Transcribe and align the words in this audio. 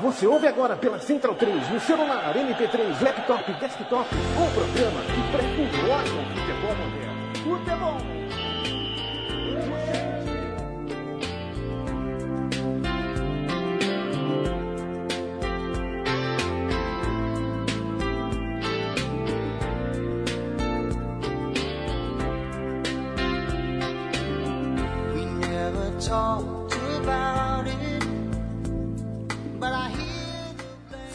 Você 0.00 0.28
ouve 0.28 0.46
agora 0.46 0.76
pela 0.76 1.00
Central 1.00 1.34
3, 1.34 1.70
no 1.70 1.80
celular, 1.80 2.32
MP3, 2.32 3.02
laptop, 3.02 3.52
desktop, 3.54 4.08
um 4.14 4.50
programa 4.54 5.00
que 5.02 5.32
prefigura 5.32 6.02
o 6.02 6.24
futebol 6.34 6.76
moderno. 6.76 7.34
Futebol! 7.42 8.27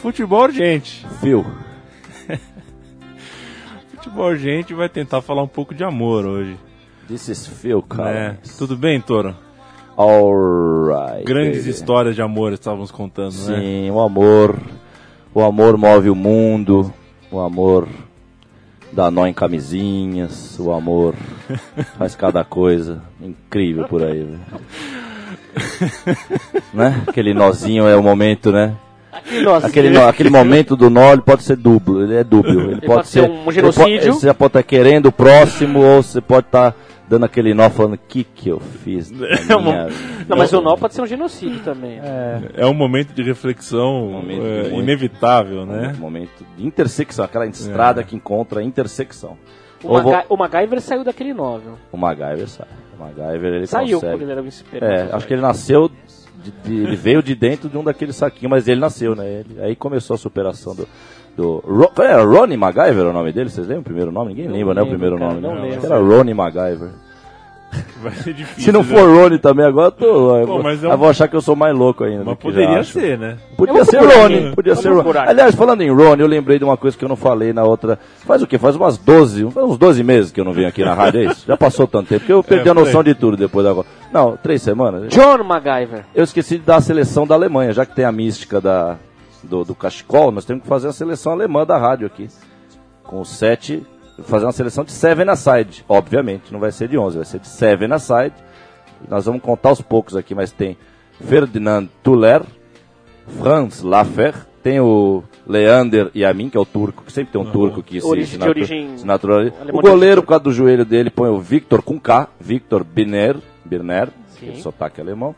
Futebol 0.04 0.42
urgente. 0.42 1.06
Phil. 1.18 1.46
Futebol 3.88 4.26
urgente 4.26 4.74
vai 4.74 4.86
tentar 4.86 5.22
falar 5.22 5.42
um 5.42 5.48
pouco 5.48 5.74
de 5.74 5.82
amor 5.82 6.26
hoje. 6.26 6.58
This 7.08 7.26
is 7.28 7.46
Phil, 7.46 7.80
cara. 7.80 8.38
Tudo 8.58 8.76
bem, 8.76 9.00
Toro? 9.00 9.34
Alright. 9.96 11.24
Grandes 11.24 11.60
baby. 11.60 11.70
histórias 11.70 12.14
de 12.14 12.20
amor 12.20 12.52
estávamos 12.52 12.90
contando, 12.90 13.32
né? 13.32 13.58
Sim, 13.58 13.90
o 13.90 13.98
amor. 13.98 14.60
O 15.32 15.42
amor 15.42 15.78
move 15.78 16.10
o 16.10 16.14
mundo. 16.14 16.92
O 17.30 17.40
amor 17.40 17.88
dá 18.92 19.10
nó 19.10 19.26
em 19.26 19.32
camisinhas. 19.32 20.60
O 20.60 20.70
amor 20.70 21.14
faz 21.96 22.14
cada 22.14 22.44
coisa 22.44 23.02
incrível 23.22 23.88
por 23.88 24.04
aí, 24.04 24.38
né? 26.74 27.02
Aquele 27.08 27.32
nozinho 27.32 27.88
é 27.88 27.96
o 27.96 28.02
momento, 28.02 28.52
né? 28.52 28.76
Aquele, 29.66 29.90
nó- 29.90 30.08
aquele 30.08 30.30
momento 30.30 30.76
do 30.76 30.90
nó 30.90 31.12
ele 31.12 31.22
pode 31.22 31.42
ser 31.42 31.56
duplo, 31.56 32.02
ele 32.02 32.14
é 32.16 32.24
dúbio. 32.24 32.70
Ele, 32.70 32.80
pode, 32.80 32.86
pode 32.86 33.08
ser 33.08 33.22
um 33.22 33.42
ele 33.44 33.52
genocídio. 33.52 33.98
pode- 34.00 34.06
você 34.12 34.26
já 34.26 34.34
pode 34.34 34.48
estar 34.50 34.62
querendo 34.62 35.06
o 35.06 35.12
próximo, 35.12 35.80
ou 35.80 36.02
você 36.02 36.20
pode 36.20 36.46
estar 36.46 36.74
dando 37.08 37.24
aquele 37.24 37.52
nó 37.52 37.68
falando 37.68 37.94
o 37.94 37.98
que, 37.98 38.24
que 38.24 38.48
eu 38.48 38.58
fiz. 38.60 39.10
na 39.12 39.26
É 39.48 39.56
uma- 39.56 39.88
Não, 40.28 40.36
mas 40.36 40.52
o 40.52 40.60
nó 40.60 40.74
pode 40.76 40.94
ser 40.94 41.02
um 41.02 41.06
genocídio 41.06 41.60
também. 41.60 42.00
É 42.54 42.66
um 42.66 42.74
momento 42.74 43.12
de 43.12 43.22
reflexão 43.22 44.08
momento 44.10 44.42
é, 44.44 44.62
muito- 44.62 44.76
inevitável, 44.80 45.66
né? 45.66 45.92
Um 45.96 46.00
momento 46.00 46.44
de 46.56 46.66
intersecção, 46.66 47.24
aquela 47.24 47.46
estrada 47.46 48.02
que 48.02 48.16
encontra 48.16 48.60
a 48.60 48.62
intersecção. 48.64 49.36
O, 49.82 49.88
Ou 49.92 50.02
vou- 50.02 50.12
Maga- 50.12 50.26
o 50.30 50.36
MacGyver 50.36 50.80
saiu 50.80 51.04
daquele 51.04 51.34
nó, 51.34 51.58
viu? 51.58 51.72
O 51.92 51.96
MacGyver 51.98 52.48
sai. 52.48 52.66
O 52.98 53.02
MacGyver 53.02 53.52
ele 53.54 53.66
Saiu 53.66 53.98
consegue. 54.00 54.12
quando 54.14 54.22
ele 54.22 54.32
era 54.32 54.40
o 54.42 54.50
super. 54.50 54.82
É, 54.82 55.08
acho 55.12 55.26
que 55.26 55.34
ele 55.34 55.42
nasceu, 55.42 55.90
de- 56.44 56.52
de- 56.68 56.82
ele 56.84 56.96
veio 56.96 57.22
de 57.22 57.34
dentro 57.34 57.68
de 57.68 57.76
um 57.78 57.82
daqueles 57.84 58.16
saquinhos, 58.16 58.50
mas 58.50 58.68
ele 58.68 58.80
nasceu, 58.80 59.14
né? 59.16 59.26
Ele- 59.48 59.60
aí 59.62 59.74
começou 59.76 60.14
a 60.14 60.18
superação 60.18 60.74
do. 60.74 60.86
do 61.36 61.56
Ro, 61.66 61.90
era 61.98 62.22
Ronnie 62.22 62.56
MacGyver 62.56 63.06
o 63.06 63.12
nome 63.12 63.32
dele? 63.32 63.50
Vocês 63.50 63.66
lembram 63.66 63.80
o 63.82 63.84
primeiro 63.84 64.12
nome? 64.12 64.28
Ninguém 64.30 64.46
Não 64.48 64.54
lembra, 64.54 64.74
né? 64.74 64.80
O 64.82 64.84
lembro, 64.84 64.98
primeiro 64.98 65.18
cara, 65.18 65.30
nome. 65.32 65.42
não 65.42 65.54
né? 65.54 65.60
lembro. 65.62 65.70
Acho 65.78 65.80
que 65.80 65.86
era 65.86 65.98
Ronnie 65.98 66.34
MacGyver. 66.34 66.90
Vai 68.02 68.12
ser 68.12 68.34
difícil. 68.34 68.64
Se 68.64 68.72
não 68.72 68.82
né? 68.82 68.88
for 68.88 69.08
Ronnie 69.08 69.38
também 69.38 69.64
agora, 69.64 69.86
eu 69.88 69.92
tô. 69.92 70.36
eu 70.36 70.46
Pô, 70.46 70.52
vou- 70.54 70.62
mas 70.62 70.82
é 70.84 70.88
um- 70.88 70.90
eu 70.92 70.98
vou 70.98 71.08
achar 71.08 71.26
que 71.28 71.34
eu 71.36 71.40
sou 71.40 71.56
mais 71.56 71.74
louco 71.76 72.04
ainda. 72.04 72.22
Mas 72.24 72.36
poderia 72.38 72.82
ser, 72.84 73.18
né? 73.18 73.36
Podia 73.56 73.78
Eu 73.78 73.84
ser. 73.84 73.98
Ronnie, 73.98 74.52
podia 74.54 74.74
ser 74.76 74.90
procurar. 74.92 75.28
Aliás, 75.28 75.54
falando 75.54 75.80
em 75.82 75.90
Ronnie, 75.90 76.20
eu 76.22 76.26
lembrei 76.26 76.58
de 76.58 76.64
uma 76.64 76.76
coisa 76.76 76.96
que 76.96 77.04
eu 77.04 77.08
não 77.08 77.16
falei 77.16 77.52
na 77.52 77.64
outra. 77.64 77.98
Faz 78.26 78.42
o 78.42 78.46
quê? 78.46 78.58
Faz 78.58 78.76
umas 78.76 78.98
12, 78.98 79.50
faz 79.50 79.66
uns 79.66 79.78
12 79.78 80.02
meses 80.04 80.30
que 80.30 80.40
eu 80.40 80.44
não 80.44 80.52
venho 80.52 80.68
aqui 80.68 80.84
na 80.84 80.94
rádio, 80.94 81.20
é 81.20 81.24
isso? 81.32 81.44
Já 81.46 81.56
passou 81.56 81.86
tanto 81.86 82.08
tempo 82.08 82.24
que 82.26 82.32
eu 82.32 82.42
perdi 82.44 82.68
É, 82.68 82.70
a 82.70 82.74
noção 82.74 83.02
de 83.02 83.14
tudo 83.14 83.36
depois 83.36 83.66
agora. 83.66 83.86
Não, 84.12 84.36
três 84.36 84.60
semanas. 84.62 85.08
John 85.12 85.42
MacGyver. 85.42 86.04
Eu 86.14 86.24
esqueci 86.24 86.58
de 86.58 86.64
dar 86.64 86.76
a 86.76 86.80
seleção 86.80 87.26
da 87.26 87.34
Alemanha, 87.34 87.72
já 87.72 87.84
que 87.86 87.94
tem 87.94 88.04
a 88.04 88.12
mística 88.12 88.60
da, 88.60 88.96
do, 89.42 89.64
do 89.64 89.74
cachecol, 89.74 90.30
nós 90.30 90.44
temos 90.44 90.62
que 90.62 90.68
fazer 90.68 90.88
a 90.88 90.92
seleção 90.92 91.32
alemã 91.32 91.64
da 91.64 91.76
rádio 91.78 92.06
aqui. 92.06 92.28
Com 93.02 93.20
os 93.20 93.28
sete, 93.28 93.82
fazer 94.22 94.46
uma 94.46 94.52
seleção 94.52 94.84
de 94.84 94.92
seven 94.92 95.28
aside, 95.28 95.84
obviamente, 95.88 96.52
não 96.52 96.60
vai 96.60 96.70
ser 96.72 96.88
de 96.88 96.96
11, 96.96 97.16
vai 97.16 97.26
ser 97.26 97.40
de 97.40 97.48
seven 97.48 97.92
aside. 97.92 98.34
Nós 99.08 99.24
vamos 99.26 99.42
contar 99.42 99.70
aos 99.70 99.80
poucos 99.82 100.16
aqui, 100.16 100.34
mas 100.34 100.50
tem 100.52 100.76
Ferdinand 101.20 101.88
Tuller, 102.02 102.42
Franz 103.40 103.82
Laffer, 103.82 104.34
tem 104.62 104.80
o 104.80 105.22
Leander 105.46 106.10
Yamin, 106.14 106.48
que 106.48 106.56
é 106.56 106.60
o 106.60 106.64
turco, 106.64 107.02
que 107.04 107.12
sempre 107.12 107.32
tem 107.32 107.40
um 107.40 107.44
turco 107.50 107.82
que 107.82 108.00
se, 108.00 108.06
Origem- 108.06 108.38
se 108.40 108.48
origem 108.48 108.98
se 108.98 109.06
naturaliza. 109.06 109.54
O 109.72 109.80
goleiro, 109.90 110.22
por 110.22 110.28
causa 110.28 110.44
do 110.44 110.52
joelho 110.52 110.84
dele, 110.84 111.10
põe 111.10 111.28
o 111.28 111.38
Victor 111.38 111.82
com 111.82 111.98
K, 112.00 112.28
Victor 112.40 112.82
Birner, 112.84 113.36
Birner 113.64 114.08
aquele 114.36 114.62
sotaque 114.62 115.00
alemão. 115.00 115.34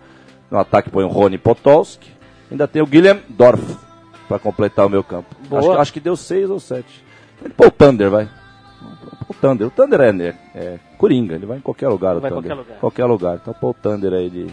No 0.50 0.58
ataque 0.58 0.90
põe 0.90 1.04
o 1.04 1.08
Rony 1.08 1.38
Potolski. 1.38 2.08
Ainda 2.50 2.68
tem 2.68 2.80
o 2.80 2.86
Guilherme 2.86 3.22
Dorf 3.28 3.76
para 4.28 4.38
completar 4.38 4.86
o 4.86 4.88
meu 4.88 5.02
campo. 5.02 5.34
Acho, 5.58 5.70
que- 5.74 5.76
acho 5.80 5.92
que 5.92 6.00
deu 6.00 6.16
seis 6.16 6.48
ou 6.48 6.60
sete. 6.60 7.04
Ele 7.44 7.52
pô 7.52 7.66
o 7.66 7.70
Thunder, 7.70 8.08
vai. 8.10 8.28
O 9.28 9.34
Thunder. 9.34 9.66
O 9.66 9.70
Thunder 9.70 10.00
é, 10.00 10.12
né, 10.12 10.34
é 10.54 10.78
Coringa, 10.96 11.34
ele 11.34 11.46
vai 11.46 11.58
em 11.58 11.60
qualquer 11.60 11.88
lugar. 11.88 12.14
Vai 12.20 12.30
o 12.30 12.34
Thunder. 12.34 12.50
qualquer 12.50 12.54
lugar. 12.54 12.78
Qualquer 12.80 13.04
lugar. 13.04 13.38
Então 13.42 13.54
pô 13.54 13.70
o 13.70 13.74
Thunder 13.74 14.12
aí 14.12 14.30
de. 14.30 14.46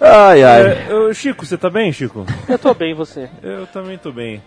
Ai, 0.00 0.42
ai. 0.42 0.88
É, 0.90 0.94
ô, 0.94 1.12
Chico, 1.14 1.46
você 1.46 1.56
tá 1.56 1.70
bem, 1.70 1.92
Chico? 1.92 2.26
Eu 2.48 2.58
tô 2.58 2.74
bem, 2.74 2.94
você. 2.94 3.30
Eu 3.42 3.66
também 3.68 3.96
tô 3.96 4.12
bem. 4.12 4.42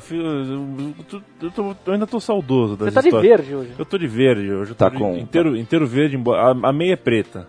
Fi- 0.00 0.16
eu, 0.16 0.94
tô- 1.08 1.22
eu 1.42 1.50
tô- 1.50 1.76
eu 1.86 1.92
ainda 1.92 2.06
tô 2.06 2.20
saudoso 2.20 2.76
das 2.76 2.88
Você 2.88 2.94
tá 2.94 3.00
de 3.00 3.08
histórias. 3.08 3.30
verde 3.38 3.54
hoje. 3.54 3.70
Eu 3.78 3.84
tô 3.84 3.98
de 3.98 4.06
verde 4.06 4.52
hoje. 4.52 4.70
Eu 4.70 4.74
tô 4.76 4.84
Tá 4.84 4.88
de- 4.90 4.98
com- 4.98 5.16
inteiro, 5.16 5.56
inteiro 5.56 5.86
verde, 5.86 6.16
embora- 6.16 6.52
a, 6.52 6.68
a 6.68 6.72
meia 6.72 6.92
é 6.92 6.96
preta. 6.96 7.48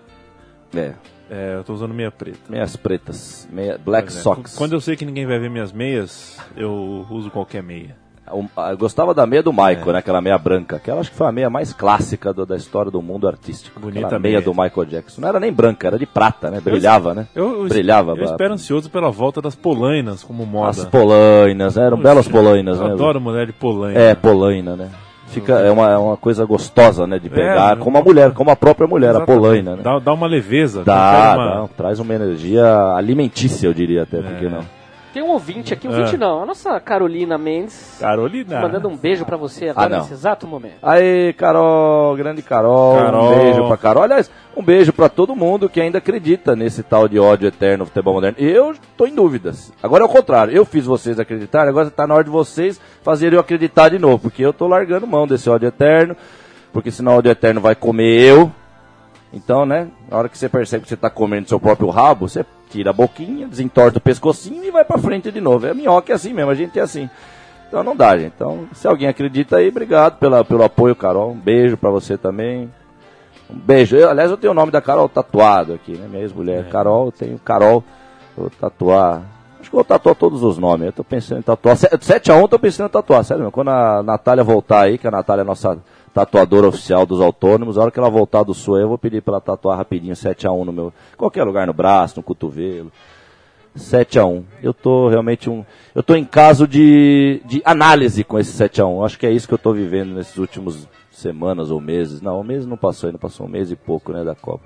É, 0.75 0.93
É, 1.29 1.55
eu 1.55 1.63
tô 1.63 1.73
usando 1.73 1.93
meia 1.93 2.11
preta. 2.11 2.39
meias 2.49 2.75
pretas. 2.75 3.47
Meia, 3.51 3.77
black 3.83 4.07
Pois 4.07 4.17
é. 4.17 4.21
socks. 4.21 4.55
Quando 4.55 4.73
eu 4.73 4.81
sei 4.81 4.95
que 4.95 5.05
ninguém 5.05 5.25
vai 5.25 5.39
ver 5.39 5.49
minhas 5.49 5.71
meias, 5.71 6.37
eu 6.55 7.05
uso 7.09 7.29
qualquer 7.31 7.61
meia. 7.63 7.95
Eu 8.25 8.77
gostava 8.77 9.13
da 9.13 9.25
meia 9.27 9.43
do 9.43 9.51
Michael, 9.51 9.89
É. 9.89 9.93
né? 9.93 9.99
Aquela 9.99 10.21
meia 10.21 10.37
branca. 10.37 10.77
Aquela 10.77 11.01
acho 11.01 11.11
que 11.11 11.17
foi 11.17 11.27
a 11.27 11.31
meia 11.31 11.49
mais 11.49 11.73
clássica 11.73 12.33
do- 12.33 12.45
da 12.45 12.55
história 12.55 12.89
do 12.89 13.01
mundo 13.01 13.27
artístico. 13.27 13.79
Bonita 13.79 14.05
Aquela 14.07 14.19
meia 14.19 14.37
meia. 14.39 14.41
do 14.45 14.51
Michael 14.51 14.85
Jackson. 14.85 15.21
Não 15.21 15.27
era 15.27 15.39
nem 15.39 15.51
branca, 15.51 15.87
era 15.87 15.99
de 15.99 16.05
prata, 16.05 16.49
né? 16.49 16.61
Brilhava, 16.61 17.13
né? 17.13 17.27
Eu, 17.35 17.63
eu, 17.63 17.67
Brilhava. 17.67 18.15
eu 18.15 18.23
espero 18.23 18.53
ansioso 18.53 18.89
pela 18.89 19.11
volta 19.11 19.41
das 19.41 19.55
polainas 19.55 20.23
como 20.23 20.45
moda. 20.45 20.69
As 20.69 20.85
polainas, 20.85 21.75
né? 21.75 21.85
Eram 21.85 21.97
belas 21.97 22.27
polainas, 22.27 22.79
eu 22.79 22.87
né? 22.87 22.93
adoro 22.93 23.19
mulher 23.19 23.45
de 23.47 23.53
polaina. 23.53 23.99
É, 23.99 24.15
polaina, 24.15 24.75
né? 24.75 24.89
Fica, 25.27 25.53
é 25.59 25.71
uma, 25.71 25.89
é 25.89 25.97
uma 25.97 26.15
coisa 26.15 26.45
gostosa, 26.45 27.05
né? 27.07 27.17
De 27.19 27.27
pegar, 27.29 27.73
É, 27.73 27.75
como 27.75 27.97
a 27.97 28.01
mulher, 28.01 28.31
como 28.33 28.51
a 28.51 28.55
própria 28.55 28.87
mulher, 28.87 29.07
a 29.09 29.17
Exatamente. 29.17 29.41
polaina, 29.41 29.75
né? 29.75 29.81
Dá, 29.83 29.99
dá 29.99 30.13
uma 30.13 30.27
leveza. 30.27 30.83
Dá, 30.83 31.35
uma- 31.35 31.69
traz 31.75 31.99
uma 31.99 32.13
energia 32.13 32.65
alimentícia, 32.95 33.67
eu 33.67 33.73
diria 33.73 34.03
até, 34.03 34.19
É. 34.19 34.21
porque 34.21 34.47
não? 34.47 34.59
Tem 35.13 35.21
um 35.21 35.29
ouvinte 35.29 35.71
aqui, 35.73 35.87
um 35.87 35.91
ouvinte 35.91 36.15
Ah. 36.15 36.17
não, 36.17 36.41
a 36.41 36.45
nossa 36.47 36.79
Carolina 36.79 37.37
Mendes, 37.37 37.97
Carolina. 37.99 38.59
mandando 38.59 38.89
um 38.89 38.97
beijo 38.97 39.23
pra 39.25 39.37
você 39.37 39.69
agora, 39.69 39.95
Ah, 39.95 39.99
nesse 39.99 40.11
exato 40.13 40.47
momento. 40.47 40.77
Aí, 40.81 41.33
Carol, 41.33 42.15
grande 42.15 42.41
Carol, 42.41 42.95
Carol. 42.97 43.31
um 43.31 43.35
beijo 43.39 43.67
pra 43.67 43.77
Carol. 43.77 44.03
Aliás, 44.03 44.31
um 44.57 44.63
beijo 44.63 44.91
pra 44.91 45.09
todo 45.09 45.35
mundo 45.35 45.69
que 45.69 45.79
ainda 45.79 45.99
acredita 45.99 46.55
nesse 46.55 46.81
tal 46.81 47.07
de 47.07 47.19
ódio 47.19 47.47
eterno 47.47 47.79
no 47.79 47.85
futebol 47.85 48.15
moderno. 48.15 48.37
Eu 48.39 48.73
tô 48.97 49.05
em 49.05 49.13
dúvidas. 49.13 49.71
Agora 49.83 50.03
é 50.03 50.05
o 50.07 50.09
contrário, 50.09 50.51
eu 50.55 50.65
fiz 50.65 50.85
vocês 50.85 51.19
acreditarem, 51.19 51.69
agora 51.69 51.91
tá 51.91 52.07
na 52.07 52.15
hora 52.15 52.23
de 52.23 52.31
vocês 52.31 52.81
fazerem 53.03 53.35
eu 53.35 53.39
acreditar 53.41 53.89
de 53.89 53.99
novo, 53.99 54.17
porque 54.17 54.43
eu 54.43 54.51
tô 54.51 54.67
largando 54.67 55.05
mão 55.05 55.27
desse 55.27 55.47
ódio 55.47 55.67
eterno, 55.67 56.17
porque 56.71 56.89
senão 56.89 57.13
o 57.13 57.17
ódio 57.19 57.29
eterno 57.31 57.61
vai 57.61 57.75
comer 57.75 58.19
eu. 58.19 58.51
Então, 59.33 59.65
né, 59.65 59.87
na 60.09 60.17
hora 60.17 60.29
que 60.29 60.37
você 60.37 60.47
percebe 60.47 60.83
que 60.83 60.89
você 60.89 60.95
tá 60.95 61.09
comendo 61.09 61.49
seu 61.49 61.59
próprio 61.59 61.89
rabo, 61.89 62.29
você 62.29 62.45
tira 62.69 62.91
a 62.91 62.93
boquinha, 62.93 63.47
desentorta 63.47 63.97
o 63.97 64.01
pescocinho 64.01 64.63
e 64.63 64.71
vai 64.71 64.85
pra 64.85 64.97
frente 64.97 65.31
de 65.31 65.41
novo. 65.41 65.65
É 65.65 65.73
minhoca 65.73 66.13
é 66.13 66.15
assim 66.15 66.33
mesmo, 66.33 66.51
a 66.51 66.55
gente 66.55 66.77
é 66.79 66.83
assim. 66.83 67.09
Então 67.67 67.83
não 67.83 67.95
dá, 67.95 68.15
gente. 68.15 68.33
Então, 68.35 68.67
se 68.73 68.87
alguém 68.87 69.07
acredita 69.07 69.57
aí, 69.57 69.69
obrigado 69.69 70.19
pela, 70.19 70.45
pelo 70.45 70.63
apoio, 70.63 70.95
Carol. 70.95 71.31
Um 71.31 71.39
beijo 71.39 71.75
pra 71.75 71.89
você 71.89 72.15
também. 72.15 72.71
Um 73.49 73.57
beijo. 73.57 73.95
Eu, 73.95 74.11
aliás, 74.11 74.29
eu 74.29 74.37
tenho 74.37 74.51
o 74.51 74.55
nome 74.55 74.71
da 74.71 74.79
Carol 74.79 75.09
tatuado 75.09 75.73
aqui, 75.73 75.93
né? 75.93 76.07
Minha 76.07 76.21
ex-mulher. 76.21 76.69
Carol, 76.69 77.07
eu 77.07 77.11
tenho 77.11 77.39
Carol. 77.39 77.83
Vou 78.37 78.51
tatuar. 78.51 79.23
Acho 79.59 79.71
que 79.71 79.75
vou 79.75 79.83
tatuar 79.83 80.13
todos 80.13 80.43
os 80.43 80.59
nomes. 80.59 80.85
Eu 80.85 80.93
tô 80.93 81.03
pensando 81.03 81.39
em 81.39 81.41
tatuar. 81.41 81.75
7 81.75 82.31
a 82.31 82.35
1 82.35 82.41
eu 82.41 82.47
tô 82.47 82.59
pensando 82.59 82.85
em 82.87 82.91
tatuar, 82.91 83.23
sério 83.23 83.41
mesmo. 83.41 83.51
Quando 83.51 83.69
a 83.69 84.03
Natália 84.03 84.43
voltar 84.43 84.81
aí, 84.81 84.99
que 84.99 85.07
a 85.07 85.11
Natália 85.11 85.41
é 85.41 85.45
nossa 85.45 85.75
tatuadora 86.13 86.67
oficial 86.67 87.05
dos 87.05 87.19
autônomos. 87.19 87.77
A 87.77 87.81
hora 87.81 87.91
que 87.91 87.99
ela 87.99 88.09
voltar 88.09 88.43
do 88.43 88.53
sul, 88.53 88.77
eu 88.79 88.87
vou 88.87 88.97
pedir 88.97 89.21
pra 89.21 89.33
ela 89.33 89.41
tatuar 89.41 89.77
rapidinho 89.77 90.13
7x1 90.13 90.63
no 90.63 90.71
meu. 90.71 90.93
Qualquer 91.17 91.43
lugar, 91.43 91.65
no 91.67 91.73
braço, 91.73 92.17
no 92.17 92.23
cotovelo. 92.23 92.91
7x1. 93.77 94.43
Eu 94.61 94.73
tô 94.73 95.09
realmente 95.09 95.49
um. 95.49 95.65
Eu 95.95 96.03
tô 96.03 96.15
em 96.15 96.23
caso 96.25 96.67
de, 96.67 97.41
de 97.45 97.61
análise 97.65 98.23
com 98.23 98.37
esse 98.37 98.51
7x1. 98.63 99.05
Acho 99.05 99.17
que 99.17 99.25
é 99.25 99.31
isso 99.31 99.47
que 99.47 99.53
eu 99.53 99.57
tô 99.57 99.73
vivendo 99.73 100.13
nesses 100.13 100.37
últimos 100.37 100.87
semanas 101.11 101.71
ou 101.71 101.81
meses. 101.81 102.21
Não, 102.21 102.39
um 102.39 102.43
mês 102.43 102.65
não 102.65 102.77
passou 102.77 103.07
ainda, 103.07 103.17
passou 103.17 103.47
um 103.47 103.49
mês 103.49 103.71
e 103.71 103.75
pouco, 103.75 104.11
né, 104.13 104.23
da 104.23 104.35
Copa. 104.35 104.63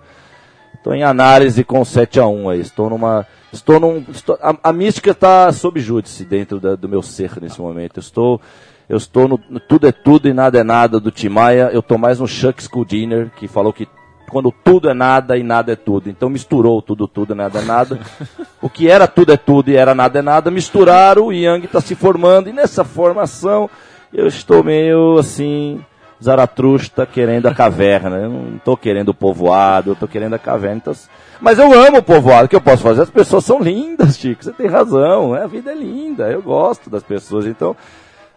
Estou 0.76 0.94
em 0.94 1.04
análise 1.04 1.64
com 1.64 1.82
7x1 1.82 2.52
aí. 2.52 2.60
Estou 2.60 2.90
numa. 2.90 3.26
Estou 3.54 3.80
num. 3.80 4.04
estou- 4.10 4.38
a, 4.42 4.56
a 4.62 4.74
mística 4.74 5.12
está 5.12 5.52
sob 5.54 5.80
júdice 5.80 6.26
dentro 6.26 6.60
da- 6.60 6.76
do 6.76 6.90
meu 6.90 7.02
ser 7.02 7.40
nesse 7.42 7.62
momento. 7.62 8.00
Estou. 8.02 8.42
Eu 8.90 8.98
estou 8.98 9.28
no, 9.28 9.40
no 9.50 9.60
Tudo 9.60 9.88
é 9.88 9.92
Tudo 9.92 10.28
e 10.28 10.34
Nada 10.34 10.60
é 10.60 10.64
Nada 10.64 11.00
do 11.00 11.12
Timaya. 11.12 11.70
Eu 11.74 11.82
estou 11.82 11.98
mais 11.98 12.20
no 12.20 12.28
Chuck 12.28 12.62
Schuldiner, 12.64 13.30
que 13.36 13.48
falou 13.48 13.74
que 13.74 13.88
quando 14.30 14.52
tudo 14.52 14.90
é 14.90 14.94
nada 14.94 15.38
e 15.38 15.44
nada 15.44 15.72
é 15.72 15.76
tudo. 15.76 16.10
Então 16.10 16.30
misturou 16.30 16.82
tudo, 16.82 17.08
tudo, 17.08 17.34
nada 17.34 17.60
é 17.60 17.62
nada. 17.64 18.00
o 18.62 18.70
que 18.70 18.90
era 18.90 19.08
tudo 19.08 19.32
é 19.32 19.38
tudo 19.38 19.70
e 19.70 19.76
era 19.76 19.96
nada 19.96 20.20
é 20.20 20.22
nada, 20.22 20.52
misturaram. 20.52 21.28
O 21.28 21.34
Yang 21.34 21.66
está 21.66 21.82
se 21.82 21.96
formando. 21.96 22.50
E 22.50 22.54
nessa 22.54 22.84
formação 22.84 23.70
eu 24.14 24.28
estou 24.28 24.64
meio 24.64 25.18
assim. 25.18 25.84
Zaratrusta 26.24 27.06
querendo 27.06 27.46
a 27.46 27.54
caverna. 27.54 28.18
Eu 28.18 28.30
não 28.30 28.56
estou 28.56 28.76
querendo 28.76 29.10
o 29.10 29.14
povoado, 29.14 29.92
eu 29.92 29.94
estou 29.94 30.08
querendo 30.08 30.34
a 30.34 30.40
caverna. 30.40 30.78
Então, 30.78 30.94
mas 31.40 31.60
eu 31.60 31.72
amo 31.72 32.00
o 32.00 32.04
povoado, 32.04 32.46
o 32.46 32.50
que 32.50 32.56
eu 32.56 32.62
posso 32.62 32.82
fazer? 32.82 33.04
As 33.04 33.10
pessoas 33.12 33.46
são 33.46 33.60
lindas, 33.60 34.18
Chico. 34.18 34.44
Você 34.44 34.52
tem 34.52 34.66
razão, 34.66 35.34
né? 35.34 35.44
a 35.44 35.48
vida 35.48 35.72
é 35.72 35.76
linda, 35.76 36.28
eu 36.32 36.42
gosto 36.42 36.90
das 36.90 37.04
pessoas. 37.04 37.46
Então, 37.46 37.76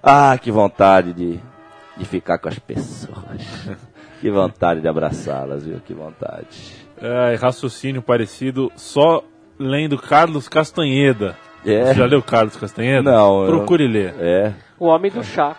ah, 0.02 0.36
que 0.38 0.50
vontade 0.50 1.12
de, 1.12 1.40
de 1.96 2.04
ficar 2.04 2.38
com 2.38 2.48
as 2.48 2.58
pessoas. 2.58 3.40
que 4.20 4.30
vontade 4.30 4.80
de 4.80 4.88
abraçá-las, 4.88 5.64
viu? 5.64 5.80
Que 5.80 5.94
vontade. 5.94 6.46
É, 7.00 7.34
raciocínio 7.36 8.02
parecido, 8.02 8.70
só 8.76 9.22
lendo 9.58 9.96
Carlos 9.98 10.48
Castanheda. 10.48 11.36
É. 11.64 11.84
Você 11.86 11.94
já 11.94 12.06
leu 12.06 12.22
Carlos 12.22 12.56
Castanheda? 12.56 13.10
Não, 13.10 13.44
eu- 13.44 13.56
Procure 13.58 13.86
ler. 13.86 14.14
É. 14.18 14.52
O 14.78 14.86
homem 14.86 15.10
do 15.10 15.22
chá. 15.22 15.56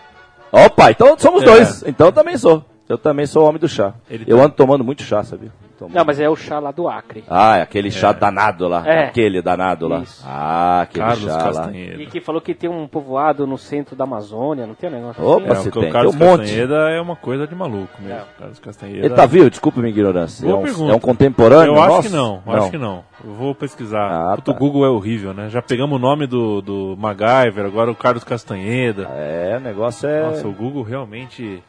Opa, 0.52 0.92
então 0.92 1.18
somos 1.18 1.44
É. 1.44 1.46
dois. 1.46 1.84
Então 1.86 2.08
eu 2.08 2.12
também 2.12 2.38
sou. 2.38 2.66
Eu 2.90 2.98
também 2.98 3.26
sou 3.26 3.48
homem 3.48 3.60
do 3.60 3.70
chá. 3.70 3.94
Ele 4.10 4.26
eu 4.28 4.38
tá- 4.38 4.44
ando 4.44 4.54
tomando 4.56 4.84
muito 4.84 5.02
chá, 5.04 5.24
sabia? 5.24 5.52
Tomo- 5.82 5.96
Não, 5.96 6.06
mas 6.06 6.20
é 6.20 6.30
o 6.30 6.36
chá 6.36 6.60
lá 6.60 6.70
do 6.70 6.88
Acre. 6.88 7.24
Ah, 7.28 7.58
é 7.58 7.64
aquele 7.64 7.90
chá 7.90 8.12
danado 8.12 8.68
lá. 8.68 8.88
É. 8.88 9.06
Aquele 9.06 9.42
danado 9.42 9.88
lá. 9.88 10.02
Isso. 10.02 10.24
Ah, 10.24 10.82
aquele 10.82 11.04
Carlos 11.06 11.26
chá 11.26 11.50
lá. 11.50 11.72
E 11.72 12.06
que 12.06 12.22
falou 12.22 12.40
que 12.40 12.54
tem 12.54 12.70
um 12.70 12.88
povoado 12.88 13.48
no 13.48 13.58
centro 13.58 13.96
da 13.96 14.04
Amazônia, 14.04 14.68
não 14.68 14.76
tem 14.76 14.92
um 14.92 14.94
negócio 14.94 15.26
Opa, 15.26 15.42
É, 15.48 15.52
assim? 15.54 15.64
você 15.64 15.70
porque 15.72 15.80
tem. 15.80 15.90
o 15.90 15.92
Carlos 15.92 16.16
Tem 16.16 16.28
um 16.28 16.32
monte. 16.32 16.62
É 16.62 17.02
uma 17.02 17.16
coisa 17.16 17.48
de 17.48 17.56
maluco 17.56 18.00
mesmo. 18.00 18.20
É. 18.20 18.26
Carlos 18.38 18.60
Castanheda. 18.60 19.08
Ele 19.08 19.16
tá 19.16 19.26
vivo? 19.26 19.50
Desculpa 19.50 19.80
minha 19.80 19.90
ignorância. 19.92 20.46
Boa 20.46 20.58
é, 20.58 20.60
um, 20.60 20.64
pergunta. 20.64 20.92
é 20.92 20.96
um 20.96 21.00
contemporâneo? 21.00 21.74
Eu 21.74 21.82
acho 21.82 21.90
nosso? 21.96 22.10
que 22.10 22.16
não, 22.16 22.44
eu 22.46 22.54
acho 22.54 22.70
que 22.72 22.78
não. 22.78 23.04
Eu 23.24 23.34
vou 23.34 23.56
pesquisar. 23.56 24.08
Ah, 24.12 24.36
Puta, 24.36 24.52
tá. 24.52 24.58
O 24.58 24.60
Google 24.60 24.86
é 24.86 24.90
horrível, 24.90 25.34
né? 25.34 25.50
Já 25.50 25.64
pegamos 25.64 25.96
o 25.96 26.00
nome 26.00 26.28
do, 26.28 26.62
do 26.62 26.96
MacGyver, 27.00 27.66
agora 27.66 27.90
o 27.90 27.96
Carlos 27.96 28.24
Castanheda. 28.24 29.10
É, 29.16 29.58
o 29.58 29.60
negócio 29.60 30.08
é. 30.08 30.22
Nossa, 30.28 30.48
o 30.48 30.52
Google 30.54 30.84
realmente. 30.84 31.64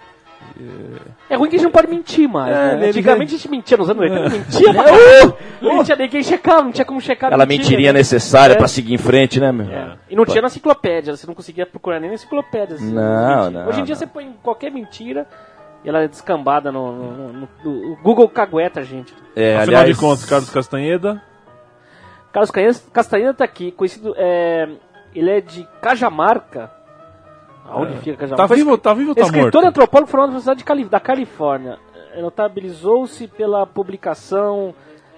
É 1.28 1.36
ruim 1.36 1.48
que 1.48 1.56
a 1.56 1.58
gente 1.58 1.64
não 1.66 1.72
pode 1.72 1.88
mentir 1.88 2.28
mais. 2.28 2.54
É, 2.54 2.76
né? 2.76 2.86
Antigamente 2.88 3.34
a 3.34 3.36
gente 3.38 3.48
mentia 3.50 3.76
nos 3.76 3.88
anos 3.90 4.02
80, 4.02 4.28
mentia 4.28 4.72
pra 4.74 4.84
caralho. 4.84 5.34
Não 5.62 5.84
tinha 5.84 5.96
nem 5.96 6.08
quem 6.08 6.22
checar, 6.22 6.62
não 6.62 6.72
tinha 6.72 6.84
como 6.84 7.00
checar. 7.00 7.30
Mentira, 7.30 7.46
mentirinha 7.46 7.92
né? 7.92 8.00
necessária 8.00 8.54
É. 8.54 8.56
pra 8.56 8.66
seguir 8.66 8.94
em 8.94 8.98
frente, 8.98 9.38
né, 9.40 9.52
meu? 9.52 9.70
É. 9.70 9.96
E 10.10 10.16
não 10.16 10.24
tinha 10.24 10.42
na 10.42 10.48
enciclopédia, 10.48 11.16
você 11.16 11.24
não 11.26 11.34
conseguia 11.34 11.64
procurar 11.64 12.00
nem 12.00 12.08
na 12.10 12.14
enciclopédia. 12.16 12.74
assim, 12.76 12.92
Não, 12.92 13.48
não, 13.50 13.68
Hoje 13.68 13.80
em 13.80 13.84
dia 13.84 13.94
não. 13.94 13.98
você 14.00 14.06
põe 14.06 14.32
qualquer 14.42 14.70
mentira 14.72 15.24
e 15.84 15.88
ela 15.88 16.02
é 16.02 16.08
descambada 16.08 16.70
no, 16.72 16.92
no- 16.92 17.32
no- 17.32 17.48
no- 17.64 17.96
Google 18.02 18.28
cagueta 18.28 18.80
a 18.80 18.82
gente. 18.82 19.14
É, 19.36 19.56
Afinal 19.56 19.80
aliás, 19.82 19.96
de 19.96 20.00
contas, 20.00 20.24
Carlos 20.24 20.50
Castanheda. 20.50 21.22
Carlos 22.32 22.50
Castanheira, 22.50 22.78
Castanheira 22.92 23.34
tá 23.34 23.44
aqui, 23.44 23.70
conhecido. 23.72 24.14
É, 24.16 24.68
ele 25.14 25.30
é 25.30 25.40
de 25.40 25.66
Cajamarca. 25.80 26.70
Aonde 27.68 27.96
fica 27.98 28.16
Cajamarca? 28.16 28.36
Tá 28.42 28.48
Foi 28.48 28.56
vivo, 28.56 28.78
tá 28.78 28.94
vivo 28.94 29.08
ou 29.10 29.14
tá 29.14 29.22
Escritor 29.22 29.52
morto? 29.52 29.64
e 29.64 29.68
antropólogo 29.68 30.10
formado 30.10 30.26
na 30.28 30.32
Universidade 30.32 30.58
de 30.58 30.64
Cali- 30.64 30.84
da 30.84 31.00
Califórnia. 31.00 31.78
Notabilizou-se 32.20 33.26
pela 33.28 33.66
publicação 33.66 34.74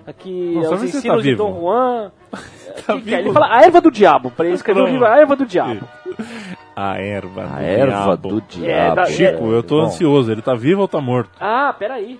aqui 0.07 0.53
Não, 0.55 0.65
só 0.65 0.75
Os 0.75 0.81
vê 0.83 0.87
se 0.89 0.93
tá 0.93 0.99
Ensinos 0.99 1.23
de 1.23 1.31
vivo. 1.31 1.43
Dom 1.45 1.61
Juan. 1.61 2.13
Tá 2.87 2.95
Que 2.97 3.03
que 3.03 3.15
é? 3.15 3.21
Ele 3.21 3.33
fala 3.33 3.47
A 3.55 3.63
Erva 3.65 3.81
do 3.81 3.91
Diabo. 3.91 4.31
Para 4.33 4.47
ele 4.47 4.55
escrever 4.57 4.81
o 4.81 4.87
livro 4.87 5.07
A 5.07 5.17
Erva 5.17 5.37
do 5.37 5.47
Diabo. 5.47 5.87
A 6.77 6.99
erva 7.01 7.43
A 7.45 7.47
do 7.59 7.63
erva 7.63 7.87
diabo. 8.17 8.29
do 8.29 8.41
diabo. 8.41 8.97
da- 8.97 9.07
Chico, 9.07 9.45
eu 9.53 9.63
tô 9.63 9.77
Bom, 9.79 9.85
ansioso. 9.87 10.33
Ele 10.33 10.43
tá 10.43 10.55
vivo 10.57 10.81
ou 10.81 10.89
tá 10.89 11.01
morto? 11.01 11.31
Ah, 11.41 11.73
peraí. 11.79 12.19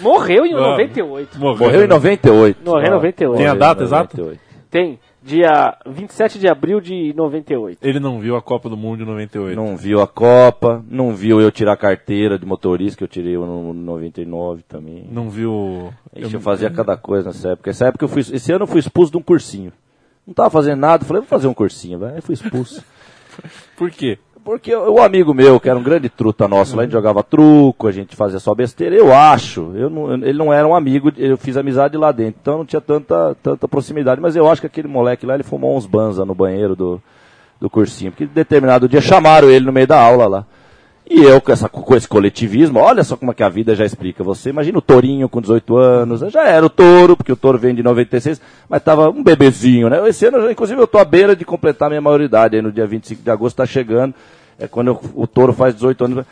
Morreu 0.00 0.46
em 0.46 0.52
Vamos. 0.54 0.68
98. 0.70 1.38
Morreu 1.38 1.84
em 1.84 1.86
98. 1.88 2.58
Morreu 2.64 2.86
em 2.86 2.90
98. 2.90 3.36
Tem 3.36 3.46
a 3.46 3.48
Morreu 3.50 3.60
data 3.60 3.82
exata? 3.82 4.16
98. 4.16 4.40
Tem. 4.70 4.98
Dia 5.24 5.76
27 5.86 6.38
de 6.38 6.48
abril 6.48 6.80
de 6.80 7.14
98. 7.14 7.78
Ele 7.80 8.00
não 8.00 8.18
viu 8.18 8.34
a 8.34 8.42
Copa 8.42 8.68
do 8.68 8.76
Mundo 8.76 8.98
de 8.98 9.04
98. 9.04 9.56
Não 9.56 9.76
viu 9.76 10.00
a 10.00 10.06
Copa, 10.08 10.84
não 10.88 11.14
viu 11.14 11.40
eu 11.40 11.50
tirar 11.52 11.74
a 11.74 11.76
carteira 11.76 12.36
de 12.36 12.44
motorista, 12.44 12.98
que 12.98 13.04
eu 13.04 13.08
tirei 13.08 13.36
no 13.36 13.72
99 13.72 14.64
também. 14.64 15.06
Não 15.10 15.30
viu. 15.30 15.92
Ixi, 16.14 16.34
eu 16.34 16.40
fazia 16.40 16.70
cada 16.70 16.96
coisa 16.96 17.28
nessa 17.28 17.50
época. 17.50 17.70
Essa 17.70 17.86
época 17.86 18.04
eu 18.04 18.08
fui, 18.08 18.20
esse 18.20 18.52
ano 18.52 18.64
eu 18.64 18.66
fui 18.66 18.80
expulso 18.80 19.12
de 19.12 19.18
um 19.18 19.22
cursinho. 19.22 19.72
Não 20.26 20.34
tava 20.34 20.50
fazendo 20.50 20.80
nada, 20.80 21.04
falei, 21.04 21.20
vou 21.20 21.28
fazer 21.28 21.46
um 21.46 21.54
cursinho, 21.54 22.00
vai. 22.00 22.16
Aí 22.16 22.20
fui 22.20 22.34
expulso. 22.34 22.84
Por 23.76 23.90
quê? 23.90 24.18
Porque 24.44 24.74
o 24.74 25.00
amigo 25.00 25.32
meu, 25.32 25.60
que 25.60 25.68
era 25.68 25.78
um 25.78 25.82
grande 25.82 26.08
truta 26.08 26.48
nosso, 26.48 26.74
lá 26.74 26.82
a 26.82 26.84
gente 26.84 26.92
jogava 26.92 27.22
truco, 27.22 27.86
a 27.86 27.92
gente 27.92 28.16
fazia 28.16 28.40
só 28.40 28.52
besteira, 28.54 28.96
eu 28.96 29.14
acho. 29.14 29.72
Eu 29.74 29.88
não, 29.88 30.14
ele 30.14 30.36
não 30.36 30.52
era 30.52 30.66
um 30.66 30.74
amigo, 30.74 31.12
eu 31.16 31.36
fiz 31.36 31.56
amizade 31.56 31.96
lá 31.96 32.10
dentro, 32.10 32.40
então 32.42 32.58
não 32.58 32.66
tinha 32.66 32.80
tanta, 32.80 33.36
tanta 33.40 33.68
proximidade. 33.68 34.20
Mas 34.20 34.34
eu 34.34 34.50
acho 34.50 34.60
que 34.60 34.66
aquele 34.66 34.88
moleque 34.88 35.24
lá, 35.24 35.34
ele 35.34 35.44
fumou 35.44 35.76
uns 35.76 35.86
banza 35.86 36.24
no 36.24 36.34
banheiro 36.34 36.74
do, 36.74 37.00
do 37.60 37.70
cursinho. 37.70 38.10
Porque 38.10 38.26
determinado 38.26 38.88
dia 38.88 39.00
chamaram 39.00 39.48
ele 39.48 39.64
no 39.64 39.72
meio 39.72 39.86
da 39.86 40.00
aula 40.00 40.26
lá. 40.26 40.46
E 41.14 41.22
eu, 41.24 41.42
com, 41.42 41.52
essa, 41.52 41.68
com 41.68 41.94
esse 41.94 42.08
coletivismo, 42.08 42.78
olha 42.78 43.04
só 43.04 43.18
como 43.18 43.32
é 43.32 43.34
que 43.34 43.42
a 43.42 43.48
vida 43.50 43.76
já 43.76 43.84
explica 43.84 44.24
você. 44.24 44.48
Imagina 44.48 44.78
o 44.78 44.80
Tourinho 44.80 45.28
com 45.28 45.42
18 45.42 45.76
anos, 45.76 46.20
já 46.32 46.48
era 46.48 46.64
o 46.64 46.70
touro, 46.70 47.14
porque 47.18 47.30
o 47.30 47.36
touro 47.36 47.58
vem 47.58 47.74
de 47.74 47.82
96, 47.82 48.40
mas 48.66 48.82
tava 48.82 49.10
um 49.10 49.22
bebezinho, 49.22 49.90
né? 49.90 50.08
Esse 50.08 50.24
ano, 50.24 50.50
inclusive, 50.50 50.80
eu 50.80 50.86
tô 50.86 50.96
à 50.96 51.04
beira 51.04 51.36
de 51.36 51.44
completar 51.44 51.90
minha 51.90 52.00
maioridade, 52.00 52.56
aí 52.56 52.62
no 52.62 52.72
dia 52.72 52.86
25 52.86 53.22
de 53.22 53.30
agosto 53.30 53.56
tá 53.58 53.66
chegando, 53.66 54.14
é 54.58 54.66
quando 54.66 54.88
eu- 54.88 55.00
o 55.14 55.26
touro 55.26 55.52
faz 55.52 55.74
18 55.74 56.02
anos. 56.06 56.24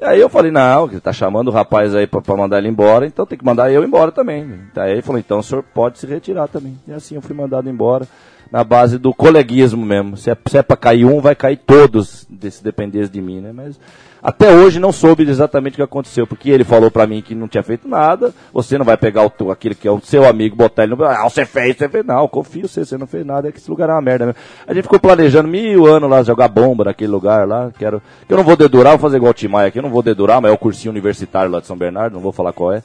E 0.00 0.04
aí 0.04 0.20
eu 0.20 0.28
falei, 0.28 0.52
não, 0.52 0.86
ele 0.88 1.00
tá 1.00 1.12
chamando 1.12 1.48
o 1.48 1.50
rapaz 1.50 1.92
aí 1.92 2.06
pra 2.06 2.22
mandar 2.36 2.58
ele 2.58 2.68
embora, 2.68 3.04
então 3.06 3.26
tem 3.26 3.36
que 3.36 3.44
mandar 3.44 3.72
eu 3.72 3.82
embora 3.82 4.12
também. 4.12 4.48
Aí 4.76 4.92
ele 4.92 5.02
falou, 5.02 5.18
então 5.18 5.40
o 5.40 5.42
senhor 5.42 5.64
pode 5.74 5.98
se 5.98 6.06
retirar 6.06 6.46
também. 6.46 6.78
E 6.86 6.92
assim 6.92 7.16
eu 7.16 7.22
fui 7.22 7.34
mandado 7.34 7.68
embora, 7.68 8.06
na 8.50 8.64
base 8.64 8.98
do 8.98 9.12
coleguismo 9.12 9.84
mesmo. 9.84 10.16
Se 10.16 10.30
é, 10.30 10.36
se 10.46 10.58
é 10.58 10.62
pra 10.62 10.76
cair 10.76 11.04
um, 11.04 11.20
vai 11.20 11.34
cair 11.34 11.58
todos, 11.58 12.26
se 12.50 12.64
dependesse 12.64 13.10
de 13.10 13.20
mim, 13.20 13.40
né? 13.40 13.52
Mas 13.52 13.78
até 14.22 14.52
hoje 14.52 14.80
não 14.80 14.90
soube 14.90 15.22
exatamente 15.22 15.74
o 15.74 15.76
que 15.76 15.82
aconteceu, 15.82 16.26
porque 16.26 16.50
ele 16.50 16.64
falou 16.64 16.90
pra 16.90 17.06
mim 17.06 17.22
que 17.22 17.34
não 17.34 17.46
tinha 17.46 17.62
feito 17.62 17.88
nada, 17.88 18.34
você 18.52 18.76
não 18.76 18.84
vai 18.84 18.96
pegar 18.96 19.24
o, 19.24 19.50
aquele 19.50 19.74
que 19.74 19.86
é 19.86 19.90
o 19.90 20.00
seu 20.00 20.26
amigo, 20.26 20.56
botar 20.56 20.82
ele 20.82 20.96
no... 20.96 21.04
Ah, 21.04 21.22
você 21.22 21.44
fez, 21.44 21.76
você 21.76 21.88
fez. 21.88 22.04
Não, 22.04 22.26
confio 22.26 22.64
em 22.64 22.68
você, 22.68 22.84
você 22.84 22.98
não 22.98 23.06
fez 23.06 23.24
nada, 23.24 23.48
é 23.48 23.52
que 23.52 23.58
esse 23.58 23.70
lugar 23.70 23.88
é 23.88 23.92
uma 23.92 24.02
merda 24.02 24.26
mesmo. 24.26 24.40
A 24.66 24.74
gente 24.74 24.82
ficou 24.82 24.98
planejando 24.98 25.48
mil 25.48 25.86
anos 25.86 26.10
lá, 26.10 26.22
jogar 26.22 26.48
bomba 26.48 26.84
naquele 26.84 27.12
lugar 27.12 27.46
lá, 27.46 27.70
quero... 27.78 28.02
Que 28.26 28.34
eu 28.34 28.36
não 28.36 28.44
vou 28.44 28.56
dedurar, 28.56 28.92
vou 28.92 29.00
fazer 29.00 29.18
igual 29.18 29.30
o 29.30 29.34
Timaya 29.34 29.68
aqui, 29.68 29.78
eu 29.78 29.82
não 29.82 29.90
vou 29.90 30.02
dedurar, 30.02 30.40
mas 30.40 30.50
é 30.50 30.54
o 30.54 30.58
cursinho 30.58 30.90
universitário 30.90 31.50
lá 31.50 31.60
de 31.60 31.66
São 31.66 31.76
Bernardo, 31.76 32.14
não 32.14 32.20
vou 32.20 32.32
falar 32.32 32.52
qual 32.52 32.72
é. 32.72 32.82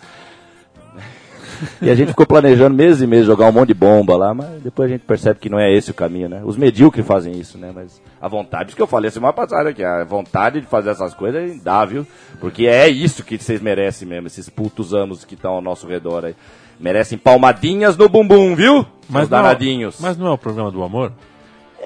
E 1.81 1.89
a 1.89 1.95
gente 1.95 2.09
ficou 2.09 2.25
planejando 2.25 2.75
meses 2.75 3.01
e 3.01 3.07
meses 3.07 3.25
jogar 3.25 3.47
um 3.47 3.51
monte 3.51 3.69
de 3.69 3.73
bomba 3.73 4.15
lá, 4.15 4.33
mas 4.33 4.61
depois 4.61 4.89
a 4.89 4.93
gente 4.93 5.01
percebe 5.05 5.39
que 5.39 5.49
não 5.49 5.59
é 5.59 5.71
esse 5.73 5.91
o 5.91 5.93
caminho, 5.93 6.29
né? 6.29 6.41
Os 6.43 6.57
medíocres 6.57 7.05
fazem 7.05 7.39
isso, 7.39 7.57
né? 7.57 7.71
Mas 7.73 8.01
a 8.21 8.27
vontade, 8.27 8.69
isso 8.69 8.75
que 8.75 8.81
eu 8.81 8.87
falei 8.87 9.11
semana 9.11 9.33
passada 9.33 9.69
aqui, 9.69 9.83
a 9.83 10.03
vontade 10.03 10.61
de 10.61 10.67
fazer 10.67 10.91
essas 10.91 11.13
coisas 11.13 11.41
é 11.41 11.53
indável, 11.53 12.05
porque 12.39 12.67
é 12.67 12.87
isso 12.87 13.23
que 13.23 13.37
vocês 13.37 13.61
merecem 13.61 14.07
mesmo, 14.07 14.27
esses 14.27 14.49
putos 14.49 14.93
anos 14.93 15.23
que 15.25 15.35
estão 15.35 15.53
ao 15.53 15.61
nosso 15.61 15.87
redor 15.87 16.25
aí. 16.25 16.35
Merecem 16.79 17.17
palmadinhas 17.17 17.95
no 17.95 18.09
bumbum, 18.09 18.55
viu? 18.55 18.85
Mas 19.09 19.29
não 19.29 19.37
é- 19.37 19.41
danadinhos. 19.41 19.97
mas 19.99 20.17
não 20.17 20.27
é 20.27 20.31
o 20.31 20.37
problema 20.37 20.71
do 20.71 20.83
amor? 20.83 21.11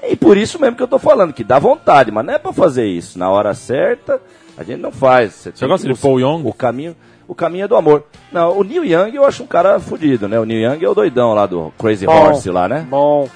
E 0.02 0.16
por 0.16 0.36
isso 0.36 0.60
mesmo 0.60 0.76
que 0.76 0.82
eu 0.82 0.88
tô 0.88 0.98
falando, 0.98 1.32
que 1.32 1.42
dá 1.44 1.58
vontade, 1.58 2.10
mas 2.10 2.24
não 2.24 2.32
é 2.32 2.38
pra 2.38 2.52
fazer 2.52 2.86
isso. 2.86 3.18
Na 3.18 3.28
hora 3.30 3.52
certa, 3.52 4.20
a 4.56 4.62
gente 4.62 4.80
não 4.80 4.92
faz. 4.92 5.32
Você, 5.34 5.52
tem 5.52 5.68
gosta 5.68 5.86
que 5.86 5.92
de 5.92 6.00
Paul 6.00 6.20
Young? 6.20 6.42
O 6.48 6.52
caminho, 6.52 6.96
o 7.28 7.34
caminho 7.34 7.64
é 7.66 7.68
do 7.68 7.76
amor. 7.76 8.02
Não, 8.32 8.58
o 8.58 8.64
Neil 8.64 8.84
Young 8.84 9.14
eu 9.14 9.24
acho 9.24 9.42
um 9.42 9.46
cara 9.46 9.78
fudido, 9.78 10.26
né? 10.26 10.40
O 10.40 10.44
Neil 10.44 10.72
Young 10.72 10.84
é 10.84 10.88
o 10.88 10.94
doidão 10.94 11.34
lá 11.34 11.46
do 11.46 11.72
Crazy 11.78 12.06
Bom. 12.06 12.12
Horse 12.28 12.50
lá, 12.50 12.66
né? 12.68 12.84
Bom. 12.90 13.28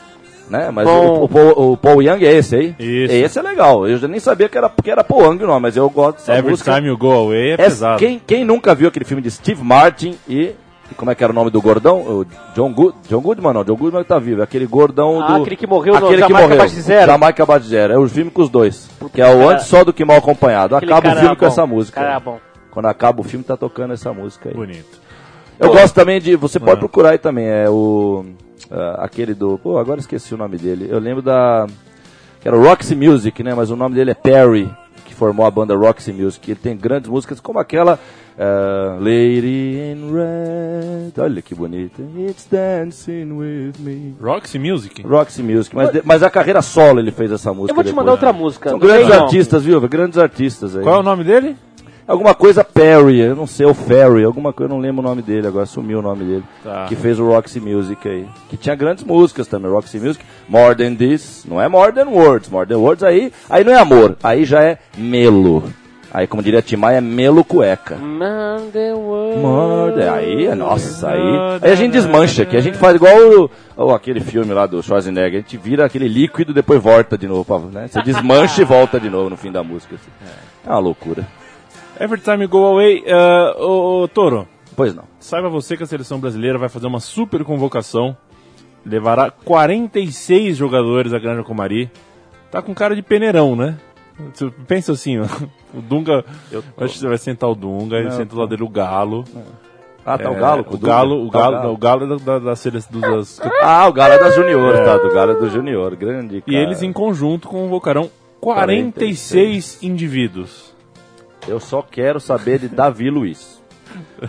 né? 0.51 0.71
Mas 0.73 0.87
Bom. 0.87 1.21
o, 1.21 1.25
o, 1.25 1.29
Paul- 1.29 1.73
o 1.73 1.77
Paul 1.77 2.03
Young 2.03 2.25
é 2.25 2.33
esse 2.33 2.57
aí. 2.57 2.75
Isso. 2.79 3.15
Esse 3.15 3.39
é 3.39 3.43
legal. 3.43 3.87
Eu 3.87 3.99
já 3.99 4.09
nem 4.09 4.19
sabia 4.19 4.49
que 4.49 4.57
era, 4.59 4.69
que 4.69 4.91
era 4.91 5.05
Paul 5.05 5.23
Young 5.25 5.39
não, 5.47 5.61
mas 5.61 5.77
eu 5.77 5.89
gosto 5.89 6.17
dessa 6.19 6.33
Every 6.33 6.51
música. 6.51 6.75
time 6.75 6.89
you 6.89 6.97
go 6.97 7.13
away 7.13 7.51
é 7.51 7.55
É- 7.55 7.57
pesado. 7.59 7.99
quem, 7.99 8.19
quem 8.27 8.45
nunca 8.45 8.75
viu 8.75 8.89
aquele 8.89 9.05
filme 9.05 9.23
de 9.23 9.31
Steve 9.31 9.63
Martin 9.63 10.17
e 10.29 10.53
como 10.97 11.11
é 11.11 11.15
que 11.15 11.25
era 11.25 11.33
o 11.33 11.35
nome 11.35 11.51
do 11.51 11.63
gordão? 11.63 12.01
O 12.01 12.27
John, 12.55 12.71
Good, 12.71 12.95
John 13.09 13.21
Goodman, 13.21 13.55
não. 13.55 13.65
John 13.65 13.77
Goodman 13.77 14.05
tá 14.05 14.19
vivo. 14.19 14.43
Aquele 14.43 14.67
gordão 14.67 15.23
Ah, 15.23 15.27
do... 15.39 15.43
aquele 15.43 15.57
que 15.57 15.67
morreu 15.67 15.93
no 15.95 15.99
aquele 16.07 16.17
que 16.17 16.21
Jamaica 16.29 16.43
morreu. 16.43 16.57
Abaixo 16.59 16.75
de 16.75 16.81
Zero. 16.83 17.07
Jamaica 17.13 17.43
Abaixo 17.45 17.65
de 17.65 17.69
Zero. 17.71 17.93
É 17.95 17.99
o 17.99 18.07
filme 18.09 18.31
com 18.31 18.43
os 18.43 18.51
dois. 18.51 18.91
que 19.15 19.23
é 19.23 19.27
o 19.27 19.39
cara- 19.39 19.53
antes 19.55 19.67
só 19.69 19.85
do 19.85 19.93
que 19.93 20.05
mal 20.05 20.19
acompanhado. 20.19 20.77
Aquele 20.77 20.93
Acaba 20.93 21.09
o 21.15 21.19
filme 21.19 21.37
com 21.37 21.41
bom, 21.41 21.47
essa 21.47 21.67
música. 21.67 21.99
cara 22.01 22.21
bom. 22.21 22.39
Quando 22.73 22.87
acaba 22.87 23.21
o 23.21 23.25
filme, 23.25 23.45
tá 23.45 23.57
tocando 23.57 23.93
essa 23.95 24.13
música 24.13 24.49
aí. 24.49 24.55
Bonito. 24.55 25.01
Eu 25.61 25.71
gosto 25.73 25.95
também 25.95 26.21
de. 26.21 26.35
Você 26.35 26.59
pode 26.59 26.73
Ah. 26.73 26.77
procurar 26.79 27.11
aí 27.11 27.19
também. 27.19 27.47
É 27.47 27.69
o. 27.71 28.25
ah, 28.71 29.05
aquele 29.05 29.35
do. 29.35 29.59
Pô, 29.59 29.79
agora 29.79 30.01
esqueci 30.01 30.35
o 30.35 30.37
nome 30.39 30.57
dele. 30.59 30.89
Eu 30.91 30.99
lembro 30.99 31.23
da. 31.23 31.67
Que 32.41 32.49
era 32.49 32.57
o 32.59 32.63
Roxy 32.65 32.97
Music, 32.97 33.41
né? 33.45 33.55
Mas 33.55 33.71
o 33.71 33.77
nome 33.77 33.95
dele 33.95 34.11
é 34.11 34.15
Perry, 34.15 34.69
que 35.05 35.15
formou 35.15 35.47
a 35.47 35.51
banda 35.51 35.77
Roxy 35.77 36.13
Music. 36.13 36.51
Ele 36.51 36.59
tem 36.61 36.77
grandes 36.77 37.09
músicas 37.09 37.39
como 37.39 37.59
aquela. 37.61 38.01
ah, 38.39 38.97
Lady 38.99 39.77
in 39.79 40.11
Red. 40.13 41.23
Olha 41.23 41.43
que 41.43 41.55
bonita. 41.55 42.03
It's 42.29 42.49
dancing 42.51 43.31
with 43.33 43.75
me. 43.79 44.15
Roxy 44.21 44.59
Music? 44.59 45.03
Roxy 45.07 45.43
Music. 45.43 45.77
Mas, 45.77 45.93
de- 45.93 46.03
mas 46.05 46.23
a 46.23 46.31
carreira 46.31 46.63
solo 46.63 46.99
ele 46.99 47.13
fez 47.13 47.31
essa 47.31 47.53
música. 47.53 47.73
Eu 47.73 47.75
vou 47.77 47.85
te 47.85 47.89
depois. 47.89 47.97
mandar 48.05 48.13
outra 48.13 48.33
música. 48.33 48.71
São 48.71 48.79
grandes 48.79 49.11
artistas, 49.13 49.63
viu? 49.63 49.79
Grandes 49.83 50.19
artistas 50.19 50.75
aí. 50.75 50.83
Qual 50.83 50.97
é 50.97 50.99
o 50.99 51.03
nome 51.03 51.23
dele? 51.23 51.55
Alguma 52.07 52.35
coisa 52.35 52.65
Perry, 52.65 53.21
eu 53.21 53.37
não 53.37 53.47
sei, 53.47 53.65
o 53.65 53.73
Ferry, 53.75 54.25
alguma 54.25 54.53
coisa, 54.53 54.73
eu 54.73 54.77
não 54.77 54.83
lembro 54.83 55.01
o 55.01 55.09
nome 55.09 55.23
dele, 55.23 55.47
agora 55.47 55.65
sumiu 55.67 56.01
o 56.01 56.03
nome 56.03 56.25
dele. 56.25 56.45
Tá. 56.65 56.87
Que 56.89 56.97
fez 56.97 57.19
o 57.19 57.27
Roxy 57.27 57.61
Music 57.61 58.07
aí. 58.09 58.27
Que 58.51 58.57
tinha 58.57 58.75
grandes 58.75 59.05
músicas 59.05 59.47
também, 59.47 59.71
Roxy 59.71 59.99
Music. 60.01 60.25
More 60.49 60.75
Than 60.75 60.95
This, 60.97 61.45
não 61.49 61.61
é 61.61 61.69
More 61.69 61.93
Than 61.93 62.09
Words. 62.09 62.51
More 62.51 62.67
Than 62.69 62.79
Words 62.79 63.03
aí, 63.05 63.33
aí 63.49 63.63
não 63.65 63.73
é 63.73 63.79
amor, 63.79 64.17
aí 64.23 64.45
já 64.45 64.63
é 64.63 64.79
melo. 64.99 65.63
Aí, 66.15 66.27
como 66.27 66.43
diria 66.43 66.61
Timai, 66.61 66.97
é 66.97 67.01
melo 67.01 67.43
cueca. 67.43 67.97
Than- 69.97 70.13
aí, 70.13 70.47
é- 70.47 70.55
nossa, 70.55 71.09
aí. 71.09 71.59
Aí 71.63 71.71
a 71.73 71.75
gente 71.75 71.93
desmancha 71.93 72.43
aqui, 72.43 72.55
a 72.55 72.61
gente 72.61 72.77
faz 72.77 72.97
igual 72.97 73.15
o, 73.17 73.51
o- 73.87 73.95
aquele 73.95 74.21
filme 74.21 74.53
lá 74.53 74.67
do 74.67 74.83
Schwarzenegger, 74.83 75.39
a 75.39 75.43
gente 75.43 75.57
vira 75.57 75.87
aquele 75.87 76.09
líquido 76.09 76.51
e 76.51 76.55
depois 76.55 76.83
volta 76.83 77.17
de 77.17 77.27
novo, 77.27 77.45
pra- 77.47 77.59
né? 77.81 77.89
Você 77.89 78.03
desmancha 78.03 78.61
e 78.61 78.65
volta 78.65 79.01
de 79.01 79.09
novo 79.09 79.31
no 79.31 79.37
fim 79.39 79.51
da 79.51 79.63
música. 79.63 79.95
assim. 79.95 80.11
É 80.67 80.69
uma 80.69 80.79
loucura. 80.81 81.27
Every 82.03 82.21
Time 82.21 82.43
You 82.45 82.49
Go 82.49 82.65
Away. 82.67 83.05
ô, 83.59 84.03
ô, 84.03 84.09
Toro, 84.09 84.49
Pois 84.75 84.95
não. 84.95 85.05
saiba 85.21 85.49
você 85.49 85.77
que 85.77 85.83
a 85.83 85.87
seleção 85.87 86.19
brasileira 86.19 86.59
vai 86.59 86.69
fazer 86.69 86.87
uma 86.87 87.01
super 87.01 87.45
convocação. 87.45 88.17
Levará 88.85 89.31
46 89.31 90.57
jogadores 90.57 91.13
a 91.13 91.19
Granja 91.19 91.45
Comari. 91.45 91.91
Tá 92.51 92.61
com 92.61 92.75
cara 92.75 92.97
de 92.97 93.03
peneirão, 93.03 93.55
né? 93.55 93.79
Você 94.35 94.51
pensa 94.67 94.93
assim, 94.93 95.19
ó, 95.21 95.25
o 95.73 95.81
Dunga. 95.81 96.25
Acho 96.79 96.95
que 96.95 96.99
você 96.99 97.07
vai 97.09 97.19
sentar 97.19 97.49
o 97.49 97.55
Dunga, 97.55 97.97
ele 97.97 98.09
Não, 98.09 98.17
senta 98.17 98.35
do 98.35 98.39
lado 98.41 98.49
dele 98.51 98.63
o 98.65 98.69
Galo. 98.69 99.25
Ah, 100.05 100.19
tá 100.19 100.31
o 100.31 100.35
É, 100.35 100.41
Galo? 100.41 100.65
com 100.65 100.75
o 100.75 100.77
Dunga? 100.77 100.87
Galo, 100.93 101.27
o 101.27 101.31
Tá 101.31 101.39
Galo, 101.39 101.63
não, 101.63 101.73
o 101.73 101.77
Galo 101.77 102.05
é 102.05 102.09
da, 102.09 102.17
da, 102.17 102.39
da 102.41 102.57
seleção 102.57 103.01
das, 103.01 103.41
Ah, 103.63 103.87
o 103.89 103.93
Galo 103.93 104.15
é 104.15 104.19
da 104.19 104.31
Junior, 104.31 104.75
É. 104.75 104.85
tá? 104.85 104.97
Do 104.99 105.15
Galo 105.15 105.33
é 105.33 105.35
do 105.37 105.49
Junior, 105.49 105.95
grande. 105.95 106.39
E 106.39 106.41
cara. 106.43 106.57
eles 106.59 106.83
em 106.83 106.93
conjunto 106.93 107.47
convocarão 107.49 108.11
46 108.41 109.83
indivíduos. 109.83 110.72
Eu 111.47 111.59
só 111.61 111.83
quero 111.83 112.21
saber 112.21 112.59
de 112.59 112.69
Davi 112.69 113.11
Luiz. 113.11 113.61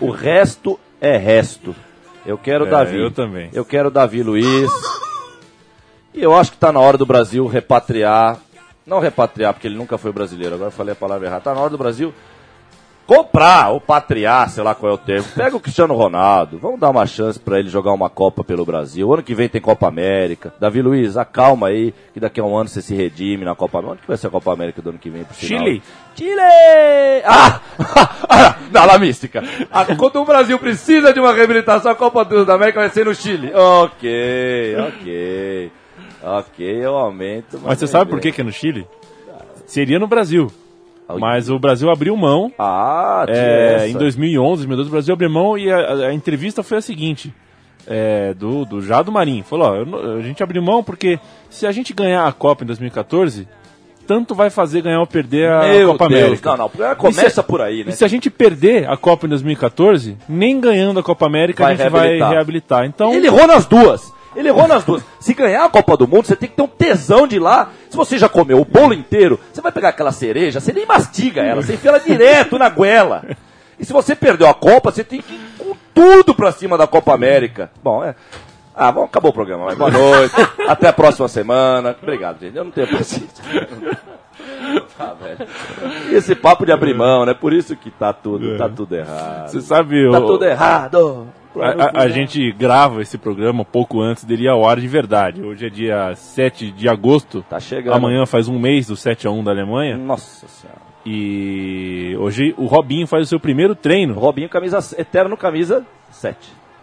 O 0.02 0.10
resto 0.10 0.80
é 1.00 1.16
resto. 1.18 1.76
Eu 2.26 2.38
quero 2.38 2.66
É, 2.66 2.70
Davi. 2.70 3.00
eu 3.00 3.12
também. 3.12 3.50
Eu 3.54 3.64
quero 3.66 3.92
Davi 3.92 4.24
Luiz. 4.24 4.72
E 6.14 6.22
eu 6.22 6.36
acho 6.36 6.52
que 6.52 6.58
tá 6.58 6.72
na 6.72 6.80
hora 6.80 6.98
do 6.98 7.06
Brasil 7.06 7.46
repatriar. 7.48 8.38
Não 8.86 9.00
repatriar, 9.00 9.54
porque 9.54 9.68
ele 9.68 9.78
nunca 9.78 9.98
foi 9.98 10.12
brasileiro. 10.12 10.56
Agora 10.56 10.68
eu 10.68 10.74
falei 10.74 10.94
a 10.94 10.96
palavra 10.96 11.28
errada. 11.28 11.42
Tá 11.44 11.54
na 11.54 11.62
hora 11.62 11.70
do 11.70 11.78
Brasil 11.78 12.14
comprar 13.06 13.70
ou 13.72 13.82
patriar, 13.82 14.50
sei 14.50 14.64
lá 14.64 14.74
qual 14.74 14.92
é 14.92 14.96
o 14.96 14.98
termo. 14.98 15.28
Pega 15.36 15.56
o 15.56 15.60
Cristiano 15.60 15.94
Ronaldo, 15.94 16.58
vamos 16.58 16.80
dar 16.80 16.90
uma 16.90 17.06
chance 17.06 17.40
pra 17.40 17.60
ele 17.60 17.70
jogar 17.70 17.92
uma 17.92 18.10
Copa 18.10 18.44
pelo 18.44 18.66
Brasil. 18.66 19.12
Ano 19.14 19.22
que 19.24 19.36
vem 19.36 19.50
tem 19.50 19.62
Copa 19.62 19.88
América. 19.88 20.54
Davi 20.60 20.82
Luiz, 20.82 21.18
acalma 21.18 21.68
aí, 21.68 21.94
que 22.14 22.20
daqui 22.20 22.40
a 22.40 22.44
um 22.44 22.56
ano 22.58 22.70
você 22.70 22.82
se 22.82 22.96
redime 22.96 23.44
na 23.46 23.56
Copa 23.56 23.78
América. 23.80 23.94
Onde 23.94 24.02
que 24.02 24.08
vai 24.08 24.18
ser 24.18 24.28
a 24.28 24.32
Copa 24.32 24.54
América 24.54 24.82
do 24.82 24.90
ano 24.90 25.00
que 25.00 25.10
vem? 25.10 25.26
Sinal? 25.34 25.64
Chile. 25.66 25.84
Chile! 26.16 27.24
Ah! 27.26 27.60
Na 28.72 28.86
La 28.86 28.98
Mística. 28.98 29.44
Ah, 29.72 29.86
quando 29.96 30.16
o 30.22 30.26
Brasil 30.26 30.58
precisa 30.58 31.14
de 31.14 31.20
uma 31.20 31.34
reabilitação, 31.34 31.92
a 31.92 31.96
Copa 31.96 32.24
do- 32.26 32.46
da 32.46 32.54
América 32.56 32.80
vai 32.80 32.90
ser 32.90 33.06
no 33.06 33.14
Chile. 33.14 33.52
Ok, 33.54 34.76
ok. 34.80 35.72
Ok, 36.24 36.66
eu 36.86 36.96
aumento. 36.96 37.60
Mas 37.64 37.78
você 37.80 37.86
nem 37.86 37.92
sabe 37.92 38.10
por 38.10 38.20
que, 38.20 38.32
que 38.32 38.42
é 38.42 38.44
no 38.44 38.52
Chile? 38.52 38.88
Seria 39.66 40.00
no 40.00 40.08
Brasil. 40.08 40.52
Mas 41.20 41.50
o 41.50 41.60
Brasil 41.60 41.90
abriu 41.92 42.16
mão. 42.16 42.52
Ah, 42.58 43.26
é, 43.28 43.88
em 43.90 43.94
2011, 43.94 44.66
2012, 44.68 44.90
o 44.90 44.92
Brasil 44.92 45.14
abriu 45.14 45.30
mão 45.30 45.58
e 45.58 45.72
a, 45.72 46.08
a- 46.08 46.14
entrevista 46.14 46.64
foi 46.64 46.78
a 46.78 46.82
seguinte. 46.82 47.34
é, 47.86 48.34
do, 48.34 48.64
do 48.66 48.82
Jado 48.82 49.12
Marinho. 49.12 49.44
Falou, 49.44 49.68
ó, 49.68 49.76
eu 49.76 50.18
a 50.18 50.22
gente 50.22 50.42
abriu 50.42 50.62
mão 50.62 50.82
porque 50.84 51.20
se 51.50 51.68
a 51.68 51.72
gente 51.72 51.94
ganhar 51.94 52.26
a 52.26 52.32
Copa 52.32 52.64
em 52.64 52.68
2014, 52.68 53.46
tanto 54.08 54.34
vai 54.34 54.50
fazer 54.50 54.82
ganhar 54.82 55.00
ou 55.02 55.08
perder 55.08 55.50
a 55.52 55.64
Meu 55.64 55.92
Copa 55.92 56.08
Deus. 56.08 56.22
América. 56.24 56.50
Não, 56.58 56.58
não, 56.78 56.96
começa 56.96 57.44
por 57.44 57.60
aí, 57.62 57.84
né? 57.84 57.90
E 57.90 57.94
se 57.94 58.06
a 58.06 58.08
gente 58.08 58.30
perder 58.30 58.90
a 58.90 58.96
Copa 58.96 59.26
em 59.26 59.30
2014, 59.30 60.18
nem 60.30 60.60
ganhando 60.62 61.00
a 61.00 61.04
Copa 61.04 61.26
América 61.26 61.64
Vai 61.64 61.74
a 61.74 61.76
gente 61.76 61.90
reabilitar. 61.90 62.28
vai 62.28 62.36
reabilitar. 62.38 62.86
Então, 62.86 63.14
Ele 63.14 63.28
errou 63.28 63.46
nas 63.48 63.66
duas. 63.66 64.13
Ele 64.36 64.48
errou 64.50 64.68
nas 64.68 64.84
duas. 64.84 65.04
Se 65.20 65.34
ganhar 65.34 65.64
a 65.66 65.70
Copa 65.70 65.96
do 65.98 66.08
Mundo, 66.08 66.26
você 66.26 66.36
tem 66.36 66.50
que 66.50 66.56
ter 66.56 66.62
um 66.62 66.68
tesão 66.68 67.28
de 67.28 67.36
ir 67.38 67.40
lá. 67.40 67.70
Se 67.90 67.96
você 67.98 68.18
já 68.18 68.28
comeu 68.30 68.60
o 68.60 68.66
bolo 68.66 68.94
inteiro, 68.94 69.40
você 69.52 69.62
vai 69.62 69.72
pegar 69.72 69.90
aquela 69.90 70.12
cereja, 70.12 70.60
você 70.60 70.74
nem 70.74 70.86
mastiga 70.86 71.42
ela, 71.42 71.62
você 71.62 71.74
enfia 71.76 71.90
ela 71.92 72.00
direto 72.00 72.58
na 72.58 72.70
goela. 72.70 73.24
E 73.80 73.86
se 73.86 73.94
você 73.94 74.16
perdeu 74.16 74.48
a 74.48 74.54
Copa, 74.54 74.92
você 74.92 75.04
tem 75.04 75.22
que 75.22 75.34
ir 75.34 75.40
com 75.58 75.76
tudo 75.94 76.34
pra 76.36 76.52
cima 76.52 76.78
da 76.78 76.88
Copa 76.88 77.14
América. 77.14 77.72
Bom, 77.84 78.04
é. 78.04 78.16
Ah, 78.76 78.92
bom, 78.92 79.04
acabou 79.04 79.30
o 79.30 79.34
programa. 79.34 79.66
Mas 79.66 79.78
boa 79.78 79.92
noite. 79.92 80.34
Até 80.68 80.88
a 80.88 80.94
próxima 80.94 81.28
semana. 81.28 81.96
Obrigado, 82.02 82.40
gente. 82.40 82.58
Eu 82.58 82.64
não 82.64 82.72
tenho 82.72 82.88
paciência. 82.88 83.44
Tá, 84.98 85.14
velho. 85.14 85.48
E 86.12 86.16
esse 86.16 86.34
papo 86.34 86.66
de 86.66 86.72
abrir 86.72 86.96
mão, 86.96 87.26
né? 87.26 87.34
Por 87.34 87.54
isso 87.54 87.76
que 87.76 87.92
tá 87.92 88.12
tudo, 88.14 88.58
tá 88.58 88.68
tudo 88.70 88.96
errado. 88.96 89.50
você 89.50 89.62
sabe... 89.62 90.10
Tá 90.12 90.20
o- 90.20 90.26
tudo 90.28 90.46
errado. 90.46 91.28
A, 91.56 92.00
a- 92.00 92.04
a 92.04 92.10
gente 92.10 92.52
grava 92.52 93.02
esse 93.02 93.18
programa 93.18 93.64
pouco 93.64 94.02
antes 94.02 94.24
dele 94.24 94.44
ir 94.44 94.48
ao 94.48 94.68
ar 94.68 94.80
de 94.80 94.88
verdade. 94.88 95.42
Hoje 95.44 95.68
é 95.68 95.70
dia 95.70 96.16
7 96.16 96.72
de 96.72 96.90
agosto. 96.90 97.44
Tá 97.50 97.60
chegando. 97.60 97.94
Amanhã 97.94 98.26
faz 98.26 98.48
um 98.48 98.58
mês 98.58 98.88
do 98.88 98.96
7 98.96 99.28
a 99.28 99.32
1 99.32 99.44
da 99.44 99.52
Alemanha. 99.52 99.98
Nossa 99.98 100.48
senhora. 100.48 100.82
E 101.06 102.16
hoje 102.20 102.54
o 102.58 102.66
Robinho 102.66 103.06
faz 103.06 103.24
o 103.24 103.30
seu 103.30 103.40
primeiro 103.40 103.76
treino. 103.76 104.14
Robinho, 104.14 104.50
camisa, 104.50 104.80
eterno 104.98 105.36
camisa 105.38 105.86
7. 106.12 106.38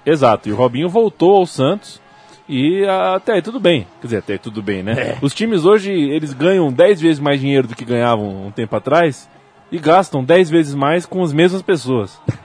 Exato. 0.06 0.48
E 0.48 0.52
o 0.52 0.56
Robinho 0.56 0.88
voltou 0.88 1.36
ao 1.36 1.46
Santos. 1.46 2.00
E 2.48 2.84
até 3.14 3.34
aí 3.34 3.42
tudo 3.42 3.58
bem. 3.60 3.86
Quer 4.00 4.06
dizer, 4.06 4.16
até 4.18 4.32
aí 4.34 4.38
tudo 4.38 4.62
bem, 4.62 4.82
né? 4.82 5.16
Os 5.22 5.32
times 5.34 5.64
hoje, 5.64 5.92
eles 5.92 6.32
ganham 6.32 6.72
10 6.72 7.00
vezes 7.00 7.20
mais 7.20 7.40
dinheiro 7.40 7.68
do 7.68 7.76
que 7.76 7.84
ganhavam 7.84 8.46
um 8.46 8.50
tempo 8.50 8.74
atrás. 8.76 9.28
E 9.70 9.78
gastam 9.78 10.22
10 10.24 10.50
vezes 10.50 10.74
mais 10.74 11.06
com 11.06 11.22
as 11.22 11.32
mesmas 11.32 11.62
pessoas. 11.62 12.20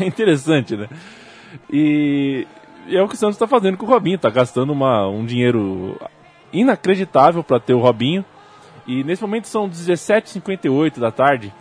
É 0.00 0.04
interessante, 0.04 0.76
né? 0.76 0.88
E, 1.70 2.46
e 2.86 2.96
é 2.96 3.02
o 3.02 3.08
que 3.08 3.14
o 3.14 3.18
Santos 3.18 3.36
está 3.36 3.46
fazendo 3.46 3.76
com 3.76 3.86
o 3.86 3.88
Robinho. 3.88 4.16
Está 4.16 4.30
gastando 4.30 4.72
uma, 4.72 5.06
um 5.08 5.24
dinheiro 5.24 5.98
inacreditável 6.52 7.42
para 7.42 7.60
ter 7.60 7.74
o 7.74 7.80
Robinho. 7.80 8.24
E 8.86 9.04
nesse 9.04 9.20
momento 9.22 9.46
são 9.46 9.68
17h58 9.68 10.98
da 10.98 11.10
tarde. 11.10 11.52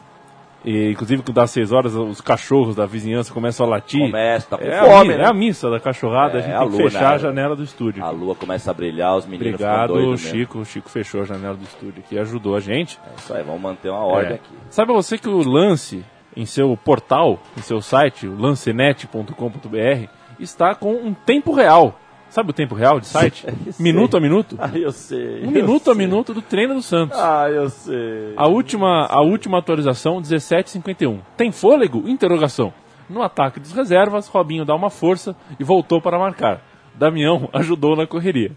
E, 0.66 0.92
inclusive, 0.92 1.22
quando 1.22 1.36
dá 1.36 1.48
6 1.48 1.72
horas, 1.72 1.96
os 1.96 2.20
cachorros 2.20 2.76
da 2.76 2.86
vizinhança 2.86 3.34
começam 3.34 3.66
a 3.66 3.70
latir. 3.70 4.02
Começa, 4.02 4.48
tá 4.50 4.58
com 4.58 4.66
é, 4.66 4.80
fome, 4.80 5.14
a, 5.14 5.18
né? 5.18 5.24
é 5.24 5.28
a 5.28 5.34
missa 5.34 5.70
da 5.70 5.80
cachorrada, 5.80 6.40
É, 6.40 6.40
a 6.40 6.42
gente 6.42 6.54
a 6.56 6.60
tem 6.60 6.70
que 6.70 6.78
lua, 6.78 6.90
fechar 6.90 7.10
né? 7.10 7.16
a 7.16 7.18
janela 7.18 7.56
do 7.56 7.64
estúdio. 7.64 8.04
A 8.04 8.10
lua 8.10 8.36
começa 8.36 8.72
a 8.72 8.74
brilhar, 8.74 9.16
os 9.16 9.26
meninos 9.26 9.54
Obrigado, 9.54 9.82
ficam 9.90 9.96
doidos 9.96 10.24
mesmo. 10.24 10.40
Chico. 10.40 10.60
O 10.60 10.66
Chico 10.66 10.90
fechou 10.90 11.22
a 11.22 11.26
janela 11.26 11.56
do 11.56 11.64
estúdio 11.64 12.04
aqui, 12.06 12.18
ajudou 12.20 12.56
a 12.56 12.60
gente. 12.60 13.00
É 13.06 13.16
isso 13.18 13.34
aí, 13.34 13.44
vamos 13.44 13.62
manter 13.62 13.90
uma 13.90 14.04
ordem 14.04 14.32
É. 14.32 14.36
aqui. 14.36 14.50
Saiba 14.70 14.94
você 14.94 15.18
que 15.18 15.30
o 15.30 15.38
Lance, 15.38 16.04
em 16.38 16.46
seu 16.46 16.78
portal, 16.78 17.40
em 17.58 17.62
seu 17.62 17.82
site, 17.82 18.28
o 18.28 18.38
lancenet.com.br, 18.38 20.08
está 20.40 20.76
com 20.76 20.94
um 20.94 21.14
tempo 21.14 21.52
real. 21.52 22.00
Sabe 22.30 22.50
o 22.50 22.54
tempo 22.54 22.76
real 22.76 23.00
de 23.00 23.08
site? 23.08 23.46
Sei. 23.72 23.74
minuto 23.80 24.18
a 24.18 24.20
minuto? 24.20 24.58
Ah, 24.60 24.70
eu 24.78 24.92
sei. 24.92 25.42
Um 25.44 25.46
eu 25.46 25.52
minuto 25.52 25.90
a 25.90 25.96
sei. 25.96 26.06
minuto 26.06 26.34
do 26.34 26.42
treino 26.42 26.74
do 26.74 26.82
Santos. 26.82 27.18
Ah, 27.18 27.50
eu 27.50 27.70
sei. 27.70 28.34
A 28.36 28.48
última, 28.48 29.06
a 29.10 29.22
última 29.22 29.60
atualização, 29.60 30.22
17h51. 30.22 31.20
Tem 31.38 31.52
fôlego? 31.54 32.08
Interrogação. 32.08 32.74
No 33.10 33.22
ataque 33.24 33.62
dos 33.62 33.72
reservas, 33.72 34.28
Robinho 34.28 34.66
dá 34.66 34.76
uma 34.76 34.90
força 34.90 35.36
e 35.58 35.64
voltou 35.64 36.02
para 36.02 36.20
marcar. 36.20 36.62
Damião 36.96 37.48
ajudou 37.54 37.96
na 37.96 38.06
correria. 38.06 38.52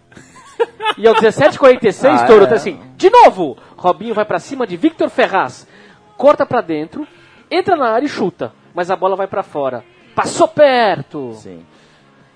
E 0.99 1.07
ao 1.07 1.15
17h46, 1.15 2.09
Ah, 2.23 2.27
Touro, 2.27 2.45
é. 2.45 2.47
tá 2.49 2.57
assim, 2.57 2.81
de 2.97 3.09
novo! 3.09 3.57
Robinho 3.77 4.13
vai 4.15 4.25
pra 4.25 4.41
cima 4.41 4.67
de 4.67 4.77
Victor 4.77 5.09
Ferraz, 5.09 5.67
corta 6.17 6.45
pra 6.45 6.61
dentro, 6.61 7.07
entra 7.51 7.77
na 7.77 7.91
área 7.91 8.07
e 8.07 8.09
chuta, 8.09 8.53
mas 8.75 8.91
a 8.91 8.97
bola 8.97 9.17
vai 9.17 9.27
pra 9.27 9.43
fora. 9.43 9.85
Passou 10.15 10.49
perto! 10.49 11.33
Sim. 11.35 11.65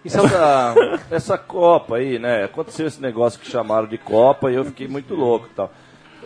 Isso 0.04 0.18
é 0.18 0.22
o- 0.22 0.26
Essa, 0.26 0.74
essa 1.10 1.38
Copa 1.38 1.96
aí, 1.96 2.18
né? 2.18 2.44
Aconteceu 2.44 2.86
esse 2.86 3.00
negócio 3.00 3.38
que 3.40 3.50
chamaram 3.50 3.86
de 3.86 3.98
Copa 3.98 4.50
e 4.50 4.54
eu 4.54 4.64
fiquei 4.64 4.86
muito 4.88 5.14
louco 5.14 5.46
e 5.50 5.54
tal. 5.54 5.70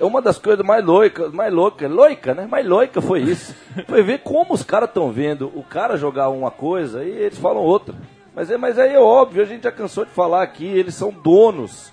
é 0.00 0.04
uma 0.04 0.20
das 0.22 0.38
coisas 0.38 0.64
mais 0.64 0.84
loucas, 0.84 1.32
mais 1.32 1.52
louca, 1.52 1.86
louca, 1.88 2.34
né? 2.34 2.46
Mais 2.46 2.66
louca 2.66 3.00
foi 3.00 3.20
isso. 3.22 3.54
Foi 3.86 4.02
ver 4.02 4.18
como 4.20 4.52
os 4.54 4.62
caras 4.62 4.88
estão 4.88 5.10
vendo 5.12 5.50
o 5.54 5.62
cara 5.62 5.96
jogar 5.96 6.28
uma 6.28 6.50
coisa 6.50 7.04
e 7.04 7.08
eles 7.10 7.38
falam 7.38 7.62
outra. 7.62 7.94
Mas, 8.34 8.50
é, 8.50 8.56
mas 8.56 8.78
aí 8.78 8.94
é 8.94 9.00
óbvio, 9.00 9.42
a 9.42 9.46
gente 9.46 9.64
já 9.64 9.72
cansou 9.72 10.04
de 10.04 10.12
falar 10.12 10.42
aqui, 10.42 10.64
eles 10.66 10.94
são 10.94 11.10
donos. 11.12 11.92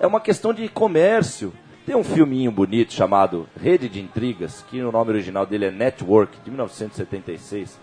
É 0.00 0.06
uma 0.06 0.20
questão 0.20 0.52
de 0.54 0.66
comércio. 0.68 1.52
Tem 1.84 1.96
um 1.96 2.04
filminho 2.04 2.52
bonito 2.52 2.92
chamado 2.92 3.48
Rede 3.60 3.88
de 3.88 4.00
Intrigas, 4.00 4.64
que 4.70 4.80
o 4.80 4.92
nome 4.92 5.10
original 5.10 5.44
dele 5.44 5.64
é 5.64 5.70
Network, 5.72 6.38
de 6.44 6.48
1976. 6.48 7.76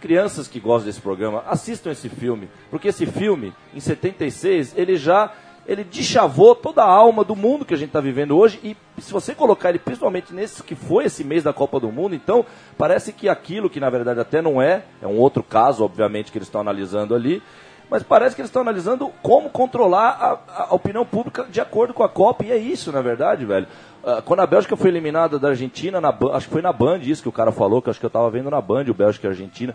Crianças 0.00 0.46
que 0.46 0.60
gostam 0.60 0.86
desse 0.86 1.00
programa, 1.00 1.42
assistam 1.48 1.90
esse 1.90 2.08
filme, 2.08 2.48
porque 2.70 2.88
esse 2.88 3.04
filme, 3.06 3.52
em 3.74 3.80
76, 3.80 4.78
ele 4.78 4.96
já 4.96 5.32
ele 5.66 5.84
deschavou 5.84 6.54
toda 6.54 6.82
a 6.82 6.88
alma 6.88 7.22
do 7.22 7.36
mundo 7.36 7.64
que 7.64 7.74
a 7.74 7.76
gente 7.76 7.88
está 7.88 8.00
vivendo 8.00 8.36
hoje 8.36 8.58
e 8.62 8.76
se 9.00 9.12
você 9.12 9.34
colocar 9.34 9.68
ele 9.68 9.78
principalmente 9.78 10.32
nesse 10.32 10.62
que 10.62 10.74
foi 10.74 11.04
esse 11.04 11.22
mês 11.22 11.44
da 11.44 11.52
Copa 11.52 11.78
do 11.78 11.92
Mundo, 11.92 12.14
então 12.14 12.46
parece 12.78 13.12
que 13.12 13.28
aquilo 13.28 13.68
que 13.68 13.78
na 13.78 13.90
verdade 13.90 14.20
até 14.20 14.40
não 14.40 14.60
é, 14.60 14.84
é 15.02 15.06
um 15.06 15.18
outro 15.18 15.42
caso, 15.42 15.84
obviamente, 15.84 16.32
que 16.32 16.38
eles 16.38 16.48
estão 16.48 16.60
analisando 16.60 17.14
ali, 17.14 17.42
mas 17.90 18.02
parece 18.02 18.36
que 18.36 18.40
eles 18.40 18.48
estão 18.48 18.62
analisando 18.62 19.10
como 19.22 19.50
controlar 19.50 20.40
a, 20.48 20.64
a 20.70 20.74
opinião 20.74 21.04
pública 21.04 21.44
de 21.50 21.60
acordo 21.60 21.92
com 21.92 22.04
a 22.04 22.08
Copa, 22.08 22.44
e 22.44 22.52
é 22.52 22.56
isso, 22.56 22.92
na 22.92 23.02
verdade, 23.02 23.44
velho. 23.44 23.66
Ah, 24.04 24.22
quando 24.24 24.40
a 24.40 24.46
Bélgica 24.46 24.76
foi 24.76 24.88
eliminada 24.88 25.38
da 25.38 25.48
Argentina, 25.48 26.00
na, 26.00 26.16
acho 26.32 26.46
que 26.46 26.52
foi 26.52 26.62
na 26.62 26.72
Band 26.72 26.98
isso 26.98 27.22
que 27.22 27.28
o 27.28 27.32
cara 27.32 27.52
falou, 27.52 27.82
que 27.82 27.90
acho 27.90 27.98
que 27.98 28.06
eu 28.06 28.08
estava 28.08 28.30
vendo 28.30 28.50
na 28.50 28.60
Band, 28.60 28.84
o 28.88 28.94
Bélgica 28.94 29.26
e 29.26 29.28
a 29.28 29.32
Argentina. 29.32 29.74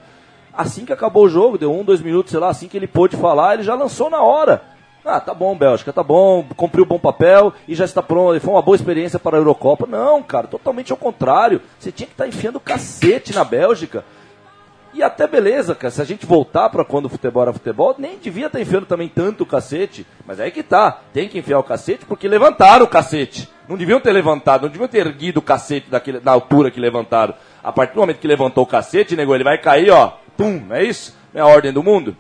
Assim 0.54 0.86
que 0.86 0.94
acabou 0.94 1.26
o 1.26 1.30
jogo, 1.30 1.58
deu 1.58 1.74
um, 1.74 1.84
dois 1.84 2.02
minutos, 2.02 2.32
sei 2.32 2.40
lá, 2.40 2.50
assim 2.50 2.68
que 2.68 2.78
ele 2.78 2.88
pôde 2.88 3.18
falar, 3.18 3.56
ele 3.56 3.64
já 3.64 3.76
lançou 3.76 4.10
na 4.10 4.22
hora. 4.22 4.62
Ah, 5.04 5.20
tá 5.20 5.36
bom, 5.36 5.56
Bélgica, 5.56 5.94
tá 5.94 6.02
bom, 6.02 6.44
cumpriu 6.56 6.84
um 6.84 6.88
bom 6.88 6.98
papel 6.98 7.54
e 7.68 7.76
já 7.76 7.86
está 7.86 8.02
pronto, 8.02 8.40
foi 8.42 8.54
uma 8.54 8.62
boa 8.62 8.76
experiência 8.76 9.20
para 9.20 9.38
a 9.38 9.40
Eurocopa. 9.40 9.86
Não, 9.86 10.24
cara, 10.24 10.48
totalmente 10.48 10.92
ao 10.92 10.98
contrário. 10.98 11.62
Você 11.78 11.92
tinha 11.92 12.08
que 12.08 12.14
estar 12.14 12.28
enfiando 12.28 12.60
cacete 12.60 13.36
na 13.36 13.44
Bélgica. 13.44 14.04
E 14.96 15.04
até 15.04 15.28
beleza, 15.28 15.76
cara, 15.76 15.92
se 15.92 16.02
a 16.02 16.06
gente 16.06 16.26
voltar 16.26 16.70
para 16.70 16.86
quando 16.86 17.06
o 17.08 17.10
futebol 17.10 17.44
era 17.44 17.52
futebol, 17.52 17.94
nem 17.98 18.18
devia 18.18 18.48
estar 18.48 18.62
enfiando 18.62 18.86
também 18.86 19.10
tanto 19.10 19.44
o 19.44 19.46
cacete. 19.46 20.08
Mas 20.26 20.40
aí 20.40 20.50
que 20.52 20.64
tá, 20.64 21.02
tem 21.14 21.28
que 21.28 21.38
enfiar 21.38 21.60
o 21.60 21.64
cacete 21.64 22.06
porque 22.06 22.28
levantaram 22.30 22.86
o 22.86 22.88
cacete. 22.88 23.50
Não 23.68 23.76
deviam 23.76 24.00
ter 24.00 24.14
levantado, 24.14 24.62
não 24.64 24.70
deviam 24.70 24.88
ter 24.88 25.00
erguido 25.06 25.40
o 25.40 25.44
cacete 25.44 25.90
daquele, 25.90 26.22
na 26.24 26.32
altura 26.32 26.72
que 26.72 26.80
levantaram. 26.80 27.34
A 27.62 27.74
partir 27.74 27.94
do 27.96 28.00
momento 28.00 28.20
que 28.20 28.28
levantou 28.28 28.64
o 28.64 28.68
cacete, 28.68 29.18
nego, 29.18 29.36
ele 29.36 29.44
vai 29.44 29.58
cair, 29.58 29.90
ó, 29.90 30.14
pum, 30.38 30.64
não 30.66 30.76
é 30.78 30.84
isso? 30.86 31.14
Não 31.34 31.42
é 31.42 31.44
a 31.44 31.48
ordem 31.54 31.74
do 31.74 31.84
mundo? 31.84 32.16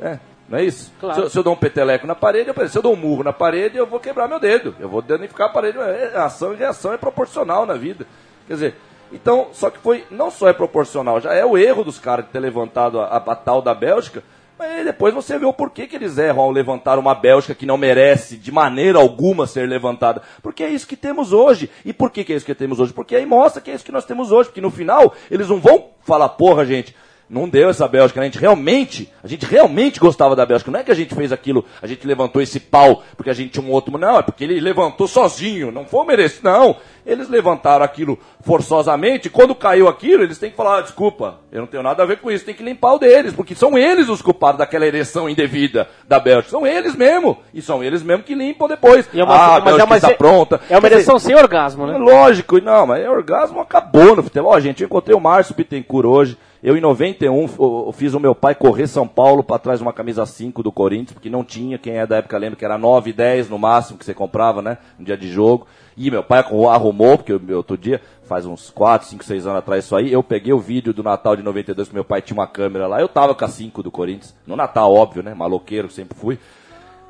É, 0.00 0.18
não 0.48 0.58
é 0.58 0.64
isso? 0.64 0.92
Claro. 1.00 1.14
Se, 1.16 1.20
eu- 1.22 1.30
se 1.30 1.38
eu 1.38 1.42
dou 1.42 1.54
um 1.54 1.56
peteleco 1.56 2.06
na 2.06 2.14
parede, 2.14 2.50
eu, 2.54 2.68
se 2.68 2.78
eu 2.78 2.82
dou 2.82 2.92
um 2.92 2.96
murro 2.96 3.24
na 3.24 3.32
parede, 3.32 3.76
eu 3.76 3.86
vou 3.86 3.98
quebrar 3.98 4.28
meu 4.28 4.38
dedo. 4.38 4.76
Eu 4.78 4.88
vou 4.88 5.02
danificar 5.02 5.48
a 5.48 5.50
parede. 5.52 5.78
É, 5.78 6.12
ação 6.16 6.52
e 6.52 6.56
reação 6.56 6.92
é 6.92 6.96
proporcional 6.96 7.66
na 7.66 7.74
vida. 7.74 8.06
Quer 8.46 8.54
dizer, 8.54 8.74
então, 9.12 9.48
só 9.52 9.70
que 9.70 9.78
foi, 9.78 10.04
não 10.10 10.30
só 10.30 10.48
é 10.48 10.52
proporcional, 10.52 11.20
já 11.20 11.34
é 11.34 11.44
o 11.44 11.58
erro 11.58 11.84
dos 11.84 11.98
caras 11.98 12.26
de 12.26 12.30
ter 12.30 12.40
levantado 12.40 13.00
a, 13.00 13.06
a, 13.06 13.16
a 13.16 13.34
tal 13.34 13.60
da 13.60 13.74
Bélgica, 13.74 14.22
mas 14.60 14.84
depois 14.84 15.14
você 15.14 15.38
vê 15.38 15.46
o 15.46 15.54
porquê 15.54 15.86
que 15.86 15.96
eles 15.96 16.18
erram 16.18 16.42
ao 16.42 16.50
levantar 16.50 16.98
uma 16.98 17.14
Bélgica 17.14 17.54
que 17.54 17.64
não 17.64 17.78
merece 17.78 18.36
de 18.36 18.52
maneira 18.52 18.98
alguma 18.98 19.46
ser 19.46 19.66
levantada. 19.66 20.20
Porque 20.42 20.62
é 20.62 20.68
isso 20.68 20.86
que 20.86 20.96
temos 20.96 21.32
hoje. 21.32 21.70
E 21.82 21.94
por 21.94 22.10
que, 22.10 22.22
que 22.22 22.30
é 22.34 22.36
isso 22.36 22.44
que 22.44 22.54
temos 22.54 22.78
hoje? 22.78 22.92
Porque 22.92 23.16
aí 23.16 23.24
mostra 23.24 23.62
que 23.62 23.70
é 23.70 23.74
isso 23.74 23.86
que 23.86 23.90
nós 23.90 24.04
temos 24.04 24.30
hoje. 24.30 24.50
Porque 24.50 24.60
no 24.60 24.70
final, 24.70 25.14
eles 25.30 25.48
não 25.48 25.58
vão 25.58 25.86
falar, 26.02 26.28
porra, 26.28 26.66
gente, 26.66 26.94
não 27.30 27.48
deu 27.48 27.70
essa 27.70 27.86
Bélgica, 27.86 28.18
né? 28.20 28.26
A 28.26 28.28
gente 28.30 28.40
realmente, 28.40 29.08
a 29.22 29.28
gente 29.28 29.46
realmente 29.46 30.00
gostava 30.00 30.34
da 30.34 30.44
Bélgica. 30.44 30.68
Não 30.70 30.80
é 30.80 30.82
que 30.82 30.90
a 30.90 30.94
gente 30.96 31.14
fez 31.14 31.30
aquilo, 31.30 31.64
a 31.80 31.86
gente 31.86 32.04
levantou 32.06 32.42
esse 32.42 32.58
pau 32.58 33.04
porque 33.16 33.30
a 33.30 33.32
gente 33.32 33.50
tinha 33.50 33.64
um 33.64 33.70
outro. 33.70 33.96
Não, 33.96 34.18
é 34.18 34.22
porque 34.22 34.42
ele 34.42 34.58
levantou 34.60 35.06
sozinho, 35.06 35.70
não 35.70 35.84
foi 35.86 36.04
merecido. 36.06 36.48
Não, 36.50 36.76
eles 37.06 37.28
levantaram 37.28 37.84
aquilo 37.84 38.18
forçosamente. 38.54 39.28
E 39.28 39.30
quando 39.30 39.54
caiu 39.54 39.86
aquilo, 39.88 40.22
eles 40.24 40.38
têm 40.38 40.50
que 40.50 40.56
falar: 40.56 40.78
ah, 40.78 40.82
desculpa, 40.82 41.38
eu 41.52 41.60
não 41.60 41.66
tenho 41.68 41.82
nada 41.82 42.02
a 42.02 42.06
ver 42.06 42.18
com 42.18 42.30
isso, 42.30 42.44
tem 42.44 42.54
que 42.54 42.62
limpar 42.64 42.94
o 42.94 42.98
deles, 42.98 43.32
porque 43.32 43.54
são 43.54 43.78
eles 43.78 44.08
os 44.08 44.20
culpados 44.20 44.58
daquela 44.58 44.86
ereção 44.86 45.28
indevida 45.28 45.88
da 46.08 46.18
Bélgica. 46.18 46.50
São 46.50 46.66
eles 46.66 46.94
mesmo. 46.96 47.38
E 47.54 47.62
são 47.62 47.82
eles 47.82 48.02
mesmo 48.02 48.24
que 48.24 48.34
limpam 48.34 48.66
depois. 48.68 49.08
E 49.12 49.20
é 49.20 49.24
uma- 49.24 49.34
ah, 49.34 49.56
a 49.56 49.60
mas 49.60 49.78
é 49.78 49.84
uma- 49.84 49.96
está 49.96 50.10
pronta. 50.10 50.60
É 50.68 50.76
uma 50.78 50.88
ereção 50.88 51.18
sem 51.18 51.34
orgasmo, 51.36 51.84
é 51.88 51.92
né? 51.92 51.98
Lógico, 51.98 52.60
não, 52.60 52.86
mas 52.86 53.06
o 53.06 53.10
orgasmo 53.10 53.60
acabou 53.60 54.16
no 54.16 54.22
futebol. 54.22 54.52
Ó, 54.52 54.58
gente, 54.60 54.82
eu 54.82 54.86
encontrei 54.86 55.16
o 55.16 55.20
Márcio 55.20 55.54
Bittencourt 55.54 56.06
hoje. 56.06 56.36
Eu, 56.62 56.76
em 56.76 56.80
91, 56.80 57.44
f- 57.44 57.56
eu- 57.58 57.90
fiz 57.92 58.12
o 58.12 58.20
meu 58.20 58.34
pai 58.34 58.54
correr 58.54 58.86
São 58.86 59.08
Paulo 59.08 59.42
para 59.42 59.58
trás 59.58 59.78
de 59.78 59.82
uma 59.82 59.94
camisa 59.94 60.26
5 60.26 60.62
do 60.62 60.70
Corinthians, 60.70 61.12
porque 61.12 61.30
não 61.30 61.42
tinha, 61.42 61.78
quem 61.78 61.94
é 61.96 62.06
da 62.06 62.16
época 62.18 62.36
lembra 62.36 62.56
que 62.56 62.64
era 62.64 62.76
9, 62.76 63.12
10 63.14 63.48
no 63.48 63.58
máximo 63.58 63.98
que 63.98 64.04
você 64.04 64.12
comprava, 64.12 64.60
né? 64.60 64.76
No 64.98 65.04
dia 65.06 65.16
de 65.16 65.30
jogo. 65.30 65.66
E 65.96 66.10
meu 66.10 66.22
pai 66.22 66.40
arru- 66.40 66.68
arrumou, 66.68 67.16
porque 67.16 67.32
eu- 67.32 67.56
outro 67.56 67.78
dia, 67.78 68.02
faz 68.24 68.44
uns 68.44 68.68
4, 68.70 69.08
5, 69.08 69.24
6 69.24 69.46
anos 69.46 69.58
atrás 69.58 69.84
isso 69.86 69.96
aí, 69.96 70.12
eu 70.12 70.22
peguei 70.22 70.52
o 70.52 70.58
vídeo 70.58 70.92
do 70.92 71.02
Natal 71.02 71.34
de 71.34 71.42
92, 71.42 71.88
que 71.88 71.94
meu 71.94 72.04
pai 72.04 72.20
tinha 72.20 72.38
uma 72.38 72.46
câmera 72.46 72.86
lá, 72.86 73.00
eu 73.00 73.08
tava 73.08 73.34
com 73.34 73.44
a 73.44 73.48
5 73.48 73.82
do 73.82 73.90
Corinthians. 73.90 74.34
No 74.46 74.54
Natal, 74.54 74.92
óbvio, 74.94 75.22
né? 75.22 75.32
Maloqueiro, 75.32 75.88
que 75.88 75.94
sempre 75.94 76.16
fui. 76.18 76.38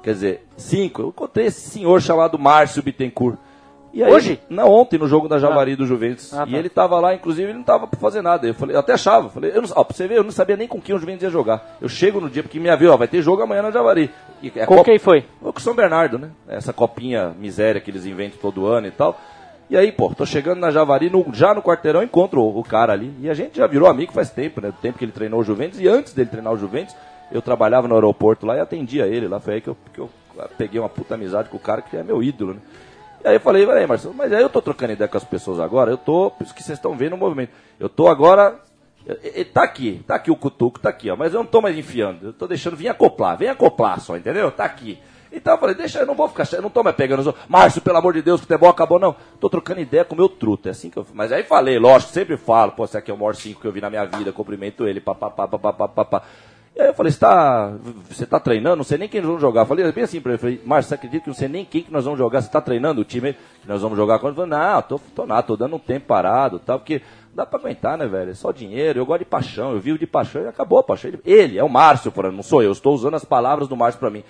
Quer 0.03 0.13
dizer, 0.15 0.47
5. 0.57 1.03
Eu 1.03 1.09
encontrei 1.09 1.47
esse 1.47 1.69
senhor 1.71 2.01
chamado 2.01 2.39
Márcio 2.39 2.83
Bittencourt. 2.83 3.37
E 3.93 4.05
aí, 4.05 4.13
Hoje? 4.13 4.41
Não, 4.49 4.69
ontem, 4.71 4.99
no 4.99 5.09
jogo 5.09 5.29
da 5.29 5.39
Javari 5.39 5.75
do 5.75 5.85
Juventus. 5.85 6.33
Ah, 6.33 6.45
tá. 6.45 6.47
E 6.47 6.55
ele 6.55 6.69
tava 6.69 7.01
lá, 7.01 7.13
inclusive, 7.13 7.49
ele 7.51 7.59
não 7.59 7.65
tava 7.65 7.89
pra 7.89 7.99
fazer 7.99 8.23
nada. 8.23 8.47
Eu 8.47 8.55
falei, 8.55 8.77
eu 8.77 8.81
até 8.81 8.93
achava. 8.93 9.29
Falei, 9.29 9.51
eu 9.53 9.61
não, 9.63 9.69
ó, 9.75 9.83
pra 9.83 9.97
você 9.97 10.07
ver, 10.07 10.19
eu 10.19 10.23
não 10.25 10.31
sabia 10.31 10.57
nem 10.57 10.69
com 10.69 10.81
quem 10.81 10.95
o 10.95 10.99
Juventus 10.99 11.25
ia 11.25 11.31
jogar. 11.31 11.77
Eu 11.81 11.89
chego 11.89 12.21
no 12.21 12.31
dia, 12.31 12.43
porque 12.43 12.61
me 12.61 12.69
aviou, 12.71 12.95
ó, 12.95 12.97
vai 12.97 13.09
ter 13.09 13.21
jogo 13.21 13.43
amanhã 13.43 13.63
na 13.63 13.71
Javari. 13.73 14.09
E 14.43 14.47
é 14.55 14.65
Com 14.65 14.77
Copa- 14.77 14.85
quem 14.85 14.99
foi? 14.99 15.25
Foi 15.43 15.53
com 15.53 15.59
o 15.59 15.63
São 15.63 15.75
Bernardo, 15.75 16.19
né? 16.21 16.31
Essa 16.49 16.73
copinha 16.73 17.33
miséria 17.39 17.81
que 17.81 17.91
eles 17.91 18.07
inventam 18.07 18.39
todo 18.41 18.65
ano 18.67 18.87
e 18.87 18.91
tal. 18.93 19.19
E 19.69 19.77
aí, 19.77 19.91
pô, 19.91 20.13
tô 20.15 20.25
chegando 20.25 20.61
na 20.61 20.71
Javari, 20.71 21.11
no- 21.11 21.27
já 21.33 21.53
no 21.53 21.61
quarteirão 21.63 22.03
encontro 22.03 22.41
o, 22.43 22.61
o 22.61 22.63
cara 22.65 22.93
ali. 22.93 23.13
E 23.21 23.29
a 23.29 23.35
gente 23.35 23.57
já 23.59 23.67
virou 23.67 23.89
amigo 23.89 24.13
faz 24.13 24.31
tempo, 24.31 24.61
né? 24.61 24.69
Do 24.69 24.79
tempo 24.81 24.99
que 24.99 25.05
ele 25.05 25.13
treinou 25.13 25.41
o 25.41 25.45
Juventus. 25.45 25.81
E 25.81 25.89
antes 25.89 26.13
dele 26.13 26.31
treinar 26.31 26.53
o 26.53 26.57
Juventus, 26.57 26.95
eu 27.33 27.43
trabalhava 27.43 27.89
no 27.89 27.95
aeroporto 27.97 28.47
lá 28.47 28.57
e 28.57 28.61
atendia 28.61 29.07
ele 29.09 29.27
lá. 29.27 29.41
Foi 29.41 29.55
aí 29.55 29.61
que 29.61 29.69
eu, 29.69 29.77
que 29.93 29.99
eu 29.99 30.09
peguei 30.57 30.79
uma 30.81 30.89
puta 30.89 31.15
amizade 31.17 31.49
com 31.49 31.57
o 31.57 31.61
cara 31.61 31.83
que 31.83 31.97
é 31.97 32.05
meu 32.05 32.23
ídolo, 32.23 32.55
né? 32.55 32.61
E 33.23 33.29
aí 33.29 33.37
eu 33.37 33.41
falei, 33.41 33.67
peraí, 33.67 33.87
Marcelo, 33.87 34.15
mas 34.15 34.33
aí 34.33 34.43
eu 34.43 34.49
tô 34.49 34.63
trocando 34.63 34.93
ideia 34.93 35.09
com 35.09 35.17
as 35.17 35.25
pessoas 35.25 35.61
agora, 35.61 35.91
eu 35.91 35.99
tô, 35.99 36.31
por 36.31 36.45
isso 36.45 36.55
que 36.55 36.63
vocês 36.63 36.79
estão 36.79 36.97
vendo 36.97 37.15
o 37.15 37.19
movimento. 37.19 37.53
Eu 37.79 37.89
tô 37.89 38.09
agora. 38.09 38.59
Tá 39.55 39.63
aqui, 39.63 40.05
tá 40.07 40.15
aqui 40.15 40.31
o 40.31 40.37
cutuco, 40.37 40.79
tá 40.79 40.91
aqui, 40.91 41.11
ó. 41.11 41.17
Mas 41.17 41.33
eu 41.33 41.41
não 41.41 41.47
tô 41.47 41.61
mais 41.61 41.77
enfiando, 41.77 42.27
eu 42.27 42.33
tô 42.33 42.47
deixando, 42.47 42.77
vem 42.77 42.89
acoplar, 42.89 43.37
vem 43.37 43.49
acoplar 43.49 43.99
só, 43.99 44.17
entendeu? 44.17 44.51
Tá 44.53 44.65
aqui. 44.65 44.99
Então 45.33 45.55
eu 45.55 45.59
falei, 45.59 45.75
deixa, 45.75 46.01
eu 46.01 46.07
não 46.07 46.15
vou 46.15 46.29
ficar, 46.29 46.47
eu 46.53 46.61
não 46.61 46.69
tô 46.69 46.83
mais 46.83 46.97
pegando 46.97 47.21
os 47.21 47.27
outros. 47.27 47.45
Márcio, 47.49 47.81
pelo 47.81 47.97
amor 47.97 48.13
de 48.13 48.21
Deus, 48.21 48.41
futebol 48.41 48.69
acabou, 48.69 48.99
não. 48.99 49.17
Tô 49.41 49.49
trocando 49.49 49.81
ideia 49.81 50.05
com 50.05 50.15
o 50.15 50.19
meu 50.19 50.29
truto, 50.29 50.69
é 50.69 50.73
assim 50.73 50.91
que 50.91 50.99
eu. 50.99 51.07
Mas 51.15 51.33
aí 51.33 51.45
falei, 51.45 51.79
lógico, 51.79 52.13
sempre 52.13 52.37
falo, 52.37 52.73
pô, 52.73 52.85
esse 52.85 52.99
aqui 52.99 53.11
é 53.11 53.15
o 53.15 53.17
maior 53.17 53.35
5 53.35 53.61
que 53.61 53.67
eu 53.67 53.73
vi 53.73 53.81
na 53.81 53.89
minha 53.89 54.05
vida, 54.05 54.33
cumprimento 54.33 54.87
ele, 54.87 55.01
papapá, 55.01 55.47
papapá, 55.47 55.89
papapá. 55.89 56.23
E 56.75 56.81
aí 56.81 56.89
eu 56.89 56.95
falei, 56.95 57.13
tá, 57.13 57.75
você 58.09 58.25
tá 58.25 58.39
treinando? 58.39 58.77
Não 58.77 58.85
sei 58.85 58.97
nem 58.97 59.09
quem 59.09 59.21
nós 59.21 59.27
vamos 59.27 59.43
jogar. 59.43 59.63
Eu 59.63 59.67
falei 59.67 59.93
bem 59.93 60.05
assim 60.05 60.21
pra 60.21 60.33
ele, 60.33 60.39
falei, 60.39 60.61
Márcio, 60.65 60.89
você 60.89 60.95
acredita 60.95 61.25
que 61.25 61.29
não 61.29 61.35
sei 61.35 61.49
nem 61.49 61.65
quem 61.65 61.83
que 61.83 61.93
nós 61.93 62.05
vamos 62.05 62.19
jogar? 62.19 62.41
Você 62.41 62.51
tá 62.51 62.61
treinando 62.61 63.01
o 63.01 63.05
time 63.05 63.35
que 63.61 63.69
nós 63.69 63.83
vamos 63.83 63.99
jogar? 63.99 64.15
Ele 64.23 64.35
falou, 64.35 64.47
não, 64.47 64.83
tô, 64.83 65.01
tô 65.15 65.27
nada, 65.27 65.43
tô 65.43 65.57
dando 65.57 65.77
um 65.77 65.81
tempo 65.81 66.07
parado, 66.07 66.59
tal, 66.61 66.79
porque 66.79 67.03
dá 67.35 67.45
pra 67.45 67.59
aguentar, 67.59 67.99
né, 67.99 68.07
velho? 68.07 68.31
É 68.31 68.35
só 68.35 68.53
dinheiro, 68.53 69.01
eu 69.01 69.07
gosto 69.07 69.21
de 69.21 69.25
paixão, 69.25 69.73
eu 69.73 69.81
vivo 69.81 69.99
de 69.99 70.07
paixão 70.07 70.43
e 70.43 70.47
acabou 70.47 70.79
a 70.79 70.83
paixão. 70.83 71.11
Ele, 71.25 71.59
é 71.59 71.65
o 71.65 71.69
Márcio, 71.69 72.11
falando, 72.11 72.37
não 72.37 72.43
sou 72.43 72.63
eu, 72.63 72.73
estou 72.73 72.95
usando 72.95 73.15
as 73.15 73.25
palavras 73.25 73.69
do 73.69 73.77
Márcio 73.77 73.99
pra 73.99 74.11
mim. 74.11 74.23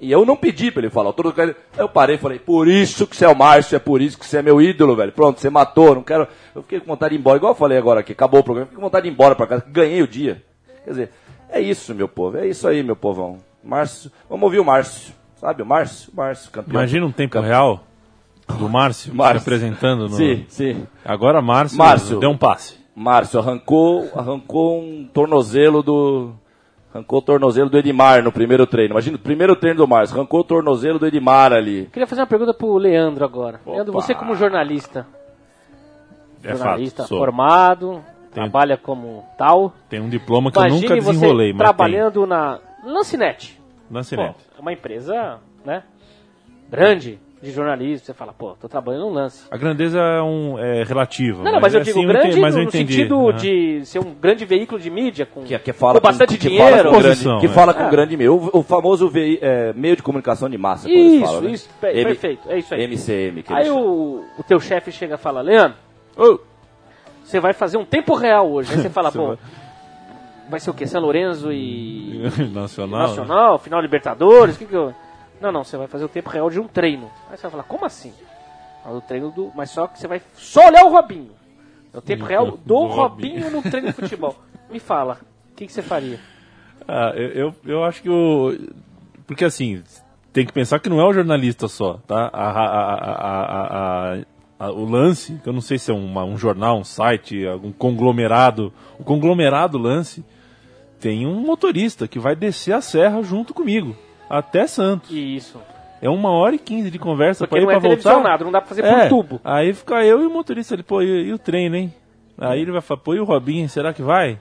E 0.00 0.12
eu 0.12 0.24
não 0.24 0.36
pedi 0.36 0.70
pra 0.70 0.80
ele 0.80 0.90
falar. 0.90 1.12
Todo 1.12 1.32
cara, 1.32 1.56
eu 1.76 1.88
parei 1.88 2.16
e 2.16 2.18
falei, 2.18 2.38
por 2.38 2.68
isso 2.68 3.06
que 3.06 3.16
você 3.16 3.24
é 3.24 3.28
o 3.28 3.36
Márcio, 3.36 3.76
é 3.76 3.80
por 3.80 4.00
isso 4.00 4.18
que 4.18 4.26
você 4.26 4.38
é 4.38 4.42
meu 4.42 4.60
ídolo, 4.60 4.94
velho. 4.94 5.12
Pronto, 5.12 5.40
você 5.40 5.50
matou, 5.50 5.94
não 5.94 6.02
quero. 6.02 6.28
Eu 6.54 6.62
fiquei 6.62 6.80
com 6.80 6.86
vontade 6.86 7.10
de 7.10 7.16
ir 7.16 7.20
embora, 7.20 7.36
igual 7.36 7.52
eu 7.52 7.56
falei 7.56 7.78
agora 7.78 8.00
aqui, 8.00 8.12
acabou 8.12 8.40
o 8.40 8.44
programa, 8.44 8.66
fiquei 8.66 8.76
com 8.76 8.86
vontade 8.86 9.04
de 9.04 9.10
ir 9.10 9.12
embora 9.12 9.34
pra 9.34 9.46
casa, 9.46 9.64
ganhei 9.66 10.02
o 10.02 10.06
dia. 10.06 10.42
Quer 10.84 10.90
dizer, 10.90 11.12
é 11.50 11.60
isso, 11.60 11.94
meu 11.94 12.08
povo, 12.08 12.38
é 12.38 12.46
isso 12.46 12.66
aí, 12.68 12.82
meu 12.82 12.96
povão. 12.96 13.38
Márcio, 13.62 14.10
vamos 14.28 14.44
ouvir 14.44 14.58
o 14.60 14.64
Márcio. 14.64 15.12
Sabe 15.36 15.62
o 15.62 15.66
Márcio? 15.66 16.10
O 16.12 16.16
Márcio, 16.16 16.50
campeão. 16.50 16.72
Imagina 16.74 17.06
um 17.06 17.12
tempo 17.12 17.38
real 17.40 17.80
do 18.58 18.68
Márcio, 18.68 19.14
Márcio. 19.14 19.40
se 19.40 19.48
apresentando 19.48 20.02
no. 20.08 20.10
Sim, 20.10 20.44
sim. 20.48 20.86
Agora 21.04 21.40
Márcio, 21.42 21.76
Márcio. 21.78 22.18
deu 22.18 22.30
um 22.30 22.36
passe. 22.38 22.76
Márcio 22.94 23.38
arrancou, 23.38 24.10
arrancou 24.16 24.80
um 24.80 25.08
tornozelo 25.12 25.82
do. 25.82 26.32
Arrancou 26.92 27.18
o 27.18 27.22
tornozelo 27.22 27.68
do 27.70 27.78
Edmar 27.78 28.22
no 28.24 28.32
primeiro 28.32 28.66
treino. 28.66 28.94
Imagina, 28.94 29.16
o 29.16 29.20
primeiro 29.20 29.54
treino 29.54 29.76
do 29.76 29.86
Márcio, 29.86 30.16
arrancou 30.16 30.40
o 30.40 30.44
tornozelo 30.44 30.98
do 30.98 31.06
Edmar 31.06 31.52
ali. 31.52 31.86
Queria 31.92 32.06
fazer 32.06 32.22
uma 32.22 32.26
pergunta 32.26 32.54
pro 32.54 32.76
Leandro 32.76 33.24
agora. 33.24 33.60
Opa. 33.64 33.72
Leandro, 33.74 33.92
você 33.92 34.14
como 34.14 34.34
jornalista, 34.34 35.06
É 36.42 36.50
jornalista 36.56 37.02
fato. 37.02 37.08
sou. 37.10 37.18
Formado, 38.38 38.50
trabalha 38.50 38.76
como 38.76 39.24
tal. 39.36 39.72
Tem 39.88 40.00
um 40.00 40.08
diploma 40.08 40.50
que 40.50 40.58
eu 40.58 40.62
Imagine 40.62 40.82
nunca 40.82 40.94
desenrolei, 40.94 41.48
você 41.52 41.58
mas 41.58 41.62
trabalhando 41.66 42.26
na 42.26 42.58
Lancinete. 42.84 43.52
tem. 43.52 43.60
Lancinete. 43.96 44.34
Pô, 44.34 44.58
é 44.58 44.60
uma 44.60 44.72
empresa, 44.72 45.38
né? 45.64 45.82
Grande, 46.70 47.18
de 47.42 47.50
jornalismo, 47.52 48.04
você 48.04 48.12
fala, 48.12 48.32
pô, 48.32 48.54
tô 48.60 48.68
trabalhando 48.68 49.02
no 49.06 49.10
lance. 49.10 49.44
A 49.50 49.56
grandeza 49.56 49.98
é, 49.98 50.20
um, 50.20 50.58
é 50.58 50.82
relativa. 50.82 51.42
Não, 51.42 51.52
não, 51.52 51.60
mas 51.60 51.72
eu 51.72 51.80
assim, 51.80 51.92
digo 51.92 52.02
entendi- 52.02 52.18
grande 52.20 52.40
mas 52.40 52.54
eu 52.56 52.62
no 52.62 52.68
entendi. 52.68 52.92
sentido 52.94 53.28
Ah. 53.28 53.32
de 53.32 53.86
ser 53.86 54.00
um 54.00 54.12
grande 54.12 54.44
veículo 54.44 54.78
de 54.80 54.90
mídia 54.90 55.24
com, 55.24 55.42
Que, 55.44 55.58
que 55.58 55.72
fala 55.72 55.94
com 56.00 56.06
bastante 56.06 56.36
que 56.36 56.48
dinheiro. 56.48 56.66
Fala 56.76 56.84
com 56.84 56.90
Posição, 57.02 57.30
grande, 57.32 57.46
que 57.46 57.46
é. 57.52 57.54
fala 57.54 57.72
com 57.74 57.82
É. 57.84 57.90
grande 57.90 58.16
meio. 58.16 58.34
O, 58.34 58.58
o 58.58 58.62
famoso 58.62 59.10
é, 59.40 59.72
meio 59.72 59.96
de 59.96 60.02
comunicação 60.02 60.50
de 60.50 60.58
massa, 60.58 60.88
como 60.88 60.98
eles 61.00 61.12
Isso, 61.14 61.24
falam, 61.24 61.40
né? 61.40 61.50
isso, 61.52 61.68
M- 61.82 62.04
perfeito, 62.04 62.50
é 62.50 62.58
isso 62.58 62.74
aí. 62.74 62.82
MCM. 62.84 63.42
Que 63.42 63.52
Aí 63.54 63.70
o, 63.70 64.24
o 64.38 64.42
teu 64.42 64.60
chefe 64.60 64.92
chega 64.92 65.14
e 65.14 65.18
fala, 65.18 65.40
Leandro, 65.40 65.78
Ô, 66.16 66.40
você 67.30 67.40
vai 67.40 67.52
fazer 67.52 67.76
um 67.76 67.84
tempo 67.84 68.14
real 68.14 68.50
hoje. 68.50 68.72
Aí 68.72 68.80
você 68.80 68.90
fala, 68.90 69.10
pô, 69.12 69.28
vai- 69.28 69.38
vai 70.50 70.60
ser 70.60 70.70
o 70.70 70.74
quê? 70.74 70.86
São 70.86 71.00
Lourenço 71.00 71.52
e 71.52 72.22
Nacional. 72.52 73.00
Nacional, 73.08 73.58
final 73.58 73.80
Libertadores, 73.80 74.56
que 74.56 74.66
que 74.66 74.74
eu... 74.74 74.94
Não, 75.40 75.52
não, 75.52 75.62
você 75.62 75.76
vai 75.76 75.86
fazer 75.86 76.04
o 76.04 76.08
tempo 76.08 76.30
real 76.30 76.50
de 76.50 76.58
um 76.58 76.66
treino. 76.66 77.10
Aí 77.30 77.36
você 77.36 77.42
vai 77.42 77.50
falar, 77.52 77.62
como 77.64 77.84
assim? 77.84 78.12
O 78.84 79.00
treino 79.00 79.30
do... 79.30 79.52
Mas 79.54 79.70
só 79.70 79.86
que 79.86 79.98
você 79.98 80.08
vai 80.08 80.20
só 80.34 80.66
olhar 80.66 80.84
o 80.84 80.88
Robinho. 80.90 81.30
É 81.94 81.98
o 81.98 82.00
tempo 82.02 82.24
real 82.24 82.46
do, 82.46 82.56
do 82.56 82.74
Robinho. 82.86 83.42
Robinho. 83.44 83.50
no 83.50 83.62
treino 83.62 83.88
de 83.88 83.92
futebol. 83.92 84.36
Me 84.70 84.80
fala, 84.80 85.18
o 85.52 85.54
que, 85.54 85.66
que 85.66 85.72
você 85.72 85.82
faria? 85.82 86.18
Ah, 86.86 87.12
eu, 87.14 87.28
eu, 87.28 87.54
eu 87.66 87.84
acho 87.84 88.02
que 88.02 88.08
o. 88.10 88.56
Porque 89.26 89.44
assim, 89.44 89.82
tem 90.32 90.44
que 90.46 90.52
pensar 90.52 90.78
que 90.78 90.88
não 90.88 91.00
é 91.00 91.04
o 91.04 91.12
jornalista 91.12 91.68
só, 91.68 91.98
tá? 92.06 92.30
A- 92.32 92.50
a- 92.50 92.64
a- 92.64 92.94
a- 93.12 94.14
a- 94.14 94.18
o 94.58 94.84
lance, 94.84 95.38
que 95.42 95.48
eu 95.48 95.52
não 95.52 95.60
sei 95.60 95.78
se 95.78 95.90
é 95.90 95.94
uma- 95.94 96.24
um 96.24 96.36
jornal, 96.36 96.78
um 96.78 96.84
site, 96.84 97.46
algum 97.46 97.70
conglomerado. 97.72 98.72
O 98.98 99.04
conglomerado 99.04 99.78
lance 99.78 100.24
tem 101.00 101.26
um 101.26 101.40
motorista 101.40 102.08
que 102.08 102.18
vai 102.18 102.34
descer 102.34 102.72
a 102.72 102.80
serra 102.80 103.22
junto 103.22 103.54
comigo, 103.54 103.94
até 104.28 104.66
Santos. 104.66 105.10
Isso. 105.10 105.60
É 106.02 106.08
uma 106.08 106.30
hora 106.30 106.54
e 106.54 106.58
quinze 106.58 106.90
de 106.90 106.98
conversa 106.98 107.46
pra 107.46 107.58
ir 107.58 107.62
não 107.62 107.70
é 107.70 107.74
voltar. 107.74 107.88
televisionado, 107.88 108.44
não 108.44 108.52
dá 108.52 108.60
pra 108.60 108.68
fazer 108.68 108.82
por 108.82 108.88
É, 108.92 109.08
tubo. 109.08 109.40
Aí 109.44 109.72
fica 109.72 110.04
eu 110.04 110.22
e 110.22 110.26
o 110.26 110.30
motorista 110.30 110.74
ali, 110.74 110.82
pô, 110.82 111.02
e, 111.02 111.26
e 111.28 111.32
o 111.32 111.38
treino, 111.38 111.74
hein? 111.76 111.92
Aí 112.36 112.60
ele 112.60 112.70
vai 112.70 112.80
falar, 112.80 113.00
pô, 113.00 113.14
e 113.14 113.20
o 113.20 113.24
Robinho, 113.24 113.68
será 113.68 113.92
que 113.92 114.02
vai? 114.02 114.38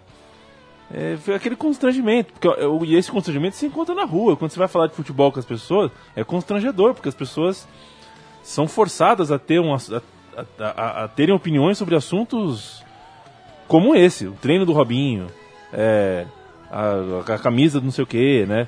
É, 0.93 1.17
foi 1.17 1.34
aquele 1.36 1.56
constrangimento, 1.56 2.32
porque 2.32 2.47
eu- 2.47 2.80
e 2.86 2.95
esse 2.95 3.12
constrangimento 3.12 3.56
se 3.56 3.65
encontra 3.65 3.93
na 3.95 4.06
rua. 4.06 4.38
Quando 4.38 4.51
você 4.51 4.60
vai 4.60 4.67
falar 4.67 4.88
de 4.88 4.93
futebol 4.93 5.32
com 5.32 5.39
as 5.39 5.45
pessoas, 5.45 5.91
é 6.15 6.23
constrangedor, 6.23 6.93
porque 6.93 7.10
as 7.10 7.15
pessoas 7.15 7.67
são 8.48 8.66
forçadas 8.66 9.30
a 9.30 9.38
ter 9.38 9.60
um, 9.60 9.74
a, 9.74 9.78
a- 10.60 11.04
a- 11.04 11.08
terem 11.10 11.36
opiniões 11.36 11.78
sobre 11.78 11.96
assuntos 11.96 12.82
como 13.68 13.94
esse, 13.94 14.26
o 14.26 14.32
treino 14.32 14.66
do 14.66 14.72
Robinho, 14.72 15.28
é, 15.74 16.26
a, 16.72 17.34
a 17.34 17.38
camisa 17.40 17.82
do 17.82 17.84
não 17.84 17.92
sei 17.92 18.06
o 18.06 18.08
que, 18.08 18.46
né? 18.46 18.68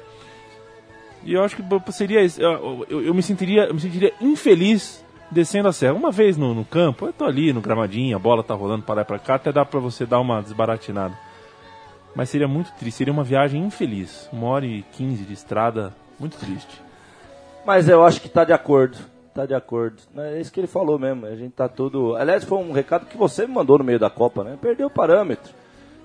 E 1.23 1.33
eu 1.33 1.43
acho 1.43 1.55
que 1.55 1.91
seria. 1.93 2.19
Eu, 2.37 2.85
eu- 2.89 3.01
eu 3.05 3.13
me 3.13 3.23
sentiria, 3.23 3.63
eu 3.67 3.73
me 3.73 3.79
sentiria 3.79 4.13
infeliz 4.19 5.03
descendo 5.31 5.69
a 5.69 5.73
serra. 5.73 5.93
Uma 5.93 6.11
vez 6.11 6.35
no, 6.35 6.53
no 6.53 6.65
campo, 6.65 7.05
eu 7.05 7.13
tô 7.13 7.23
ali 7.23 7.53
no 7.53 7.61
gramadinho, 7.61 8.17
a 8.17 8.19
bola 8.19 8.43
tá 8.43 8.53
rolando 8.53 8.83
para 8.83 8.95
lá 8.95 9.01
e 9.01 9.05
pra 9.05 9.17
cá, 9.19 9.35
até 9.35 9.49
dá 9.51 9.63
pra 9.63 9.79
você 9.79 10.05
dar 10.05 10.19
uma 10.19 10.41
desbaratinada. 10.41 11.17
Mas 12.13 12.29
seria 12.29 12.47
muito 12.49 12.71
triste, 12.73 12.97
seria 12.97 13.13
uma 13.13 13.23
viagem 13.23 13.63
infeliz. 13.63 14.27
Uma 14.33 14.47
hora 14.47 14.65
e 14.65 14.81
quinze 14.91 15.23
de 15.23 15.31
estrada, 15.33 15.93
muito 16.19 16.37
triste. 16.37 16.81
Mas 17.65 17.87
eu 17.87 18.03
acho 18.03 18.19
que 18.19 18.27
tá 18.27 18.43
de 18.43 18.51
acordo. 18.51 18.97
Tá 19.39 19.45
de 19.45 19.53
acordo. 19.55 19.95
É 20.17 20.41
isso 20.41 20.51
que 20.51 20.59
ele 20.59 20.67
falou 20.67 20.99
mesmo. 20.99 21.25
A 21.25 21.33
gente 21.33 21.53
tá 21.53 21.69
todo. 21.69 22.13
Aliás, 22.17 22.43
foi 22.43 22.57
um 22.57 22.73
recado 22.73 23.05
que 23.05 23.15
você 23.15 23.47
me 23.47 23.53
mandou 23.53 23.77
no 23.77 23.85
meio 23.85 23.97
da 23.97 24.09
Copa, 24.09 24.43
né? 24.43 24.57
Perdeu 24.61 24.87
o 24.87 24.89
parâmetro. 24.89 25.53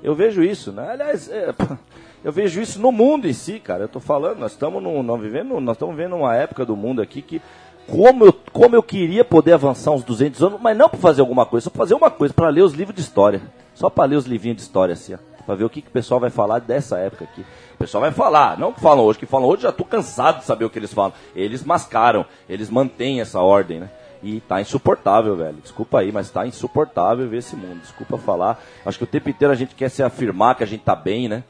Eu 0.04 0.14
vejo 0.14 0.40
isso, 0.40 0.70
né? 0.70 0.90
Aliás, 0.92 1.28
é, 1.28 1.52
eu 2.22 2.30
vejo 2.30 2.60
isso 2.60 2.80
no 2.80 2.92
mundo 2.92 3.26
em 3.26 3.32
si, 3.32 3.58
cara. 3.58 3.82
Eu 3.82 3.88
tô 3.88 3.98
falando, 3.98 4.38
nós 4.38 4.52
estamos 4.52 4.80
no, 4.80 5.02
nós 5.02 5.20
vivendo, 5.20 5.60
nós 5.60 5.74
estamos 5.74 5.96
vivendo 5.96 6.14
uma 6.14 6.36
época 6.36 6.64
do 6.64 6.76
mundo 6.76 7.02
aqui 7.02 7.20
que 7.20 7.42
como 7.90 8.24
eu, 8.24 8.32
como 8.52 8.76
eu 8.76 8.82
queria 8.84 9.24
poder 9.24 9.54
avançar 9.54 9.90
uns 9.90 10.04
200 10.04 10.40
anos, 10.40 10.60
mas 10.62 10.76
não 10.76 10.88
para 10.88 11.00
fazer 11.00 11.20
alguma 11.20 11.44
coisa, 11.44 11.64
só 11.64 11.70
pra 11.70 11.78
fazer 11.80 11.94
uma 11.94 12.12
coisa, 12.12 12.32
para 12.32 12.48
ler 12.50 12.62
os 12.62 12.72
livros 12.72 12.94
de 12.94 13.02
história. 13.02 13.42
Só 13.74 13.90
para 13.90 14.04
ler 14.04 14.14
os 14.14 14.26
livrinhos 14.26 14.58
de 14.58 14.62
história 14.62 14.92
assim, 14.92 15.14
ó, 15.14 15.18
para 15.44 15.54
ver 15.54 15.64
o 15.64 15.70
que, 15.70 15.82
que 15.82 15.88
o 15.88 15.92
pessoal 15.92 16.20
vai 16.20 16.30
falar 16.30 16.58
dessa 16.60 16.98
época 16.98 17.24
aqui. 17.24 17.44
O 17.74 17.78
pessoal 17.78 18.00
vai 18.00 18.12
falar, 18.12 18.58
não 18.58 18.72
que 18.72 18.80
falam 18.80 19.04
hoje, 19.04 19.18
que 19.18 19.26
falam 19.26 19.48
hoje, 19.48 19.62
já 19.62 19.72
tô 19.72 19.84
cansado 19.84 20.38
de 20.38 20.44
saber 20.44 20.64
o 20.64 20.70
que 20.70 20.78
eles 20.78 20.92
falam. 20.92 21.12
Eles 21.34 21.62
mascaram, 21.64 22.24
eles 22.48 22.70
mantêm 22.70 23.20
essa 23.20 23.40
ordem, 23.40 23.80
né? 23.80 23.90
E 24.22 24.40
tá 24.40 24.60
insuportável, 24.60 25.36
velho. 25.36 25.58
Desculpa 25.60 26.00
aí, 26.00 26.10
mas 26.10 26.30
tá 26.30 26.46
insuportável 26.46 27.28
ver 27.28 27.38
esse 27.38 27.54
mundo. 27.54 27.80
Desculpa 27.80 28.16
falar. 28.16 28.58
Acho 28.86 28.96
que 28.96 29.04
o 29.04 29.06
tempo 29.06 29.28
inteiro 29.28 29.52
a 29.52 29.56
gente 29.56 29.74
quer 29.74 29.90
se 29.90 30.02
afirmar 30.02 30.54
que 30.54 30.64
a 30.64 30.66
gente 30.66 30.82
tá 30.82 30.96
bem, 30.96 31.28
né? 31.28 31.44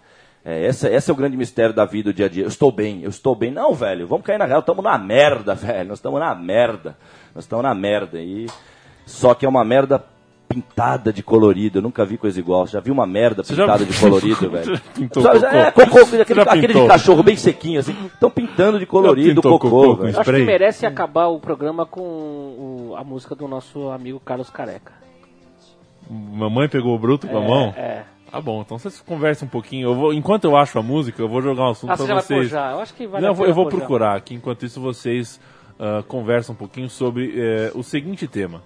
É, 0.45 0.67
esse, 0.67 0.87
esse 0.89 1.11
é 1.11 1.13
o 1.15 1.17
grande 1.17 1.37
mistério 1.37 1.73
da 1.73 1.85
vida 1.85 2.13
do 2.13 2.17
dia 2.17 2.27
a 2.27 2.29
dia. 2.29 2.43
Eu 2.43 2.49
estou 2.49 2.73
bem, 2.73 3.03
eu 3.03 3.11
estou 3.11 3.35
bem. 3.35 3.51
Não, 3.51 3.73
velho, 3.73 4.07
vamos 4.07 4.27
cair 4.27 4.39
na 4.39 4.45
real. 4.45 4.61
Estamos 4.61 4.83
na 4.83 4.99
merda, 4.99 5.55
velho. 5.57 5.89
Nós 5.89 5.99
estamos 5.99 6.19
na 6.19 6.35
merda. 6.35 6.97
Nós 7.35 7.45
estamos 7.45 7.63
na 7.63 7.75
merda. 7.75 8.21
E 8.21 8.47
só 9.07 9.35
que 9.35 9.47
é 9.47 9.49
uma 9.49 9.65
merda 9.65 10.05
pintada 10.55 11.13
de 11.13 11.23
colorido. 11.23 11.79
Eu 11.79 11.83
nunca 11.83 12.05
vi 12.05 12.17
coisa 12.17 12.39
igual. 12.39 12.67
Já 12.67 12.81
vi 12.81 12.91
uma 12.91 13.07
merda 13.07 13.43
Você 13.43 13.55
já- 13.55 13.65
pintada 13.65 13.85
de 13.85 13.99
colorido, 13.99 14.49
velho. 14.51 14.75
Já 14.77 14.83
pintou 14.95 15.23
Só- 15.23 15.33
cocô? 15.33 15.47
É, 15.47 15.71
cocô, 15.71 15.99
aquele, 16.21 16.45
Já 16.45 16.53
aquele 16.53 16.75
de 16.75 16.87
cachorro 16.87 17.23
bem 17.23 17.37
sequinho, 17.37 17.81
assim. 17.81 17.95
Estão 18.07 18.31
pintando 18.31 18.79
de 18.79 18.87
colorido 18.87 19.37
pintou 19.43 19.59
cocô, 19.59 19.71
cocô 19.71 19.97
velho. 20.03 20.15
Eu 20.15 20.21
acho 20.21 20.33
que 20.33 20.45
merece 20.45 20.87
acabar 20.87 21.27
o 21.27 21.39
programa 21.41 21.85
com 21.85 22.01
o- 22.03 22.95
a 22.97 23.03
música 23.03 23.35
do 23.35 23.49
nosso 23.49 23.89
amigo 23.91 24.21
Carlos 24.21 24.49
Careca. 24.51 24.93
Mamãe 26.09 26.69
pegou 26.69 26.95
o 26.95 26.99
bruto 26.99 27.27
com 27.27 27.39
a 27.39 27.41
mão? 27.41 27.75
É. 27.77 28.03
Tá 28.31 28.41
bom, 28.41 28.61
então 28.63 28.79
vocês 28.79 29.01
conversem 29.01 29.47
um 29.47 29.51
pouquinho. 29.51 29.89
Eu 29.91 29.95
vou, 29.95 30.13
enquanto 30.13 30.45
eu 30.45 30.57
acho 30.57 30.79
a 30.79 30.83
música, 30.83 31.23
eu 31.23 31.29
vou 31.29 31.41
jogar 31.41 31.63
um 31.69 31.71
assunto 31.71 31.91
Ah, 31.91 31.97
pra 31.97 32.03
você 32.03 32.09
já 32.09 32.15
vai 32.15 32.23
vocês. 32.23 32.41
forjar. 32.51 32.73
Eu 32.73 32.81
acho 32.81 32.95
que 32.95 33.07
vale 33.07 33.23
Não, 33.23 33.31
eu 33.31 33.35
vou, 33.35 33.47
eu 33.47 33.55
vou 33.55 33.67
procurar 33.69 34.17
aqui. 34.17 34.35
Enquanto 34.35 34.67
isso, 34.67 34.81
vocês 34.81 35.41
ah, 35.79 36.03
conversam 36.09 36.53
um 36.53 36.59
pouquinho 36.59 36.91
sobre 36.91 37.33
eh, 37.37 37.71
o 37.75 37.83
seguinte 37.83 38.27
tema. 38.27 38.61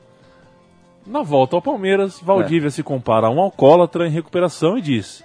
Na 1.08 1.22
volta 1.22 1.56
ao 1.56 1.62
Palmeiras, 1.62 2.20
Valdívia 2.22 2.70
se 2.70 2.82
compara 2.82 3.28
a 3.28 3.30
um 3.30 3.40
alcoólatra 3.40 4.06
em 4.06 4.10
recuperação 4.10 4.76
e 4.76 4.82
diz: 4.82 5.24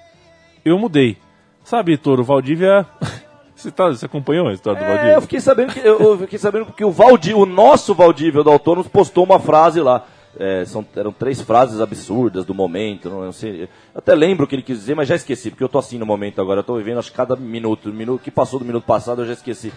Eu 0.63 0.80
mudei. 0.80 1.17
Sabe, 1.63 1.98
Toro, 1.98 2.24
Valdívia. 2.24 2.86
você, 3.54 3.69
tá, 3.69 3.89
você 3.89 4.06
acompanhou 4.06 4.48
a 4.48 4.54
história 4.54 4.80
do 4.80 4.86
É, 4.86 4.88
Valdívia? 4.88 5.13
eu 5.13 5.22
fiquei 5.22 5.41
sabendo 5.41 5.74
que 5.74 5.80
eu, 5.80 6.00
eu 6.00 6.17
fiquei 6.19 6.39
sabendo 6.39 6.65
que 6.67 6.86
o 6.86 6.91
Valdir, 6.91 7.38
o 7.38 7.46
nosso 7.46 7.93
Valdívia 7.93 8.43
do 8.43 8.50
Autônomos 8.50 8.88
postou 8.88 9.26
uma 9.26 9.39
frase 9.39 9.82
lá. 9.82 10.06
É, 10.39 10.63
são, 10.65 10.84
eram 10.96 11.12
três 11.12 11.41
frases 11.41 11.80
absurdas 11.80 12.43
do 12.43 12.56
momento, 12.56 13.10
não, 13.10 13.26
não 13.26 13.32
sei. 13.34 13.67
Até 13.93 14.15
lembro 14.15 14.46
o 14.46 14.48
que 14.48 14.56
ele 14.56 14.63
quis 14.63 14.80
dizer, 14.80 14.96
mas 14.96 15.08
já 15.08 15.15
esqueci, 15.15 15.52
porque 15.52 15.63
eu 15.63 15.69
tô 15.69 15.78
assim 15.78 16.00
no 16.00 16.06
momento 16.08 16.41
agora, 16.41 16.62
eu 16.62 16.63
tô 16.63 16.76
vivendo 16.76 16.98
acho 16.98 17.12
que 17.12 17.17
cada 17.17 17.36
minuto, 17.36 17.89
minuto 17.89 18.24
que 18.24 18.32
passou 18.32 18.58
do 18.58 18.65
minuto 18.65 18.84
passado 18.86 19.22
eu 19.22 19.28
já 19.28 19.34
esqueci. 19.34 19.72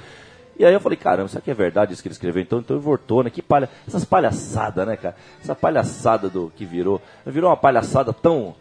E 0.58 0.64
aí 0.64 0.72
eu 0.72 0.80
falei, 0.80 0.96
caramba, 0.96 1.28
será 1.28 1.40
que 1.40 1.50
é 1.50 1.54
verdade 1.54 1.92
isso 1.92 2.02
que 2.02 2.08
ele 2.08 2.14
escreveu? 2.14 2.42
Então, 2.42 2.60
então 2.60 2.78
voltou, 2.80 3.22
né? 3.22 3.30
Que 3.30 3.42
palha... 3.42 3.68
Essas 3.86 4.04
palhaçadas, 4.04 4.86
né, 4.86 4.96
cara? 4.96 5.14
Essa 5.42 5.54
palhaçada 5.54 6.30
do 6.30 6.50
que 6.56 6.64
virou. 6.64 7.00
Virou 7.26 7.50
uma 7.50 7.56
palhaçada 7.56 8.12
tão. 8.12 8.54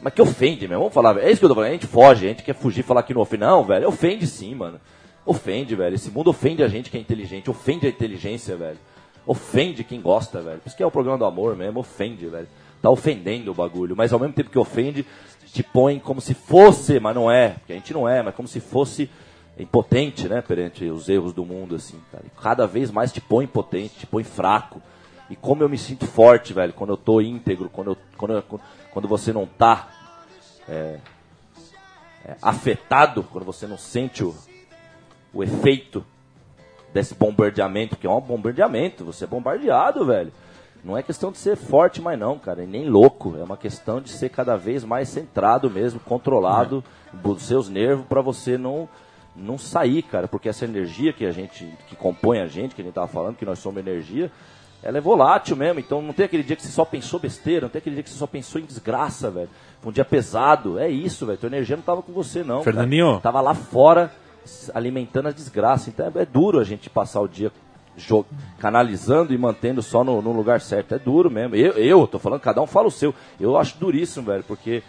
Mas 0.00 0.14
que 0.14 0.22
ofende, 0.22 0.66
meu. 0.66 0.78
Vamos 0.78 0.94
falar, 0.94 1.18
é 1.18 1.30
isso 1.30 1.38
que 1.38 1.44
eu 1.44 1.48
tô 1.50 1.54
falando. 1.54 1.70
A 1.70 1.72
gente 1.72 1.86
foge, 1.86 2.26
a 2.26 2.28
gente 2.30 2.42
quer 2.42 2.54
fugir 2.54 2.82
falar 2.82 3.02
que 3.02 3.12
não 3.12 3.20
ofende. 3.20 3.42
Não, 3.42 3.62
velho, 3.62 3.88
ofende 3.88 4.26
sim, 4.26 4.54
mano. 4.54 4.80
Ofende, 5.26 5.74
velho. 5.74 5.94
Esse 5.94 6.10
mundo 6.10 6.30
ofende 6.30 6.62
a 6.62 6.68
gente 6.68 6.90
que 6.90 6.96
é 6.96 7.00
inteligente, 7.00 7.50
ofende 7.50 7.86
a 7.86 7.90
inteligência, 7.90 8.56
velho. 8.56 8.78
Ofende 9.26 9.84
quem 9.84 10.00
gosta, 10.00 10.40
velho. 10.40 10.60
Por 10.60 10.68
isso 10.68 10.76
que 10.76 10.82
é 10.82 10.86
o 10.86 10.90
programa 10.90 11.18
do 11.18 11.24
amor 11.24 11.56
mesmo, 11.56 11.80
ofende, 11.80 12.26
velho. 12.26 12.48
Tá 12.80 12.90
ofendendo 12.90 13.50
o 13.50 13.54
bagulho, 13.54 13.96
mas 13.96 14.12
ao 14.12 14.18
mesmo 14.18 14.34
tempo 14.34 14.50
que 14.50 14.58
ofende, 14.58 15.06
te 15.46 15.62
põe 15.62 15.98
como 15.98 16.20
se 16.20 16.34
fosse, 16.34 17.00
mas 17.00 17.14
não 17.14 17.30
é, 17.30 17.50
porque 17.50 17.72
a 17.72 17.76
gente 17.76 17.92
não 17.94 18.06
é, 18.06 18.22
mas 18.22 18.34
como 18.34 18.46
se 18.46 18.60
fosse 18.60 19.08
impotente, 19.58 20.28
né, 20.28 20.42
perante 20.42 20.84
os 20.86 21.08
erros 21.08 21.32
do 21.32 21.44
mundo, 21.44 21.76
assim, 21.76 22.00
cara. 22.10 22.24
E 22.26 22.40
cada 22.42 22.66
vez 22.66 22.90
mais 22.90 23.12
te 23.12 23.20
põe 23.20 23.44
impotente, 23.44 23.94
te 24.00 24.06
põe 24.06 24.24
fraco. 24.24 24.80
E 25.30 25.36
como 25.36 25.62
eu 25.62 25.68
me 25.68 25.78
sinto 25.78 26.06
forte, 26.06 26.52
velho, 26.52 26.72
quando 26.72 26.90
eu 26.90 26.96
tô 26.96 27.20
íntegro, 27.20 27.68
quando, 27.70 27.92
eu, 27.92 27.96
quando, 28.16 28.34
eu- 28.34 28.60
quando 28.92 29.08
você 29.08 29.32
não 29.32 29.46
tá 29.46 29.88
é, 30.68 30.98
é, 32.26 32.36
afetado, 32.42 33.22
quando 33.22 33.44
você 33.44 33.66
não 33.66 33.78
sente 33.78 34.24
o, 34.24 34.34
o 35.32 35.42
efeito 35.42 36.04
desse 36.92 37.14
bombardeamento, 37.14 37.96
que 37.96 38.06
é 38.06 38.10
um 38.10 38.20
bombardeamento, 38.20 39.04
você 39.04 39.24
é 39.24 39.26
bombardeado, 39.26 40.04
velho. 40.06 40.32
Não 40.82 40.98
é 40.98 41.02
questão 41.02 41.32
de 41.32 41.38
ser 41.38 41.56
forte, 41.56 42.02
mas 42.02 42.18
não, 42.18 42.38
cara, 42.38 42.62
e 42.62 42.66
nem 42.66 42.88
louco. 42.88 43.36
É 43.38 43.42
uma 43.42 43.56
questão 43.56 44.00
de 44.02 44.10
ser 44.10 44.28
cada 44.28 44.54
vez 44.56 44.84
mais 44.84 45.08
centrado 45.08 45.70
mesmo, 45.70 45.98
controlado 46.00 46.84
dos 47.12 47.42
seus 47.42 47.68
nervos 47.70 48.04
para 48.06 48.20
você 48.20 48.58
não 48.58 48.86
não 49.34 49.58
sair, 49.58 50.02
cara, 50.02 50.28
porque 50.28 50.48
essa 50.48 50.64
energia 50.64 51.12
que 51.12 51.26
a 51.26 51.32
gente 51.32 51.66
que 51.88 51.96
compõe 51.96 52.40
a 52.40 52.46
gente, 52.46 52.74
que 52.74 52.80
a 52.80 52.84
gente 52.84 52.94
tava 52.94 53.08
falando, 53.08 53.36
que 53.36 53.44
nós 53.44 53.58
somos 53.58 53.78
energia, 53.78 54.30
ela 54.82 54.98
é 54.98 55.00
volátil 55.00 55.56
mesmo. 55.56 55.80
Então 55.80 56.02
não 56.02 56.12
tem 56.12 56.26
aquele 56.26 56.42
dia 56.42 56.54
que 56.54 56.62
você 56.62 56.68
só 56.68 56.84
pensou 56.84 57.18
besteira, 57.18 57.62
não 57.62 57.68
tem 57.70 57.78
aquele 57.78 57.96
dia 57.96 58.02
que 58.04 58.10
você 58.10 58.18
só 58.18 58.26
pensou 58.26 58.60
em 58.60 58.64
desgraça, 58.64 59.30
velho. 59.30 59.48
Foi 59.80 59.90
um 59.90 59.94
dia 59.94 60.04
pesado, 60.04 60.78
é 60.78 60.88
isso, 60.88 61.26
velho. 61.26 61.38
Tua 61.38 61.48
energia 61.48 61.76
não 61.76 61.82
tava 61.82 62.02
com 62.02 62.12
você 62.12 62.44
não, 62.44 62.62
cara. 62.62 62.64
Fernandinho. 62.64 63.20
Tava 63.20 63.40
lá 63.40 63.54
fora 63.54 64.12
alimentando 64.74 65.28
a 65.28 65.32
desgraça. 65.32 65.88
Então 65.88 66.06
é, 66.14 66.22
é 66.22 66.26
duro 66.26 66.60
a 66.60 66.64
gente 66.64 66.90
passar 66.90 67.20
o 67.20 67.28
dia 67.28 67.50
canalizando 68.58 69.32
e 69.32 69.38
mantendo 69.38 69.80
só 69.82 70.04
no, 70.04 70.20
no 70.20 70.32
lugar 70.32 70.60
certo. 70.60 70.94
É 70.94 70.98
duro 70.98 71.30
mesmo. 71.30 71.56
Eu, 71.56 71.72
eu 71.72 72.06
tô 72.06 72.18
falando, 72.18 72.40
cada 72.40 72.60
um 72.60 72.66
fala 72.66 72.88
o 72.88 72.90
seu. 72.90 73.14
Eu 73.40 73.56
acho 73.56 73.78
duríssimo, 73.78 74.26
velho, 74.26 74.44
porque 74.44 74.82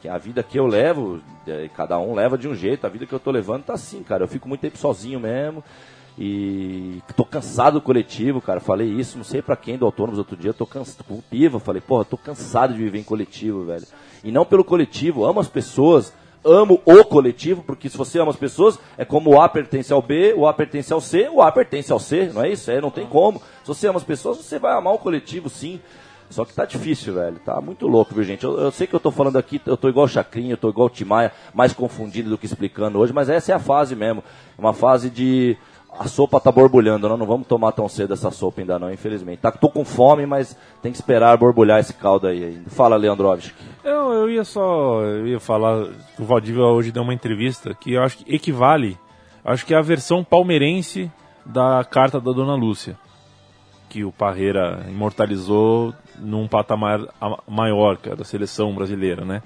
que 0.00 0.08
a 0.08 0.16
vida 0.16 0.42
que 0.42 0.58
eu 0.58 0.66
levo, 0.66 1.20
é, 1.46 1.68
cada 1.76 1.98
um 1.98 2.14
leva 2.14 2.38
de 2.38 2.48
um 2.48 2.54
jeito. 2.54 2.86
A 2.86 2.90
vida 2.90 3.06
que 3.06 3.12
eu 3.12 3.20
tô 3.20 3.30
levando 3.30 3.64
tá 3.64 3.74
assim, 3.74 4.02
cara. 4.02 4.24
Eu 4.24 4.28
fico 4.28 4.48
muito 4.48 4.60
tempo 4.60 4.78
sozinho 4.78 5.20
mesmo. 5.20 5.62
E 6.18 7.00
tô 7.16 7.24
cansado 7.24 7.74
do 7.74 7.80
coletivo, 7.80 8.40
cara. 8.40 8.60
Falei 8.60 8.88
isso, 8.88 9.16
não 9.16 9.24
sei 9.24 9.40
pra 9.40 9.56
quem 9.56 9.78
do 9.78 9.86
autônomos 9.86 10.18
outro 10.18 10.36
dia, 10.36 10.52
tô 10.52 10.66
cansado. 10.66 11.04
Com 11.04 11.14
o 11.14 11.22
Piva, 11.22 11.60
falei, 11.60 11.80
porra, 11.80 12.04
tô 12.04 12.16
cansado 12.16 12.74
de 12.74 12.78
viver 12.78 12.98
em 12.98 13.04
coletivo, 13.04 13.64
velho. 13.64 13.86
E 14.24 14.30
não 14.30 14.44
pelo 14.44 14.64
coletivo, 14.64 15.24
amo 15.24 15.40
as 15.40 15.48
pessoas, 15.48 16.12
amo 16.44 16.80
o 16.84 17.04
coletivo, 17.04 17.62
porque 17.62 17.88
se 17.88 17.96
você 17.96 18.18
ama 18.18 18.30
as 18.30 18.36
pessoas, 18.36 18.78
é 18.98 19.04
como 19.04 19.30
o 19.30 19.40
A 19.40 19.48
pertence 19.48 19.92
ao 19.92 20.02
B, 20.02 20.34
o 20.36 20.46
A 20.46 20.52
pertence 20.52 20.92
ao 20.92 21.00
C, 21.00 21.28
o 21.32 21.40
A 21.40 21.50
pertence 21.50 21.92
ao 21.92 21.98
C, 21.98 22.30
não 22.34 22.42
é 22.42 22.50
isso? 22.50 22.70
É, 22.70 22.80
não 22.80 22.90
tem 22.90 23.06
como. 23.06 23.40
Se 23.62 23.68
você 23.68 23.88
ama 23.88 23.98
as 23.98 24.04
pessoas, 24.04 24.38
você 24.38 24.58
vai 24.58 24.74
amar 24.74 24.94
o 24.94 24.98
coletivo, 24.98 25.48
sim. 25.48 25.80
Só 26.30 26.44
que 26.44 26.54
tá 26.54 26.64
difícil, 26.64 27.14
velho. 27.14 27.40
Tá 27.44 27.60
muito 27.60 27.88
louco, 27.88 28.14
viu, 28.14 28.22
gente? 28.22 28.44
Eu, 28.44 28.56
eu 28.56 28.70
sei 28.70 28.86
que 28.86 28.94
eu 28.94 29.00
tô 29.00 29.10
falando 29.10 29.36
aqui, 29.36 29.60
eu 29.66 29.76
tô 29.76 29.88
igual 29.88 30.06
o 30.06 30.08
Chacrinha, 30.08 30.52
eu 30.52 30.56
tô 30.56 30.70
igual 30.70 30.86
o 30.86 30.90
Timaya, 30.90 31.32
mais 31.52 31.72
confundido 31.72 32.30
do 32.30 32.38
que 32.38 32.46
explicando 32.46 32.98
hoje, 32.98 33.12
mas 33.12 33.28
essa 33.28 33.50
é 33.50 33.54
a 33.54 33.58
fase 33.58 33.96
mesmo. 33.96 34.22
Uma 34.56 34.72
fase 34.72 35.10
de. 35.10 35.56
A 35.98 36.06
sopa 36.06 36.38
tá 36.38 36.52
borbulhando, 36.52 37.08
não, 37.08 37.16
não 37.16 37.26
vamos 37.26 37.48
tomar 37.48 37.72
tão 37.72 37.88
cedo 37.88 38.14
essa 38.14 38.30
sopa 38.30 38.60
ainda 38.60 38.78
não, 38.78 38.92
infelizmente. 38.92 39.40
Tá, 39.40 39.50
tô 39.50 39.68
com 39.68 39.84
fome, 39.84 40.24
mas 40.24 40.56
tem 40.80 40.92
que 40.92 40.98
esperar 40.98 41.36
borbulhar 41.36 41.80
esse 41.80 41.92
caldo 41.92 42.28
aí 42.28 42.44
ainda. 42.44 42.70
Fala, 42.70 42.94
Leandrovski. 42.94 43.52
Eu, 43.82 44.12
eu 44.12 44.30
ia 44.30 44.44
só. 44.44 45.02
Eu 45.02 45.26
ia 45.26 45.40
falar. 45.40 45.88
O 46.16 46.24
Valdívia 46.24 46.62
hoje 46.62 46.92
deu 46.92 47.02
uma 47.02 47.12
entrevista 47.12 47.74
que 47.74 47.94
eu 47.94 48.04
acho 48.04 48.18
que 48.18 48.34
equivale. 48.34 48.96
Acho 49.44 49.66
que 49.66 49.74
é 49.74 49.76
a 49.76 49.82
versão 49.82 50.22
palmeirense 50.22 51.10
da 51.44 51.82
carta 51.82 52.20
da 52.20 52.30
Dona 52.30 52.54
Lúcia. 52.54 52.96
Que 53.88 54.04
o 54.04 54.12
Parreira 54.12 54.86
imortalizou 54.88 55.92
num 56.20 56.46
patamar 56.46 57.00
a- 57.20 57.42
maior, 57.48 57.98
é 58.04 58.14
da 58.14 58.24
seleção 58.24 58.74
brasileira, 58.74 59.24
né? 59.24 59.42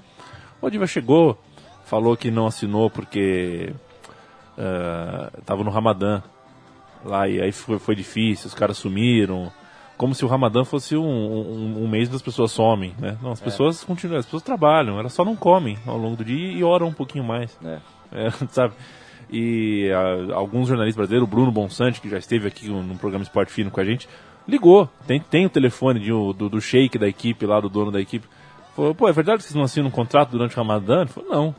O 0.57 0.61
Valdívia 0.61 0.87
chegou, 0.87 1.37
falou 1.85 2.15
que 2.17 2.29
não 2.31 2.47
assinou 2.47 2.89
porque 2.89 3.73
estava 5.37 5.63
no 5.63 5.69
Ramadã 5.69 6.21
lá 7.03 7.27
e 7.27 7.41
aí 7.41 7.51
foi, 7.51 7.77
foi 7.77 7.95
difícil, 7.95 8.47
os 8.47 8.53
caras 8.53 8.77
sumiram. 8.77 9.51
Como 9.97 10.13
se 10.13 10.25
o 10.25 10.27
Ramadã 10.27 10.65
fosse 10.65 10.97
um, 10.97 11.05
um, 11.05 11.83
um 11.83 11.87
mês 11.87 12.09
das 12.09 12.21
pessoas 12.21 12.51
somem, 12.51 12.93
né? 12.99 13.17
Não, 13.21 13.31
as 13.31 13.39
pessoas 13.39 13.81
continuam, 13.81 14.19
as 14.19 14.25
pessoas 14.25 14.43
trabalham, 14.43 14.99
elas 14.99 15.13
só 15.13 15.23
não 15.23 15.37
comem 15.37 15.77
ao 15.85 15.97
longo 15.97 16.17
do 16.17 16.25
dia 16.25 16.51
e 16.51 16.61
oram 16.65 16.87
um 16.87 16.93
pouquinho 16.93 17.23
mais. 17.23 17.57
É. 17.63 17.79
É, 18.11 18.29
sabe? 18.51 18.73
E 19.31 19.89
ah, 19.93 20.35
alguns 20.35 20.67
jornalistas 20.67 20.97
brasileiros, 20.97 21.27
o 21.27 21.31
Bruno 21.31 21.49
Bonsante, 21.51 22.01
que 22.01 22.09
já 22.09 22.17
esteve 22.17 22.45
aqui 22.47 22.67
no 22.67 22.97
programa 22.97 23.23
Esporte 23.23 23.53
Fino 23.53 23.71
com 23.71 23.79
a 23.79 23.85
gente, 23.85 24.09
ligou. 24.47 24.89
Tem, 25.07 25.19
tem 25.19 25.45
o 25.45 25.49
telefone 25.49 25.99
de, 25.99 26.09
do, 26.09 26.33
do 26.33 26.61
shake 26.61 26.97
da 26.97 27.07
equipe 27.07 27.45
lá, 27.45 27.59
do 27.59 27.69
dono 27.69 27.91
da 27.91 27.99
equipe. 27.99 28.27
Falou, 28.75 28.93
pô, 28.93 29.07
é 29.07 29.13
verdade 29.13 29.37
que 29.37 29.43
vocês 29.43 29.55
não 29.55 29.63
assinam 29.63 29.87
um 29.87 29.91
contrato 29.91 30.31
durante 30.31 30.53
o 30.53 30.57
Ramadã? 30.57 31.01
Ele 31.01 31.09
falou, 31.09 31.29
não. 31.29 31.55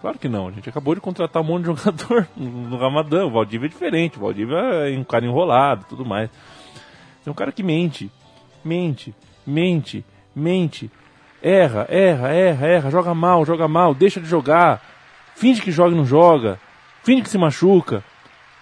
Claro 0.00 0.18
que 0.18 0.28
não, 0.28 0.48
a 0.48 0.52
gente 0.52 0.68
acabou 0.68 0.94
de 0.94 1.00
contratar 1.00 1.42
um 1.42 1.44
monte 1.44 1.62
de 1.62 1.66
jogador 1.74 2.28
no 2.36 2.76
Ramadã. 2.76 3.26
O 3.26 3.30
Valdívia 3.30 3.66
é 3.66 3.68
diferente, 3.68 4.16
o 4.16 4.20
Valdívia 4.20 4.56
é 4.56 4.96
um 4.96 5.04
cara 5.04 5.24
enrolado 5.24 5.86
tudo 5.88 6.04
mais. 6.04 6.30
É 7.26 7.30
um 7.30 7.34
cara 7.34 7.50
que 7.50 7.62
mente, 7.62 8.10
mente, 8.64 9.14
mente, 9.44 10.04
mente, 10.34 10.90
erra, 11.42 11.86
erra, 11.88 12.28
erra, 12.28 12.66
erra, 12.66 12.90
joga 12.90 13.14
mal, 13.14 13.44
joga 13.44 13.66
mal, 13.66 13.94
deixa 13.94 14.20
de 14.20 14.28
jogar, 14.28 14.80
finge 15.34 15.60
que 15.60 15.72
joga 15.72 15.92
e 15.92 15.96
não 15.96 16.06
joga, 16.06 16.60
finge 17.02 17.22
que 17.22 17.28
se 17.28 17.38
machuca. 17.38 18.04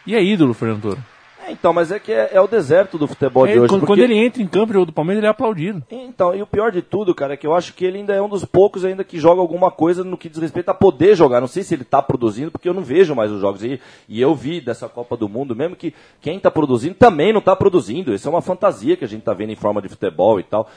E 0.06 0.14
é 0.14 0.22
ídolo, 0.22 0.54
Fernando 0.54 0.82
Toro. 0.82 1.13
É, 1.46 1.52
então, 1.52 1.72
mas 1.72 1.92
é 1.92 1.98
que 1.98 2.10
é, 2.12 2.30
é 2.32 2.40
o 2.40 2.46
deserto 2.46 2.96
do 2.96 3.06
futebol 3.06 3.46
de 3.46 3.52
É, 3.52 3.56
hoje. 3.60 3.68
quando, 3.68 3.80
porque- 3.80 3.86
quando 3.92 3.98
ele 4.10 4.16
entra 4.16 4.42
em 4.42 4.46
campo 4.46 4.72
jogo 4.72 4.86
do 4.86 4.92
Palmeiras, 4.92 5.18
ele 5.20 5.26
é 5.26 5.30
aplaudido. 5.30 5.82
Então, 5.90 6.34
e 6.34 6.40
o 6.40 6.46
pior 6.46 6.72
de 6.72 6.80
tudo, 6.80 7.14
cara, 7.14 7.34
é 7.34 7.36
que 7.36 7.46
eu 7.46 7.54
acho 7.54 7.74
que 7.74 7.84
ele 7.84 7.98
ainda 7.98 8.14
é 8.14 8.22
um 8.22 8.28
dos 8.28 8.44
poucos 8.44 8.84
ainda 8.84 9.04
que 9.04 9.18
joga 9.18 9.40
alguma 9.40 9.70
coisa 9.70 10.02
no 10.02 10.16
que 10.16 10.28
diz 10.28 10.38
respeito 10.38 10.70
a 10.70 10.74
poder 10.74 11.14
jogar. 11.14 11.40
Não 11.40 11.48
sei 11.48 11.62
se 11.62 11.74
ele 11.74 11.84
tá 11.84 12.00
produzindo, 12.00 12.50
porque 12.50 12.68
eu 12.68 12.74
não 12.74 12.82
vejo 12.82 13.14
mais 13.14 13.30
os 13.30 13.40
jogos. 13.40 13.62
E, 13.62 13.80
e 14.08 14.20
eu 14.20 14.34
vi 14.34 14.60
dessa 14.60 14.88
Copa 14.88 15.16
do 15.16 15.28
Mundo 15.28 15.54
mesmo 15.54 15.76
que 15.76 15.92
quem 16.20 16.38
tá 16.40 16.50
produzindo 16.50 16.94
também 16.94 17.32
não 17.32 17.40
tá 17.40 17.54
produzindo. 17.54 18.14
Isso 18.14 18.26
é 18.26 18.30
uma 18.30 18.40
fantasia 18.42 18.96
que 18.96 19.04
a 19.04 19.08
gente 19.08 19.22
tá 19.22 19.34
vendo 19.34 19.50
em 19.50 19.56
forma 19.56 19.82
de 19.82 19.88
futebol 19.88 20.40
e 20.40 20.42
tal. 20.44 20.68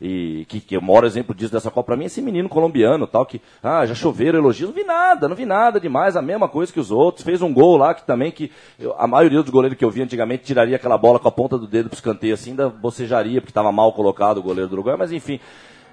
E 0.00 0.44
que, 0.48 0.60
que 0.60 0.76
o 0.76 0.82
maior 0.82 1.04
exemplo 1.04 1.34
disso 1.34 1.52
dessa 1.52 1.70
Copa 1.70 1.86
pra 1.86 1.96
mim 1.96 2.04
é 2.04 2.06
esse 2.06 2.20
menino 2.20 2.48
colombiano 2.48 3.06
tal, 3.06 3.24
que, 3.24 3.40
ah, 3.62 3.86
já 3.86 3.94
choveram 3.94 4.38
elogios. 4.38 4.68
Não 4.68 4.76
vi 4.76 4.84
nada, 4.84 5.28
não 5.28 5.36
vi 5.36 5.46
nada 5.46 5.80
demais, 5.80 6.16
a 6.16 6.22
mesma 6.22 6.48
coisa 6.48 6.72
que 6.72 6.80
os 6.80 6.90
outros. 6.90 7.24
Fez 7.24 7.40
um 7.42 7.52
gol 7.52 7.76
lá 7.76 7.94
que 7.94 8.04
também 8.04 8.30
que 8.30 8.50
eu- 8.78 8.94
a 8.98 9.06
maioria 9.06 9.42
dos 9.42 9.50
goleiros 9.50 9.78
que 9.78 9.84
eu 9.84 9.90
vi 9.90 10.02
antigamente 10.02 10.44
tiraria 10.44 10.76
aquela 10.76 10.98
bola 10.98 11.18
com 11.18 11.28
a 11.28 11.32
ponta 11.32 11.56
do 11.56 11.66
dedo 11.66 11.88
pro 11.88 11.96
escanteio 11.96 12.34
assim, 12.34 12.50
ainda 12.50 12.68
bocejaria, 12.68 13.40
porque 13.40 13.52
tava 13.52 13.72
mal 13.72 13.92
colocado 13.92 14.38
o 14.38 14.42
goleiro 14.42 14.68
do 14.68 14.74
Uruguai, 14.74 14.96
mas 14.98 15.12
enfim. 15.12 15.40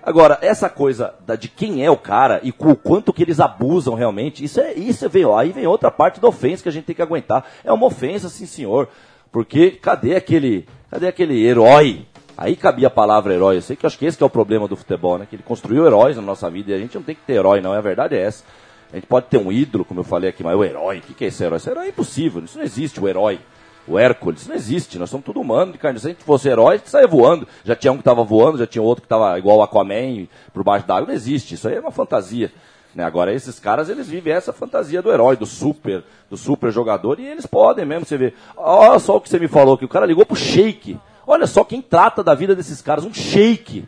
Agora, 0.05 0.37
essa 0.41 0.69
coisa 0.69 1.13
da, 1.25 1.37
de 1.37 1.47
quem 1.47 1.85
é 1.85 1.89
o 1.89 1.95
cara 1.95 2.41
e 2.43 2.49
o 2.49 2.75
quanto 2.75 3.13
que 3.13 3.23
eles 3.23 3.39
abusam 3.39 3.95
realmente, 3.95 4.43
isso 4.43 4.59
é, 4.59 4.73
isso 4.73 5.07
vem, 5.07 5.23
ó, 5.23 5.37
aí 5.37 5.53
vem 5.53 5.65
outra 5.65 5.89
parte 5.89 6.19
da 6.19 6.27
ofensa 6.27 6.61
que 6.61 6.67
a 6.67 6.71
gente 6.73 6.83
tem 6.83 6.95
que 6.95 7.01
aguentar. 7.01 7.45
É 7.63 7.71
uma 7.71 7.85
ofensa, 7.85 8.27
sim 8.27 8.45
senhor. 8.45 8.89
Porque 9.31 9.71
cadê 9.71 10.15
aquele, 10.15 10.67
cadê 10.91 11.07
aquele 11.07 11.41
herói? 11.45 12.05
Aí 12.37 12.55
cabia 12.55 12.87
a 12.87 12.91
palavra 12.91 13.33
herói. 13.33 13.57
Eu 13.57 13.61
sei 13.61 13.75
que 13.75 13.85
eu 13.85 13.87
acho 13.87 13.97
que 13.97 14.05
esse 14.05 14.17
que 14.17 14.23
é 14.23 14.25
o 14.25 14.29
problema 14.29 14.67
do 14.67 14.75
futebol, 14.75 15.17
né? 15.17 15.27
Que 15.29 15.35
ele 15.35 15.43
construiu 15.43 15.85
heróis 15.85 16.15
na 16.15 16.21
nossa 16.21 16.49
vida 16.49 16.71
e 16.71 16.73
a 16.73 16.79
gente 16.79 16.95
não 16.95 17.03
tem 17.03 17.15
que 17.15 17.21
ter 17.21 17.33
herói, 17.33 17.61
não. 17.61 17.73
A 17.73 17.81
verdade 17.81 18.15
é 18.15 18.21
essa. 18.21 18.43
A 18.91 18.95
gente 18.95 19.07
pode 19.07 19.25
ter 19.25 19.37
um 19.37 19.51
ídolo, 19.51 19.83
como 19.83 19.99
eu 20.01 20.03
falei 20.03 20.29
aqui, 20.29 20.43
mas 20.43 20.55
o 20.55 20.63
herói, 20.63 20.99
o 20.99 21.01
que, 21.01 21.25
é 21.25 21.27
esse 21.27 21.43
herói? 21.43 21.57
Esse 21.57 21.69
herói 21.69 21.85
é 21.87 21.89
impossível, 21.89 22.43
isso 22.43 22.59
não 22.59 22.63
existe, 22.63 22.99
o 23.01 23.07
herói. 23.07 23.39
O 23.87 23.97
Hércules, 23.97 24.41
isso 24.41 24.49
não 24.49 24.55
existe, 24.55 24.99
nós 24.99 25.09
somos 25.09 25.25
tudo 25.25 25.41
humano 25.41 25.71
de 25.73 25.77
carne. 25.77 25.99
Se 25.99 26.05
a 26.07 26.09
gente 26.11 26.23
fosse 26.23 26.47
herói, 26.47 26.75
a 26.75 26.77
gente 26.77 26.89
saia 26.89 27.07
voando. 27.07 27.47
Já 27.65 27.75
tinha 27.75 27.91
um 27.91 27.95
que 27.95 28.01
estava 28.01 28.23
voando, 28.23 28.57
já 28.57 28.67
tinha 28.67 28.81
outro 28.81 29.01
que 29.01 29.07
estava 29.07 29.37
igual 29.37 29.57
o 29.57 29.63
Aquaman, 29.63 30.27
por 30.53 30.63
baixo 30.63 30.87
d'água. 30.87 31.07
Não 31.07 31.13
existe, 31.13 31.55
isso 31.55 31.67
aí 31.67 31.75
é 31.75 31.79
uma 31.79 31.91
fantasia. 31.91 32.51
Né? 32.93 33.03
Agora, 33.03 33.33
esses 33.33 33.59
caras, 33.59 33.89
eles 33.89 34.07
vivem 34.07 34.31
essa 34.31 34.53
fantasia 34.53 35.01
do 35.01 35.11
herói, 35.11 35.35
do 35.35 35.45
super, 35.45 36.03
do 36.29 36.37
super 36.37 36.71
jogador, 36.71 37.19
e 37.19 37.25
eles 37.25 37.45
podem 37.45 37.85
mesmo, 37.85 38.05
você 38.05 38.15
vê. 38.15 38.33
Olha 38.55 38.99
só 38.99 39.17
o 39.17 39.21
que 39.21 39.27
você 39.27 39.39
me 39.39 39.47
falou, 39.47 39.77
que 39.77 39.85
o 39.85 39.89
cara 39.89 40.05
ligou 40.05 40.25
pro 40.25 40.35
shake. 40.35 40.97
Olha 41.25 41.47
só 41.47 41.63
quem 41.63 41.81
trata 41.81 42.23
da 42.23 42.33
vida 42.35 42.55
desses 42.55 42.81
caras, 42.81 43.05
um 43.05 43.13
shake. 43.13 43.87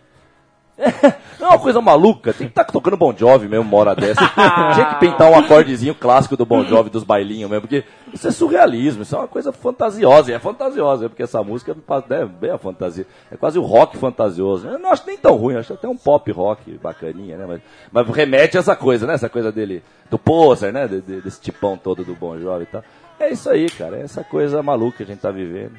É 1.40 1.48
uma 1.48 1.60
coisa 1.60 1.80
maluca, 1.80 2.34
tem 2.34 2.48
que 2.48 2.52
estar 2.52 2.64
tocando 2.64 2.98
Bon 2.98 3.14
Jovi 3.16 3.48
mesmo 3.48 3.64
uma 3.66 3.78
hora 3.78 3.96
dessa. 3.96 4.20
Tinha 4.74 4.86
que 4.94 5.00
pintar 5.00 5.30
um 5.30 5.38
acordezinho 5.38 5.94
clássico 5.94 6.36
do 6.36 6.46
Bon 6.46 6.64
Jovi, 6.66 6.90
dos 6.90 7.04
bailinhos 7.04 7.50
mesmo, 7.50 7.62
porque 7.62 7.84
isso 8.12 8.28
é 8.28 8.32
surrealismo, 8.32 9.04
isso 9.04 9.16
é 9.16 9.20
uma 9.20 9.28
coisa 9.28 9.52
fantasiosa, 9.54 10.32
e 10.32 10.34
é 10.34 10.40
fantasiosa, 10.40 11.08
porque 11.08 11.22
essa 11.24 11.44
música 11.44 11.76
é 12.10 12.26
bem 12.26 12.50
a 12.52 12.58
fantasia, 12.58 13.06
é 13.32 13.38
quase 13.38 13.60
o 13.60 13.62
rock 13.62 13.96
fantasioso. 13.98 14.68
Eu 14.68 14.80
não 14.80 14.92
acho 14.92 15.04
nem 15.06 15.18
tão 15.18 15.36
ruim, 15.36 15.56
acho 15.56 15.74
até 15.74 15.88
um 15.88 15.96
pop 15.98 16.30
rock 16.32 16.72
bacaninha, 16.82 17.38
né? 17.38 17.46
Mas, 17.48 17.62
mas 17.92 18.16
remete 18.16 18.58
a 18.58 18.62
essa 18.62 18.76
coisa, 18.76 19.06
né? 19.06 19.14
Essa 19.14 19.30
coisa 19.30 19.52
dele, 19.52 19.84
do 20.10 20.18
poser, 20.18 20.74
né? 20.74 20.88
De- 20.88 21.02
de- 21.02 21.22
desse 21.22 21.40
tipão 21.42 21.78
todo 21.78 22.04
do 22.04 22.16
Bon 22.16 22.40
Jovi 22.40 22.64
e 22.64 22.68
tal. 22.68 22.84
É 23.20 23.30
isso 23.30 23.50
aí, 23.50 23.70
cara, 23.70 23.98
é 23.98 24.02
essa 24.02 24.24
coisa 24.24 24.64
maluca 24.64 24.98
que 24.98 25.04
a 25.04 25.06
gente 25.08 25.20
tá 25.20 25.32
vivendo. 25.32 25.74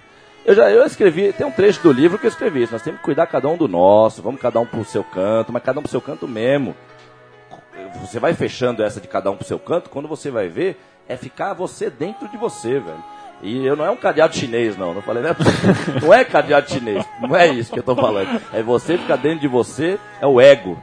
Eu 0.46 0.54
já 0.54 0.70
eu 0.70 0.86
escrevi, 0.86 1.32
tem 1.32 1.44
um 1.44 1.50
trecho 1.50 1.82
do 1.82 1.90
livro 1.90 2.20
que 2.20 2.24
eu 2.24 2.30
escrevi 2.30 2.62
isso. 2.62 2.72
Nós 2.72 2.80
temos 2.80 3.00
que 3.00 3.04
cuidar 3.04 3.26
cada 3.26 3.48
um 3.48 3.56
do 3.56 3.66
nosso, 3.66 4.22
vamos 4.22 4.40
cada 4.40 4.60
um 4.60 4.64
pro 4.64 4.84
seu 4.84 5.02
canto, 5.02 5.52
mas 5.52 5.60
cada 5.60 5.80
um 5.80 5.82
pro 5.82 5.90
seu 5.90 6.00
canto 6.00 6.28
mesmo. 6.28 6.72
Você 8.00 8.20
vai 8.20 8.32
fechando 8.32 8.80
essa 8.80 9.00
de 9.00 9.08
cada 9.08 9.28
um 9.28 9.36
pro 9.36 9.44
seu 9.44 9.58
canto, 9.58 9.90
quando 9.90 10.06
você 10.06 10.30
vai 10.30 10.48
ver, 10.48 10.78
é 11.08 11.16
ficar 11.16 11.52
você 11.52 11.90
dentro 11.90 12.28
de 12.28 12.36
você, 12.36 12.78
velho. 12.78 13.02
E 13.42 13.66
eu 13.66 13.74
não 13.74 13.84
é 13.84 13.90
um 13.90 13.96
cadeado 13.96 14.36
chinês, 14.36 14.76
não. 14.76 14.94
Não 14.94 15.02
falei, 15.02 15.22
né? 15.22 15.36
Não 16.00 16.14
é 16.14 16.24
cadeado 16.24 16.70
chinês. 16.70 17.04
Não 17.20 17.36
é 17.36 17.48
isso 17.48 17.72
que 17.72 17.80
eu 17.80 17.82
tô 17.82 17.94
falando. 17.94 18.40
É 18.52 18.62
você 18.62 18.96
ficar 18.96 19.16
dentro 19.16 19.40
de 19.40 19.48
você, 19.48 19.98
é 20.22 20.26
o 20.26 20.40
ego. 20.40 20.78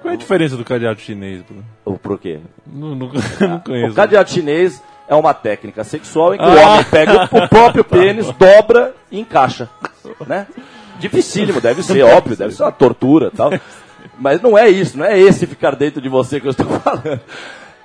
Qual 0.00 0.12
é 0.12 0.14
a 0.14 0.18
diferença 0.18 0.56
do 0.56 0.64
cadeado 0.64 1.00
chinês, 1.00 1.42
Bruno? 1.42 1.64
O 1.84 1.98
por 1.98 2.18
quê? 2.18 2.38
Não, 2.66 2.94
não, 2.94 3.10
não 3.40 3.60
conheço. 3.60 3.92
O 3.92 3.94
cadeado 3.94 4.30
chinês 4.30 4.80
é 5.08 5.14
uma 5.14 5.34
técnica 5.34 5.84
sexual 5.84 6.34
em 6.34 6.38
que 6.38 6.44
o 6.44 6.46
Ah. 6.46 6.70
homem 6.72 6.84
pega 6.84 7.24
o 7.24 7.48
próprio 7.48 7.84
pênis, 7.84 8.30
dobra 8.32 8.94
e 9.10 9.20
encaixa. 9.20 9.68
Né? 10.26 10.46
Dificílimo, 10.98 11.60
deve 11.60 11.82
ser, 11.82 12.02
óbvio, 12.02 12.36
deve 12.36 12.54
ser 12.54 12.62
uma 12.62 12.72
tortura 12.72 13.30
tal. 13.30 13.50
Mas 14.18 14.40
não 14.40 14.56
é 14.56 14.68
isso, 14.68 14.96
não 14.96 15.04
é 15.04 15.18
esse 15.18 15.46
ficar 15.46 15.74
dentro 15.74 16.00
de 16.00 16.08
você 16.08 16.40
que 16.40 16.46
eu 16.46 16.50
estou 16.52 16.66
falando. 16.80 17.20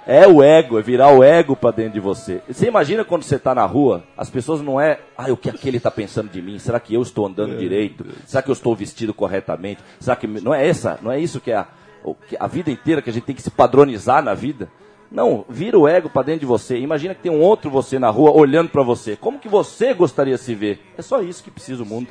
É 0.08 0.28
o 0.28 0.42
ego, 0.42 0.80
é 0.80 0.82
virar 0.82 1.10
o 1.12 1.24
ego 1.24 1.56
pra 1.56 1.70
dentro 1.72 1.94
de 1.94 2.00
você. 2.00 2.42
Você 2.50 2.68
imagina 2.68 3.04
quando 3.04 3.22
você 3.24 3.38
tá 3.38 3.54
na 3.54 3.66
rua, 3.66 4.04
as 4.18 4.30
pessoas 4.30 4.60
não 4.62 4.80
é, 4.82 5.00
ah, 5.18 5.32
o 5.32 5.38
que 5.38 5.50
aquele 5.50 5.80
tá 5.80 5.92
pensando 5.92 6.30
de 6.32 6.42
mim? 6.42 6.58
Será 6.58 6.80
que 6.80 6.94
eu 6.96 7.02
estou 7.02 7.28
andando 7.28 7.56
direito? 7.58 8.06
Será 8.26 8.42
que 8.42 8.50
eu 8.50 8.54
estou 8.54 8.76
vestido 8.76 9.14
corretamente? 9.14 9.82
Será 10.00 10.16
que 10.16 10.26
não 10.26 10.54
é 10.54 10.68
essa, 10.68 10.98
não 11.02 11.12
é 11.12 11.20
isso 11.20 11.40
que 11.40 11.52
é 11.52 11.58
a, 11.58 11.68
o 12.04 12.16
a 12.40 12.48
vida 12.48 12.72
inteira 12.72 13.02
que 13.04 13.10
a 13.10 13.14
gente 13.14 13.26
tem 13.26 13.36
que 13.36 13.42
se 13.42 13.52
padronizar 13.52 14.24
na 14.24 14.34
vida? 14.34 14.68
Não, 15.12 15.44
vira 15.50 15.78
o 15.78 15.88
ego 15.88 16.10
pra 16.10 16.22
dentro 16.22 16.42
de 16.42 16.46
você. 16.46 16.78
Imagina 16.78 17.16
que 17.16 17.22
tem 17.22 17.32
um 17.32 17.42
outro 17.42 17.70
você 17.70 17.98
na 17.98 18.10
rua 18.10 18.32
olhando 18.32 18.70
pra 18.70 18.84
você. 18.84 19.16
Como 19.16 19.40
que 19.40 19.50
você 19.50 19.94
gostaria 19.94 20.36
de 20.36 20.42
se 20.42 20.54
ver? 20.54 20.80
É 20.98 21.02
só 21.02 21.22
isso 21.22 21.44
que 21.44 21.50
precisa 21.50 21.82
o 21.82 21.86
mundo. 21.86 22.10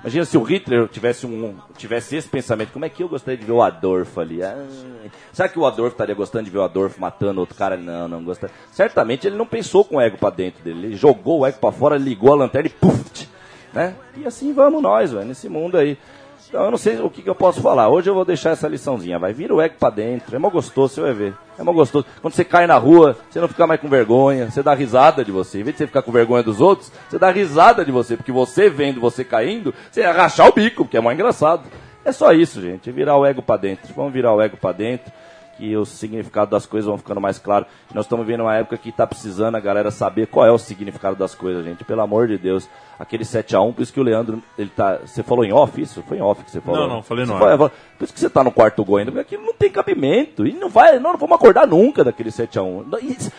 Imagina 0.00 0.24
se 0.24 0.38
o 0.38 0.42
Hitler 0.42 0.86
tivesse, 0.88 1.26
um, 1.26 1.56
tivesse 1.76 2.14
esse 2.16 2.28
pensamento. 2.28 2.72
Como 2.72 2.84
é 2.84 2.88
que 2.88 3.02
eu 3.02 3.08
gostaria 3.08 3.36
de 3.36 3.44
ver 3.44 3.52
o 3.52 3.62
Adolfo 3.62 4.20
ali? 4.20 4.42
Ah, 4.42 4.64
será 5.32 5.48
que 5.48 5.58
o 5.58 5.66
Adolfo 5.66 5.92
estaria 5.92 6.14
gostando 6.14 6.44
de 6.44 6.50
ver 6.50 6.58
o 6.58 6.62
Adolfo 6.62 7.00
matando 7.00 7.40
outro 7.40 7.56
cara? 7.56 7.76
Não, 7.76 8.06
não 8.06 8.22
gostaria. 8.22 8.54
Certamente 8.70 9.26
ele 9.26 9.36
não 9.36 9.46
pensou 9.46 9.84
com 9.84 9.96
o 9.96 10.00
ego 10.00 10.16
pra 10.16 10.30
dentro 10.30 10.62
dele. 10.62 10.88
Ele 10.88 10.96
jogou 10.96 11.40
o 11.40 11.46
ego 11.46 11.58
pra 11.58 11.72
fora, 11.72 11.96
ligou 11.96 12.32
a 12.32 12.36
lanterna 12.36 12.68
e 12.68 12.70
puf! 12.70 13.28
Né? 13.72 13.94
E 14.16 14.26
assim 14.26 14.52
vamos 14.52 14.80
nós, 14.80 15.12
velho, 15.12 15.26
nesse 15.26 15.48
mundo 15.48 15.76
aí. 15.76 15.98
Então 16.48 16.64
eu 16.64 16.70
não 16.70 16.78
sei 16.78 16.98
o 16.98 17.10
que, 17.10 17.20
que 17.20 17.28
eu 17.28 17.34
posso 17.34 17.60
falar. 17.60 17.88
Hoje 17.88 18.08
eu 18.08 18.14
vou 18.14 18.24
deixar 18.24 18.50
essa 18.50 18.66
liçãozinha. 18.66 19.18
Vai, 19.18 19.34
vira 19.34 19.54
o 19.54 19.60
ego 19.60 19.74
pra 19.78 19.90
dentro. 19.90 20.34
É 20.34 20.38
mó 20.38 20.48
gostoso, 20.48 20.94
você 20.94 21.00
vai 21.02 21.12
ver. 21.12 21.34
É 21.58 21.62
mó 21.62 21.72
gostoso. 21.72 22.06
Quando 22.22 22.32
você 22.32 22.44
cai 22.44 22.66
na 22.66 22.78
rua, 22.78 23.18
você 23.28 23.38
não 23.38 23.48
fica 23.48 23.66
mais 23.66 23.78
com 23.78 23.88
vergonha. 23.88 24.50
Você 24.50 24.62
dá 24.62 24.72
risada 24.72 25.22
de 25.22 25.30
você. 25.30 25.60
Em 25.60 25.62
vez 25.62 25.74
de 25.74 25.78
você 25.78 25.86
ficar 25.86 26.00
com 26.00 26.10
vergonha 26.10 26.42
dos 26.42 26.58
outros, 26.58 26.90
você 27.08 27.18
dá 27.18 27.30
risada 27.30 27.84
de 27.84 27.92
você. 27.92 28.16
Porque 28.16 28.32
você 28.32 28.70
vendo 28.70 28.98
você 28.98 29.22
caindo, 29.24 29.74
você 29.90 30.00
ia 30.00 30.10
rachar 30.10 30.48
o 30.48 30.52
bico, 30.52 30.84
porque 30.84 30.96
é 30.96 31.00
mó 31.00 31.12
engraçado. 31.12 31.64
É 32.02 32.12
só 32.12 32.32
isso, 32.32 32.62
gente. 32.62 32.90
Virar 32.90 33.18
o 33.18 33.26
ego 33.26 33.42
pra 33.42 33.58
dentro. 33.58 33.92
Vamos 33.94 34.14
virar 34.14 34.32
o 34.32 34.40
ego 34.40 34.56
pra 34.56 34.72
dentro. 34.72 35.12
Que 35.58 35.76
o 35.76 35.84
significado 35.84 36.50
das 36.52 36.64
coisas 36.64 36.86
vão 36.88 36.96
ficando 36.96 37.20
mais 37.20 37.38
claro. 37.38 37.66
Nós 37.92 38.04
estamos 38.04 38.24
vivendo 38.24 38.42
uma 38.42 38.54
época 38.54 38.78
que 38.78 38.90
está 38.90 39.04
precisando 39.06 39.56
a 39.56 39.60
galera 39.60 39.90
saber 39.90 40.28
qual 40.28 40.46
é 40.46 40.52
o 40.52 40.56
significado 40.58 41.16
das 41.16 41.34
coisas, 41.34 41.64
gente. 41.64 41.82
Pelo 41.84 42.00
amor 42.00 42.28
de 42.28 42.38
Deus. 42.38 42.68
Aquele 42.96 43.24
7x1, 43.24 43.74
por 43.74 43.82
isso 43.82 43.92
que 43.92 44.00
o 44.00 44.02
Leandro, 44.04 44.40
ele 44.56 44.70
tá. 44.70 44.98
Você 45.04 45.22
falou 45.22 45.44
em 45.44 45.52
off 45.52 45.80
isso? 45.80 46.02
Foi 46.06 46.18
em 46.18 46.22
off 46.22 46.42
que 46.44 46.50
você 46.50 46.60
falou? 46.60 46.80
Não, 46.80 46.96
não, 46.96 47.02
falei 47.02 47.24
ar. 47.66 47.70
Por 47.98 48.04
isso 48.04 48.14
que 48.14 48.20
você 48.20 48.30
tá 48.30 48.42
no 48.44 48.50
quarto 48.52 48.84
gol 48.84 48.96
ainda, 48.98 49.10
porque 49.10 49.34
aquilo 49.34 49.44
não 49.44 49.54
tem 49.54 49.70
cabimento. 49.70 50.46
E 50.46 50.52
não 50.52 50.68
vai, 50.68 50.94
nós 51.00 51.12
não 51.12 51.18
vamos 51.18 51.34
acordar 51.36 51.66
nunca 51.66 52.02
daquele 52.04 52.30
7x1. 52.30 52.84
Não, 52.86 52.98
isso- 52.98 53.32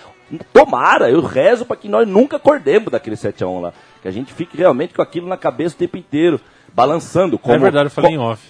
Tomara, 0.53 1.09
eu 1.09 1.21
rezo 1.21 1.65
para 1.65 1.75
que 1.75 1.89
nós 1.89 2.07
nunca 2.07 2.37
acordemos 2.37 2.91
daquele 2.91 3.15
7x1 3.15 3.61
lá. 3.61 3.73
Que 4.01 4.07
a 4.07 4.11
gente 4.11 4.31
fique 4.33 4.55
realmente 4.55 4.93
com 4.93 5.01
aquilo 5.01 5.27
na 5.27 5.37
cabeça 5.37 5.75
o 5.75 5.77
tempo 5.77 5.97
inteiro, 5.97 6.39
balançando. 6.79 7.37
Como, 7.37 7.55
é 7.55 7.57
verdade, 7.59 7.87
eu 7.87 7.91
falei 7.91 8.11
em 8.13 8.17
off. 8.17 8.41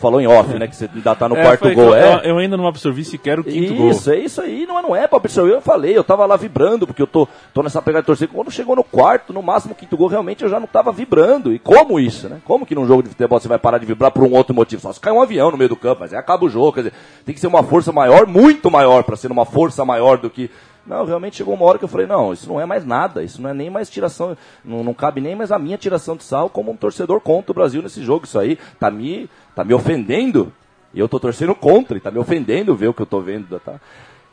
falou 0.00 0.20
em 0.20 0.26
off, 0.26 0.56
né? 0.56 0.68
Que 0.68 0.76
você 0.76 0.88
ainda 0.94 1.14
tá 1.16 1.28
no 1.28 1.36
É, 1.36 1.42
quarto 1.42 1.60
foi 1.60 1.74
gol, 1.74 1.86
eu, 1.88 1.94
é? 1.94 2.20
eu- 2.30 2.38
ainda 2.38 2.56
não 2.56 2.66
absorvi 2.66 3.04
sequer 3.04 3.40
o 3.40 3.44
quinto 3.44 3.74
gol. 3.74 3.90
Isso, 3.90 4.08
é 4.10 4.16
isso 4.18 4.40
aí, 4.40 4.64
não, 4.66 4.80
não 4.80 4.94
é 4.96 5.08
pra 5.08 5.16
absorver. 5.18 5.52
Eu 5.52 5.60
falei, 5.60 5.96
eu 5.98 6.04
tava 6.04 6.24
lá 6.26 6.36
vibrando, 6.36 6.86
porque 6.86 7.02
eu 7.02 7.06
tô, 7.08 7.26
tô 7.52 7.60
nessa 7.62 7.82
pegada 7.82 8.02
de 8.02 8.06
torcer. 8.06 8.28
Quando 8.28 8.50
chegou 8.52 8.76
no 8.76 8.84
quarto, 8.84 9.32
no 9.32 9.42
máximo 9.42 9.74
quinto 9.74 9.96
gol, 9.96 10.06
realmente 10.08 10.44
eu 10.44 10.48
já 10.48 10.60
não 10.60 10.66
tava 10.68 10.92
vibrando. 10.92 11.52
E 11.52 11.58
como 11.58 11.98
isso, 11.98 12.28
né? 12.28 12.38
Como 12.44 12.64
que 12.64 12.74
num 12.74 12.86
jogo 12.86 13.02
de 13.02 13.08
futebol 13.08 13.40
você 13.40 13.48
vai 13.48 13.58
parar 13.58 13.78
de 13.78 13.86
vibrar 13.86 14.12
por 14.12 14.22
um 14.22 14.32
outro 14.32 14.54
motivo? 14.54 14.80
Só 14.80 14.92
se 14.92 15.00
cai 15.00 15.12
um 15.12 15.20
avião 15.20 15.50
no 15.50 15.56
meio 15.56 15.68
do 15.70 15.76
campo, 15.76 16.00
mas 16.02 16.12
aí 16.12 16.18
acaba 16.20 16.44
o 16.44 16.48
jogo. 16.48 16.72
Quer 16.74 16.80
dizer, 16.80 16.92
tem 17.26 17.34
que 17.34 17.40
ser 17.40 17.48
uma 17.48 17.62
força 17.64 17.90
maior, 17.90 18.26
muito 18.28 18.70
maior, 18.70 19.02
pra 19.02 19.16
ser 19.16 19.32
uma 19.32 19.44
força 19.44 19.84
maior 19.84 20.18
do 20.18 20.30
que. 20.30 20.48
Não, 20.86 21.04
realmente 21.06 21.36
chegou 21.36 21.54
uma 21.54 21.64
hora 21.64 21.78
que 21.78 21.84
eu 21.84 21.88
falei, 21.88 22.06
não, 22.06 22.32
isso 22.32 22.46
não 22.48 22.60
é 22.60 22.66
mais 22.66 22.84
nada, 22.84 23.22
isso 23.22 23.40
não 23.40 23.48
é 23.48 23.54
nem 23.54 23.70
mais 23.70 23.88
tiração, 23.88 24.36
não, 24.62 24.84
não 24.84 24.92
cabe 24.92 25.20
nem 25.20 25.34
mais 25.34 25.50
a 25.50 25.58
minha 25.58 25.78
tiração 25.78 26.14
de 26.14 26.24
sal 26.24 26.50
como 26.50 26.70
um 26.70 26.76
torcedor 26.76 27.20
contra 27.20 27.52
o 27.52 27.54
Brasil 27.54 27.80
nesse 27.82 28.02
jogo. 28.02 28.26
Isso 28.26 28.38
aí 28.38 28.58
tá 28.78 28.90
me, 28.90 29.28
tá 29.54 29.64
me 29.64 29.72
ofendendo. 29.72 30.52
E 30.92 31.00
eu 31.00 31.08
tô 31.08 31.18
torcendo 31.18 31.54
contra, 31.54 31.96
e 31.96 32.00
tá 32.00 32.10
me 32.10 32.18
ofendendo 32.18 32.74
ver 32.76 32.88
o 32.88 32.94
que 32.94 33.02
eu 33.02 33.06
tô 33.06 33.20
vendo, 33.20 33.58
tá? 33.60 33.80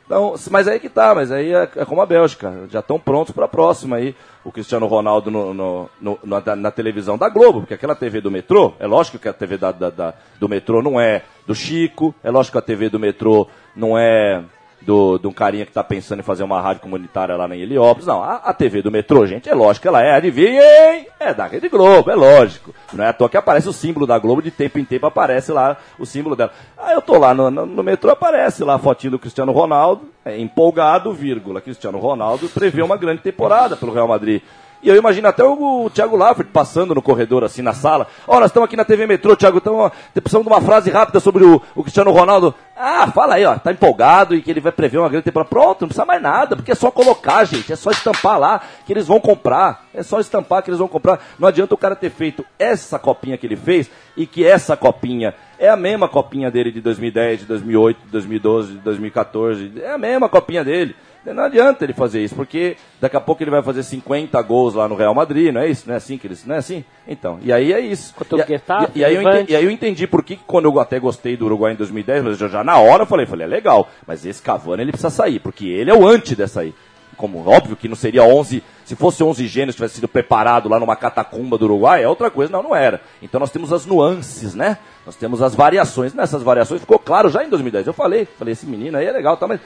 Então, 0.06 0.36
mas 0.52 0.68
aí 0.68 0.78
que 0.78 0.90
tá, 0.90 1.16
mas 1.16 1.32
aí 1.32 1.54
é, 1.54 1.70
é 1.74 1.86
como 1.86 2.02
a 2.02 2.06
Bélgica, 2.06 2.68
já 2.70 2.80
estão 2.82 3.00
prontos 3.00 3.34
para 3.34 3.46
a 3.46 3.48
próxima 3.48 3.96
aí. 3.96 4.14
O 4.44 4.52
Cristiano 4.52 4.86
Ronaldo 4.88 5.32
no, 5.32 5.54
no- 5.54 5.90
no- 6.02 6.20
na, 6.24 6.56
na 6.56 6.70
televisão 6.72 7.18
da 7.18 7.30
Globo, 7.30 7.62
porque 7.62 7.74
aquela 7.76 7.96
TV 7.96 8.20
do 8.20 8.30
metrô, 8.30 8.74
é 8.78 8.86
lógico 8.86 9.18
que 9.18 9.30
a 9.30 9.34
TV 9.34 9.58
da, 9.58 9.72
da- 9.72 9.90
da- 9.90 10.14
do 10.40 10.50
metrô 10.50 10.82
não 10.82 11.00
é 11.00 11.22
do 11.48 11.56
Chico, 11.56 12.14
é 12.24 12.30
lógico 12.30 12.54
que 12.54 12.58
a 12.58 12.62
TV 12.62 12.90
do 12.90 13.00
metrô 13.00 13.48
não 13.76 13.98
é 13.98 14.44
do, 14.82 15.17
de 15.17 15.28
um 15.28 15.32
carinha 15.32 15.65
que 15.65 15.72
tá 15.72 15.84
pensando 15.84 16.20
em 16.20 16.24
fazer 16.24 16.44
uma 16.44 16.62
rádio 16.62 16.82
comunitária 16.82 17.36
lá 17.36 17.48
em 17.56 17.62
Heliópolis. 17.62 18.08
Não, 18.08 18.24
a, 18.24 18.36
a 18.36 18.54
TV 18.54 18.82
do 18.82 18.91
metrô, 18.91 19.26
gente, 19.26 19.50
é 19.50 19.54
lógico 19.54 19.84
que 19.84 19.88
ela 19.88 20.02
é, 20.02 20.15
adivinhem, 20.15 21.08
é 21.20 21.34
da 21.34 21.46
Rede 21.46 21.70
Globo, 21.70 22.10
é 22.10 22.15
lógico. 22.15 22.74
Não 22.94 23.04
é 23.04 23.10
à 23.10 23.13
toa 23.13 23.30
que 23.30 23.38
aparece 23.38 23.70
o 23.70 23.74
símbolo 23.74 24.08
da 24.08 24.17
Globo, 24.17 24.41
de 24.41 24.52
tempo 24.52 24.80
em 24.80 24.86
tempo 24.86 25.06
aparece 25.06 25.52
lá 25.52 25.78
o 26.00 26.06
símbolo 26.06 26.36
dela. 26.36 26.52
Aí 26.78 26.96
eu 26.96 27.02
tô 27.02 27.17
lá 27.17 27.34
no, 27.34 27.52
no, 27.52 27.65
no 27.65 27.84
metrô, 27.84 28.12
aparece 28.12 28.63
lá 28.63 28.76
a 28.76 28.80
fotinho 28.80 29.12
do 29.12 29.20
Cristiano 29.20 29.52
Ronaldo, 29.52 30.10
é, 30.26 30.39
empolgado, 30.39 31.13
vírgula, 31.13 31.62
Cristiano 31.62 32.00
Ronaldo 32.00 32.50
prevê 32.50 32.82
uma 32.82 32.98
grande 32.98 33.22
temporada 33.22 33.76
pelo 33.76 33.94
Real 33.94 34.08
Madrid. 34.08 34.41
E 34.84 34.89
eu 34.89 34.96
imagino 34.96 35.28
até 35.28 35.44
o, 35.44 35.89
Thiago 35.94 36.15
Laffert 36.15 36.50
passando 36.50 36.96
no 36.96 37.02
corredor, 37.02 37.44
assim, 37.44 37.62
na 37.62 37.74
sala. 37.74 38.08
Ó, 38.28 38.39
nós 38.39 38.50
estamos 38.50 38.65
aqui 38.65 38.76
na 38.76 38.84
TV 38.84 39.06
Metrô, 39.06 39.36
Thiago, 39.36 39.60
estamos 39.60 39.91
precisamos 40.13 40.48
de 40.48 40.52
uma 40.52 40.62
frase 40.62 40.89
rápida 40.89 41.20
sobre 41.20 41.44
o, 41.44 41.62
o 41.76 41.84
Cristiano 41.84 42.12
Ronaldo. 42.12 42.56
Ah, 42.76 43.12
fala 43.12 43.36
aí, 43.36 43.46
ó, 43.46 43.60
tá 43.60 43.72
empolgado 43.72 44.34
e 44.34 44.41
que 44.41 44.50
ele 44.50 44.60
vai 44.60 44.72
prever 44.72 44.98
uma 44.98 45.08
grande 45.08 45.26
temporada. 45.26 45.50
Pronto, 45.50 45.82
não 45.82 45.88
precisa 45.88 46.06
mais 46.06 46.20
nada, 46.20 46.56
porque 46.56 46.72
é 46.72 46.76
só 46.76 46.89
colocar, 46.89 47.44
gente, 47.46 47.72
é 47.72 47.76
só 47.76 47.91
estampar 47.91 48.39
lá 48.39 48.62
que 48.86 48.91
eles 48.91 49.06
vão 49.06 49.20
comprar. 49.20 49.86
É 49.94 50.02
só 50.02 50.20
estampar 50.20 50.63
que 50.63 50.72
eles 50.72 50.80
vão 50.80 50.88
comprar. 50.88 51.20
Não 51.38 51.48
adianta 51.48 51.76
o 51.76 51.78
cara 51.78 51.96
ter 51.96 52.10
feito 52.10 52.44
essa 52.58 52.98
copinha 52.98 53.38
que 53.38 53.46
ele 53.46 53.56
fez 53.56 53.89
e 54.17 54.26
que 54.26 54.44
essa 54.44 54.76
copinha 54.76 55.36
é 55.62 55.69
a 55.69 55.78
mesma 55.78 56.10
copinha 56.10 56.50
dele 56.50 56.71
de 56.71 56.82
2010, 56.82 57.41
de 57.41 57.45
2008, 57.45 58.06
de 58.06 58.12
2012, 58.12 58.74
de 58.74 58.80
2014. 58.80 59.71
É 59.84 59.91
a 59.91 59.97
mesma 59.97 60.28
copinha 60.28 60.63
dele. 60.63 60.95
Não 61.24 61.43
adianta 61.43 61.84
ele 61.84 61.93
fazer 61.93 62.24
isso, 62.24 62.34
porque 62.34 62.76
daqui 63.00 63.15
a 63.15 63.21
pouco 63.21 63.43
ele 63.43 63.52
vai 63.52 63.62
fazer 63.62 63.84
50 63.84 64.41
gols 64.41 64.74
lá 64.74 64.88
no 64.88 64.95
Real 64.95 65.13
Madrid, 65.13 65.54
não 65.54 65.62
é 65.62 65.69
isso? 65.69 65.84
Não 65.86 65.93
é 65.93 65.97
assim 65.97 66.17
que 66.17 66.26
eles, 66.26 66.43
não 66.47 66.56
é 66.56 66.58
assim? 66.58 66.84
Então, 67.08 67.38
e 67.43 67.54
aí 67.54 67.71
é 67.71 67.80
isso. 67.80 68.12
E, 68.19 68.47
Getafe, 68.47 68.91
e, 68.95 69.00
e 69.02 69.06
aí 69.06 69.15
entendi, 69.15 69.52
e 69.52 69.56
aí 69.56 69.63
eu 69.63 69.69
entendi 69.69 70.08
por 70.08 70.24
que 70.24 70.36
que 70.36 70.43
quando 70.47 70.65
eu 70.65 70.80
até 70.80 71.00
gostei 71.00 71.38
do 71.38 71.45
Uruguai 71.45 71.74
em 71.74 71.76
2010, 71.76 72.24
mas 72.24 72.41
eu 72.41 72.50
já 72.50 72.63
na 72.63 72.80
hora 72.80 73.04
eu 73.04 73.06
falei, 73.06 73.28
falei, 73.28 73.45
é 73.45 73.50
legal, 73.50 73.88
mas 74.08 74.26
esse 74.26 74.41
Cavani 74.41 74.82
ele 74.82 74.91
precisa 74.91 75.12
sair, 75.12 75.39
porque 75.39 75.67
ele 75.67 75.91
é 75.91 75.93
o 75.93 76.08
anti 76.08 76.36
dessa 76.36 76.62
aí. 76.62 76.74
Como 77.17 77.47
óbvio 77.47 77.76
que 77.76 77.88
não 77.88 77.95
seria 77.95 78.24
11, 78.24 78.63
se 78.86 78.95
fosse 78.95 79.24
11 79.24 79.47
gênios 79.47 79.76
tivesse 79.76 79.95
sido 79.95 80.08
preparado 80.08 80.67
lá 80.67 80.80
numa 80.80 80.95
catacumba 80.95 81.58
do 81.58 81.65
Uruguai, 81.65 82.04
é 82.04 82.08
outra 82.08 82.32
coisa, 82.32 82.52
não, 82.52 82.63
não 82.63 82.76
era. 82.76 83.02
Então 83.21 83.39
nós 83.39 83.52
temos 83.52 83.71
as 83.71 83.86
nuances, 83.86 84.56
né? 84.56 84.78
Nós 85.06 85.15
temos 85.15 85.41
as 85.41 85.54
variações. 85.54 86.13
Nessas 86.13 86.43
variações 86.43 86.82
ficou 86.82 86.97
claro 86.97 87.30
já 87.30 87.43
em 87.43 87.50
2010. 87.50 87.88
Eu 87.88 87.93
falei, 87.93 88.26
falei, 88.26 88.54
esse 88.54 88.65
menino 88.65 88.97
aí 88.97 89.06
é 89.06 89.12
legal, 89.12 89.38
tá, 89.38 89.47
mas 89.47 89.60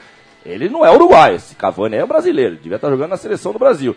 ele 0.46 0.68
não 0.68 0.86
é 0.86 0.90
uruguaio, 0.90 1.36
esse 1.36 1.56
Cavani 1.56 1.96
é 1.96 2.06
brasileiro, 2.06 2.56
devia 2.56 2.76
estar 2.76 2.88
jogando 2.88 3.10
na 3.10 3.16
seleção 3.16 3.52
do 3.52 3.58
Brasil. 3.58 3.96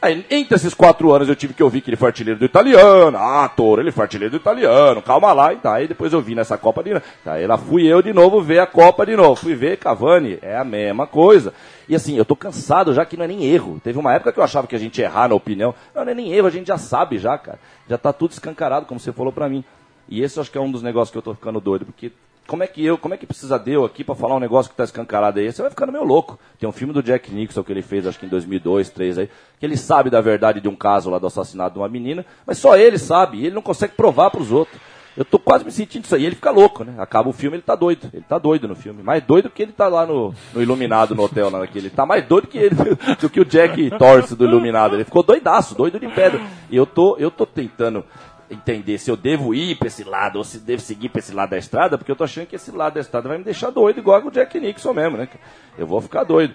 Aí, 0.00 0.24
entre 0.30 0.54
esses 0.54 0.74
quatro 0.74 1.10
anos, 1.12 1.28
eu 1.28 1.34
tive 1.34 1.52
que 1.52 1.62
ouvir 1.62 1.80
que 1.80 1.90
ele 1.90 1.96
foi 1.96 2.08
artilheiro 2.08 2.38
do 2.38 2.44
italiano. 2.44 3.18
Ah, 3.18 3.48
Toro, 3.48 3.82
ele 3.82 3.90
foi 3.90 4.04
artilheiro 4.04 4.30
do 4.30 4.40
italiano. 4.40 5.02
Calma 5.02 5.32
lá. 5.32 5.52
E 5.52 5.56
tá, 5.56 5.74
aí 5.74 5.88
depois 5.88 6.12
eu 6.12 6.20
vi 6.20 6.36
nessa 6.36 6.56
Copa 6.56 6.84
de 6.84 6.94
novo. 6.94 7.04
Tá, 7.24 7.34
lá 7.46 7.58
fui 7.58 7.84
eu 7.86 8.00
de 8.00 8.12
novo 8.12 8.40
ver 8.40 8.60
a 8.60 8.66
Copa 8.66 9.04
de 9.04 9.16
novo. 9.16 9.34
Fui 9.34 9.56
ver 9.56 9.76
Cavani, 9.76 10.38
é 10.40 10.56
a 10.56 10.64
mesma 10.64 11.06
coisa. 11.06 11.52
E 11.88 11.96
assim, 11.96 12.16
eu 12.16 12.24
tô 12.24 12.36
cansado 12.36 12.94
já 12.94 13.04
que 13.04 13.16
não 13.16 13.24
é 13.24 13.28
nem 13.28 13.44
erro. 13.44 13.80
Teve 13.82 13.98
uma 13.98 14.14
época 14.14 14.32
que 14.32 14.38
eu 14.38 14.44
achava 14.44 14.68
que 14.68 14.76
a 14.76 14.78
gente 14.78 14.98
ia 14.98 15.06
errar 15.06 15.28
na 15.28 15.34
opinião. 15.34 15.74
Não, 15.92 16.04
não 16.04 16.12
é 16.12 16.14
nem 16.14 16.32
erro, 16.32 16.46
a 16.46 16.50
gente 16.50 16.68
já 16.68 16.78
sabe 16.78 17.18
já, 17.18 17.36
cara. 17.36 17.58
Já 17.88 17.98
tá 17.98 18.12
tudo 18.12 18.30
escancarado, 18.30 18.86
como 18.86 19.00
você 19.00 19.12
falou 19.12 19.32
pra 19.32 19.48
mim. 19.48 19.64
E 20.08 20.22
esse 20.22 20.38
eu 20.38 20.42
acho 20.42 20.50
que 20.50 20.58
é 20.58 20.60
um 20.60 20.70
dos 20.70 20.82
negócios 20.82 21.10
que 21.10 21.18
eu 21.18 21.22
tô 21.22 21.34
ficando 21.34 21.60
doido, 21.60 21.84
porque 21.84 22.12
como 22.48 22.62
é 22.62 22.66
que 22.66 22.82
eu, 22.82 22.96
como 22.96 23.12
é 23.12 23.18
que 23.18 23.26
precisa 23.26 23.58
de 23.58 23.72
eu 23.72 23.84
aqui 23.84 24.02
pra 24.02 24.14
falar 24.14 24.34
um 24.34 24.40
negócio 24.40 24.70
que 24.70 24.76
tá 24.76 24.82
escancarado 24.82 25.38
aí? 25.38 25.52
Você 25.52 25.60
vai 25.60 25.70
ficando 25.70 25.92
meio 25.92 26.02
louco. 26.02 26.38
Tem 26.58 26.66
um 26.66 26.72
filme 26.72 26.94
do 26.94 27.02
Jack 27.02 27.30
Nixon 27.30 27.62
que 27.62 27.70
ele 27.70 27.82
fez, 27.82 28.06
acho 28.06 28.18
que 28.18 28.24
em 28.24 28.28
2002, 28.28 28.88
2003 28.88 29.18
aí, 29.18 29.30
que 29.60 29.66
ele 29.66 29.76
sabe 29.76 30.08
da 30.08 30.22
verdade 30.22 30.58
de 30.58 30.66
um 30.66 30.74
caso 30.74 31.10
lá 31.10 31.18
do 31.18 31.26
assassinato 31.26 31.74
de 31.74 31.78
uma 31.78 31.88
menina, 31.90 32.24
mas 32.46 32.56
só 32.56 32.74
ele 32.74 32.96
sabe, 32.96 33.36
e 33.36 33.46
ele 33.46 33.54
não 33.54 33.60
consegue 33.60 33.92
provar 33.92 34.30
pros 34.30 34.50
outros. 34.50 34.80
Eu 35.14 35.26
tô 35.26 35.38
quase 35.38 35.62
me 35.62 35.70
sentindo 35.70 36.04
isso 36.04 36.14
aí. 36.14 36.24
Ele 36.24 36.36
fica 36.36 36.50
louco, 36.50 36.84
né? 36.84 36.94
Acaba 36.96 37.28
o 37.28 37.32
filme, 37.32 37.56
ele 37.56 37.62
tá 37.64 37.74
doido. 37.74 38.08
Ele 38.14 38.24
tá 38.26 38.38
doido 38.38 38.68
no 38.68 38.76
filme. 38.76 39.02
Mais 39.02 39.20
doido 39.20 39.50
que 39.50 39.60
ele 39.60 39.72
tá 39.72 39.88
lá 39.88 40.06
no, 40.06 40.32
no 40.54 40.62
Iluminado, 40.62 41.12
no 41.12 41.24
hotel, 41.24 41.50
lá 41.50 41.58
naquele. 41.58 41.88
Ele 41.88 41.94
tá 41.94 42.06
mais 42.06 42.24
doido 42.24 42.46
que 42.46 42.56
ele, 42.56 42.76
do 43.20 43.28
que 43.28 43.40
o 43.40 43.44
Jack 43.44 43.90
Torce 43.98 44.36
do 44.36 44.44
Iluminado. 44.44 44.94
Ele 44.94 45.02
ficou 45.02 45.24
doidaço, 45.24 45.74
doido 45.74 45.98
de 45.98 46.06
pedra. 46.06 46.40
E 46.70 46.76
eu 46.76 46.86
tô, 46.86 47.16
eu 47.18 47.32
tô 47.32 47.44
tentando 47.44 48.04
entender 48.50 48.98
se 48.98 49.10
eu 49.10 49.16
devo 49.16 49.54
ir 49.54 49.76
pra 49.76 49.88
esse 49.88 50.04
lado 50.04 50.36
ou 50.36 50.44
se 50.44 50.58
devo 50.58 50.80
seguir 50.80 51.08
pra 51.08 51.18
esse 51.18 51.34
lado 51.34 51.50
da 51.50 51.58
estrada, 51.58 51.98
porque 51.98 52.10
eu 52.10 52.16
tô 52.16 52.24
achando 52.24 52.46
que 52.46 52.56
esse 52.56 52.70
lado 52.70 52.94
da 52.94 53.00
estrada 53.00 53.28
vai 53.28 53.38
me 53.38 53.44
deixar 53.44 53.70
doido, 53.70 53.98
igual 53.98 54.24
o 54.24 54.30
Jack 54.30 54.58
Nixon 54.58 54.94
mesmo, 54.94 55.16
né? 55.16 55.28
Eu 55.76 55.86
vou 55.86 56.00
ficar 56.00 56.24
doido. 56.24 56.54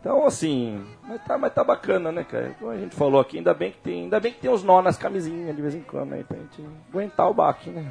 Então, 0.00 0.24
assim, 0.24 0.84
mas 1.06 1.22
tá, 1.24 1.36
mas 1.36 1.52
tá 1.52 1.64
bacana, 1.64 2.12
né, 2.12 2.24
cara? 2.24 2.54
Como 2.58 2.70
a 2.70 2.76
gente 2.76 2.94
falou 2.94 3.20
aqui, 3.20 3.38
ainda 3.38 3.52
bem 3.52 3.72
que 3.72 3.78
tem, 3.78 4.02
ainda 4.04 4.20
bem 4.20 4.32
que 4.32 4.38
tem 4.38 4.50
uns 4.50 4.62
nó 4.62 4.80
nas 4.80 4.96
camisinhas 4.96 5.54
de 5.54 5.60
vez 5.60 5.74
em 5.74 5.82
quando 5.82 6.12
aí, 6.12 6.22
pra 6.22 6.36
gente 6.36 6.64
aguentar 6.88 7.28
o 7.28 7.34
baque, 7.34 7.70
né? 7.70 7.90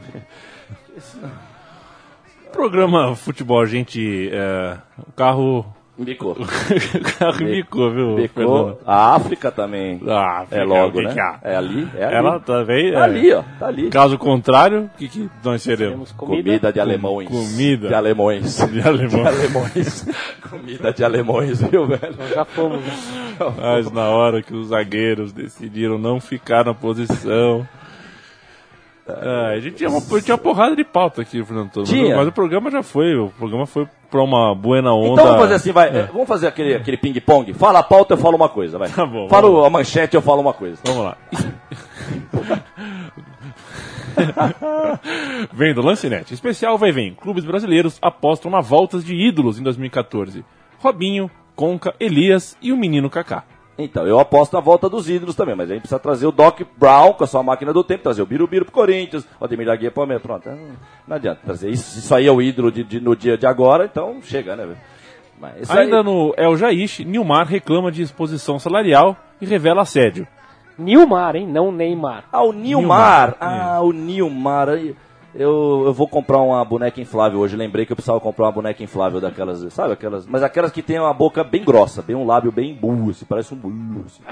Programa 2.51 3.15
futebol, 3.15 3.65
gente. 3.65 4.29
É, 4.31 4.77
o 5.05 5.11
carro. 5.11 5.65
Bicou. 5.99 6.33
o 6.37 7.17
carro 7.17 7.37
bicou, 7.37 7.91
viu? 7.91 8.15
Bicou. 8.15 8.79
A 8.85 9.15
África 9.15 9.51
também. 9.51 9.99
Ah, 10.07 10.45
é 10.51 10.63
logo, 10.63 11.01
né? 11.01 11.15
É 11.41 11.55
ali, 11.55 11.87
é 11.95 12.05
ali. 12.05 12.15
Ela 12.15 12.39
também. 12.39 12.91
Tá 12.91 12.99
é. 12.99 13.03
ali, 13.03 13.33
ó. 13.33 13.43
Tá 13.59 13.67
ali. 13.67 13.89
Caso 13.89 14.17
contrário, 14.17 14.89
o 14.93 14.97
que, 14.97 15.07
que 15.07 15.29
nós 15.43 15.61
seremos? 15.63 16.11
Comida. 16.11 16.43
Comida 16.43 16.73
de 16.73 16.79
alemães. 16.79 17.27
comida. 17.27 17.87
De 17.87 17.93
alemões. 17.95 18.57
De 18.57 18.81
alemão. 18.81 19.23
De 19.23 19.27
alemões. 19.27 20.05
Comida 20.47 20.93
de 20.93 21.03
alemães, 21.03 21.61
viu, 21.61 21.87
velho? 21.87 22.15
Nós 22.17 22.29
já 22.29 22.45
fomos. 22.45 22.79
né? 22.79 22.93
Mas 23.57 23.91
na 23.91 24.09
hora 24.09 24.41
que 24.41 24.53
os 24.53 24.67
zagueiros 24.67 25.33
decidiram 25.33 25.97
não 25.97 26.19
ficar 26.19 26.63
na 26.63 26.73
posição. 26.73 27.67
Ah, 29.09 29.47
a 29.55 29.59
gente 29.59 29.77
tinha 29.77 29.89
uma, 29.89 30.01
tinha 30.21 30.35
uma 30.35 30.41
porrada 30.41 30.75
de 30.75 30.83
pauta 30.83 31.21
aqui, 31.21 31.43
Fernando 31.43 31.83
Tinha. 31.85 32.15
o- 32.15 32.17
mas 32.17 32.27
o 32.27 32.31
programa 32.31 32.69
já 32.69 32.83
foi. 32.83 33.15
O 33.15 33.29
programa 33.29 33.65
foi 33.65 33.87
pra 34.11 34.21
uma 34.21 34.53
buena 34.53 34.93
onda. 34.93 35.13
Então 35.13 35.25
vamos 35.25 35.39
fazer 35.41 35.53
assim, 35.55 35.71
vai. 35.71 35.87
é, 35.89 36.03
Vamos 36.03 36.27
fazer 36.27 36.47
aquele, 36.47 36.75
aquele 36.75 36.97
ping-pong. 36.97 37.53
Fala 37.53 37.79
a 37.79 37.83
pauta, 37.83 38.13
eu 38.13 38.17
falo 38.17 38.35
uma 38.35 38.49
coisa, 38.49 38.77
vai. 38.77 38.89
Tá 38.89 39.05
bom, 39.05 39.27
Fala 39.29 39.65
a 39.65 39.69
manchete, 39.69 40.15
eu 40.15 40.21
falo 40.21 40.41
uma 40.41 40.53
coisa. 40.53 40.77
Vamos 40.85 41.03
lá. 41.03 41.17
vem 45.53 45.73
do 45.73 45.81
Lancinete. 45.81 46.33
Especial 46.33 46.77
vai 46.77 46.91
vem. 46.91 47.13
Clubes 47.13 47.45
brasileiros 47.45 47.97
apostam 48.01 48.49
na 48.51 48.61
voltas 48.61 49.03
de 49.03 49.15
ídolos 49.15 49.59
em 49.59 49.63
2014. 49.63 50.43
Robinho, 50.79 51.29
Conca, 51.55 51.93
Elias 51.99 52.57
e 52.61 52.71
o 52.71 52.77
menino 52.77 53.09
Kaká. 53.09 53.43
Então, 53.77 54.07
eu 54.07 54.19
aposto 54.19 54.53
na 54.53 54.59
volta 54.59 54.89
dos 54.89 55.07
ídolos 55.07 55.35
também, 55.35 55.53
mas 55.55 55.69
a 55.69 55.73
gente 55.73 55.81
precisa 55.81 55.99
trazer 55.99 56.25
o 56.25 56.31
Doc 56.31 56.61
Brown 56.77 57.13
com 57.13 57.23
a 57.23 57.27
sua 57.27 57.43
máquina 57.43 57.71
do 57.71 57.83
tempo, 57.83 58.01
trazer 58.03 58.21
o 58.23 58.25
Birubiru 58.25 58.65
pro 58.65 58.73
Corinthians, 58.73 59.27
o 59.39 59.45
Ademir 59.45 59.67
da 59.67 59.75
Guia 59.75 59.91
pro 59.91 60.01
Palmeiras. 60.01 60.23
Pronto, 60.23 60.49
não, 60.49 60.57
não 61.07 61.15
adianta 61.15 61.41
trazer 61.45 61.69
isso. 61.69 61.99
Isso 61.99 62.15
aí 62.15 62.25
é 62.25 62.31
o 62.31 62.41
ídolo 62.41 62.71
de, 62.71 62.83
de- 62.83 62.99
no 62.99 63.15
dia 63.15 63.37
de 63.37 63.45
agora, 63.45 63.85
então 63.85 64.17
chega, 64.23 64.55
né? 64.55 64.75
Mas 65.39 65.69
Ainda 65.69 65.97
aí- 65.97 66.03
no 66.03 66.33
El 66.35 66.57
Jaish, 66.57 66.99
Nilmar 67.05 67.45
reclama 67.47 67.91
de 67.91 68.01
exposição 68.01 68.57
salarial 68.57 69.15
e 69.39 69.45
revela 69.45 69.83
assédio. 69.83 70.27
Nilmar, 70.79 71.35
hein? 71.35 71.47
Não 71.47 71.71
Neymar. 71.71 72.23
Ah, 72.31 72.41
o 72.43 72.51
Nilmar. 72.51 73.35
Nilmar, 73.35 73.37
Ah, 73.39 73.81
o 73.81 73.91
Nilmar. 73.91 74.69
Eu, 75.37 75.83
eu 75.85 75.93
vou 75.93 76.07
comprar 76.07 76.39
uma 76.39 76.65
boneca 76.65 76.99
inflável 76.99 77.39
hoje. 77.39 77.55
Lembrei 77.55 77.85
que 77.85 77.91
eu 77.91 77.95
precisava 77.95 78.19
comprar 78.19 78.45
uma 78.45 78.51
boneca 78.51 78.83
inflável 78.83 79.21
daquelas, 79.21 79.71
sabe? 79.71 79.93
Aquelas, 79.93 80.25
mas 80.25 80.41
aquelas 80.41 80.71
que 80.71 80.81
tem 80.81 80.99
uma 80.99 81.13
boca 81.13 81.43
bem 81.43 81.63
grossa, 81.63 82.01
bem 82.01 82.15
um 82.15 82.25
lábio 82.25 82.51
bem 82.51 82.73
burro, 82.73 83.11
assim, 83.11 83.23
parece 83.23 83.53
um 83.53 83.57
burro, 83.57 84.05
assim. 84.07 84.23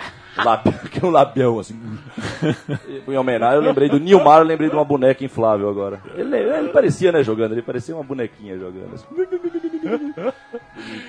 Lábio, 0.43 0.73
que 0.89 1.05
é 1.05 1.07
um 1.07 1.11
labião, 1.11 1.59
assim. 1.59 1.79
em 3.07 3.17
homenagem, 3.17 3.57
eu 3.57 3.61
lembrei 3.61 3.87
do 3.87 3.99
Nilmar, 3.99 4.39
eu 4.39 4.45
lembrei 4.45 4.67
de 4.67 4.75
uma 4.75 4.83
boneca 4.83 5.23
inflável 5.23 5.69
agora. 5.69 6.01
Ele, 6.15 6.35
ele 6.35 6.69
parecia, 6.69 7.11
né, 7.11 7.21
jogando, 7.21 7.51
ele 7.51 7.61
parecia 7.61 7.93
uma 7.93 8.03
bonequinha 8.03 8.57
jogando. 8.57 8.95
Assim. 8.95 9.05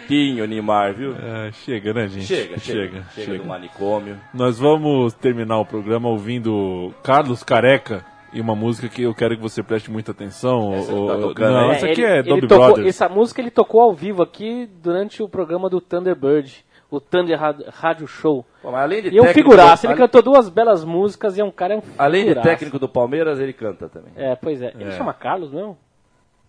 Bonitinho, 0.06 0.44
Nilmar, 0.44 0.92
viu? 0.92 1.14
É, 1.16 1.50
chega, 1.52 1.94
né, 1.94 2.06
gente? 2.06 2.26
Chega, 2.26 2.58
chega, 2.58 2.60
chega. 2.60 3.06
chega, 3.14 3.26
chega. 3.26 3.38
do 3.38 3.46
manicômio. 3.46 4.18
Nós 4.34 4.58
vamos 4.58 5.14
terminar 5.14 5.58
o 5.58 5.64
programa 5.64 6.08
ouvindo 6.08 6.92
Carlos 7.02 7.42
Careca 7.42 8.04
e 8.36 8.40
uma 8.40 8.54
música 8.54 8.88
que 8.88 9.02
eu 9.02 9.14
quero 9.14 9.36
que 9.36 9.42
você 9.42 9.62
preste 9.62 9.90
muita 9.90 10.12
atenção. 10.12 10.72
Essa 10.74 10.92
o- 10.94 11.06
tá 11.06 11.18
tocando 11.18 11.52
não, 11.52 11.70
essa 11.72 11.86
É, 11.88 11.92
aqui 11.92 12.02
ele- 12.02 12.12
é 12.12 12.18
ele 12.18 12.28
Dobby 12.28 12.46
tocou- 12.48 12.66
Brothers. 12.66 12.88
Essa 12.88 13.08
música 13.08 13.40
ele 13.40 13.50
tocou 13.50 13.80
ao 13.80 13.92
vivo 13.94 14.22
aqui 14.22 14.68
durante 14.82 15.22
o 15.22 15.28
programa 15.28 15.68
do 15.70 15.80
Thunderbird, 15.80 16.64
o 16.90 17.00
Thunder 17.00 17.38
Rádio 17.72 18.06
Show. 18.06 18.44
Pô, 18.62 18.70
mas 18.70 18.82
além 18.82 19.02
de 19.02 19.08
E 19.14 19.18
é 19.18 19.22
um 19.22 19.26
figuraço, 19.26 19.86
do- 19.86 19.90
ele 19.92 19.98
cantou 19.98 20.22
duas 20.22 20.48
belas 20.48 20.84
músicas 20.84 21.36
e 21.36 21.40
é 21.40 21.44
um 21.44 21.50
cara 21.50 21.74
é 21.74 21.76
um 21.78 21.82
Além 21.98 22.22
de 22.22 22.28
figuraço. 22.28 22.48
técnico 22.48 22.78
do 22.78 22.88
Palmeiras, 22.88 23.40
ele 23.40 23.52
canta 23.52 23.88
também. 23.88 24.12
É, 24.16 24.36
pois 24.36 24.60
é. 24.62 24.72
Ele 24.78 24.90
É. 24.90 24.92
chama 24.92 25.12
Carlos, 25.12 25.52
não? 25.52 25.76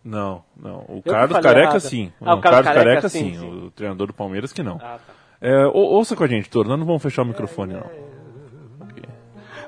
Não, 0.03 0.43
não. 0.55 0.85
O 0.87 1.01
que 1.01 1.09
Carlos 1.09 1.37
Careca 1.39 1.59
errado. 1.69 1.79
sim. 1.81 2.11
Ah, 2.21 2.25
Não, 2.25 2.33
o 2.37 2.41
Carlos 2.41 2.61
Careca, 2.65 2.83
Careca 2.85 3.09
sim, 3.09 3.33
sim. 3.33 3.39
sim. 3.39 3.65
O 3.65 3.71
treinador 3.71 4.07
do 4.07 4.13
Palmeiras 4.13 4.53
que 4.53 4.63
não. 4.63 4.75
Ah, 4.81 4.99
tá. 5.05 5.13
É, 5.41 5.65
ou- 5.67 5.73
ouça 5.95 6.15
com 6.15 6.23
a 6.23 6.27
gente, 6.27 6.49
Toro. 6.49 6.69
Nós 6.69 6.79
não 6.79 6.85
vamos 6.85 7.01
fechar 7.03 7.23
o 7.23 7.25
microfone, 7.25 7.73
não. 7.73 8.06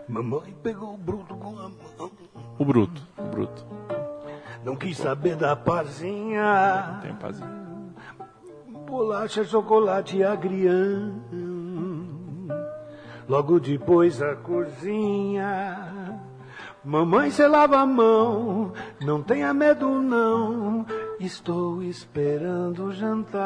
Mamãe 0.09 0.55
pegou 0.63 0.95
o 0.95 0.97
bruto 0.97 1.35
com 1.35 1.49
a 1.49 1.69
mão. 1.69 2.11
O 2.57 2.65
Bruto. 2.65 2.99
O 3.15 3.21
Bruto. 3.29 3.63
Não 4.65 4.75
quis 4.75 4.97
saber 4.97 5.35
da 5.35 5.55
parzinha. 5.55 6.97
Tem 7.03 7.13
paz. 7.13 7.39
Bolacha, 8.87 9.43
chocolate 9.43 10.17
e 10.17 10.23
agrião. 10.23 11.21
Logo 13.27 13.59
depois 13.59 14.19
a 14.19 14.35
cozinha. 14.35 16.19
Mamãe, 16.83 17.29
cê 17.29 17.45
lava 17.45 17.77
a 17.77 17.85
mão. 17.85 18.73
Não 19.05 19.21
tenha 19.21 19.53
medo, 19.53 19.87
não. 20.01 20.87
Estou 21.19 21.83
esperando 21.83 22.91
jantar. 22.91 23.43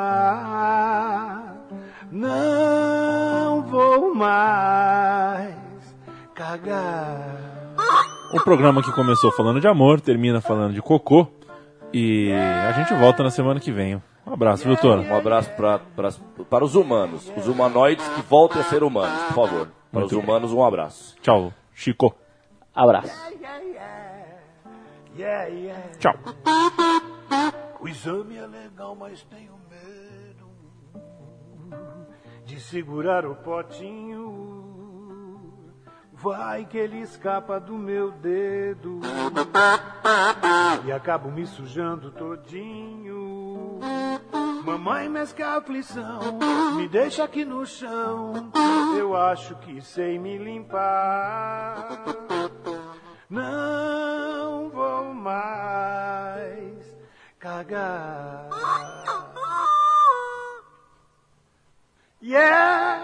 Não 2.10 3.64
vou 3.64 4.16
mais 4.16 5.73
cagar. 6.34 7.38
O 8.34 8.42
programa 8.44 8.82
que 8.82 8.92
começou 8.92 9.32
falando 9.32 9.62
de 9.62 9.68
amor, 9.68 10.02
termina 10.02 10.42
falando 10.42 10.74
de 10.74 10.82
cocô. 10.82 11.28
E 11.94 12.32
a 12.34 12.72
gente 12.72 12.94
volta 12.96 13.22
na 13.24 13.30
semana 13.30 13.60
que 13.60 13.72
vem. 13.72 14.02
Um 14.26 14.34
abraço, 14.34 14.64
viu, 14.64 14.76
Toro? 14.78 15.02
Um 15.04 15.16
abraço 15.16 15.52
pra, 15.52 15.78
pra- 15.80 16.10
para 16.50 16.64
os 16.66 16.76
humanos, 16.76 17.32
os 17.38 17.48
humanoides 17.48 18.08
que 18.10 18.22
voltem 18.24 18.60
a 18.62 18.64
ser 18.64 18.82
humanos, 18.84 19.22
por 19.28 19.34
favor. 19.36 19.68
Para 19.92 20.00
Muito 20.00 20.12
os 20.16 20.18
bem. 20.18 20.24
humanos, 20.24 20.52
um 20.52 20.64
abraço. 20.64 21.16
Tchau, 21.22 21.54
Chico. 21.74 22.16
Abraço. 22.74 23.14
Yeah, 25.16 25.44
yeah. 25.46 25.84
Tchau. 26.00 26.16
O 27.80 27.88
exame 27.88 28.38
é 28.38 28.48
legal, 28.48 28.96
mas 28.96 29.22
tenho 29.24 29.52
medo 29.70 30.48
de 32.46 32.60
segurar 32.60 33.24
o 33.28 33.36
potinho. 33.36 34.73
Vai 36.24 36.64
que 36.64 36.78
ele 36.78 37.02
escapa 37.02 37.60
do 37.60 37.74
meu 37.74 38.10
dedo 38.10 39.02
e 40.86 40.92
acabo 40.94 41.30
me 41.30 41.46
sujando 41.46 42.12
todinho. 42.12 43.82
Mamãe, 44.64 45.10
mas 45.10 45.34
que 45.34 45.44
aflição, 45.44 46.22
me 46.78 46.88
deixa 46.88 47.26
aqui 47.26 47.44
no 47.44 47.66
chão. 47.66 48.50
Eu 48.98 49.18
acho 49.18 49.54
que 49.58 49.82
sei 49.82 50.18
me 50.18 50.38
limpar. 50.38 51.90
Não 53.30 54.70
vou 54.70 55.14
mais 55.14 56.98
cagar. 57.38 58.48
Yeah. 62.22 63.04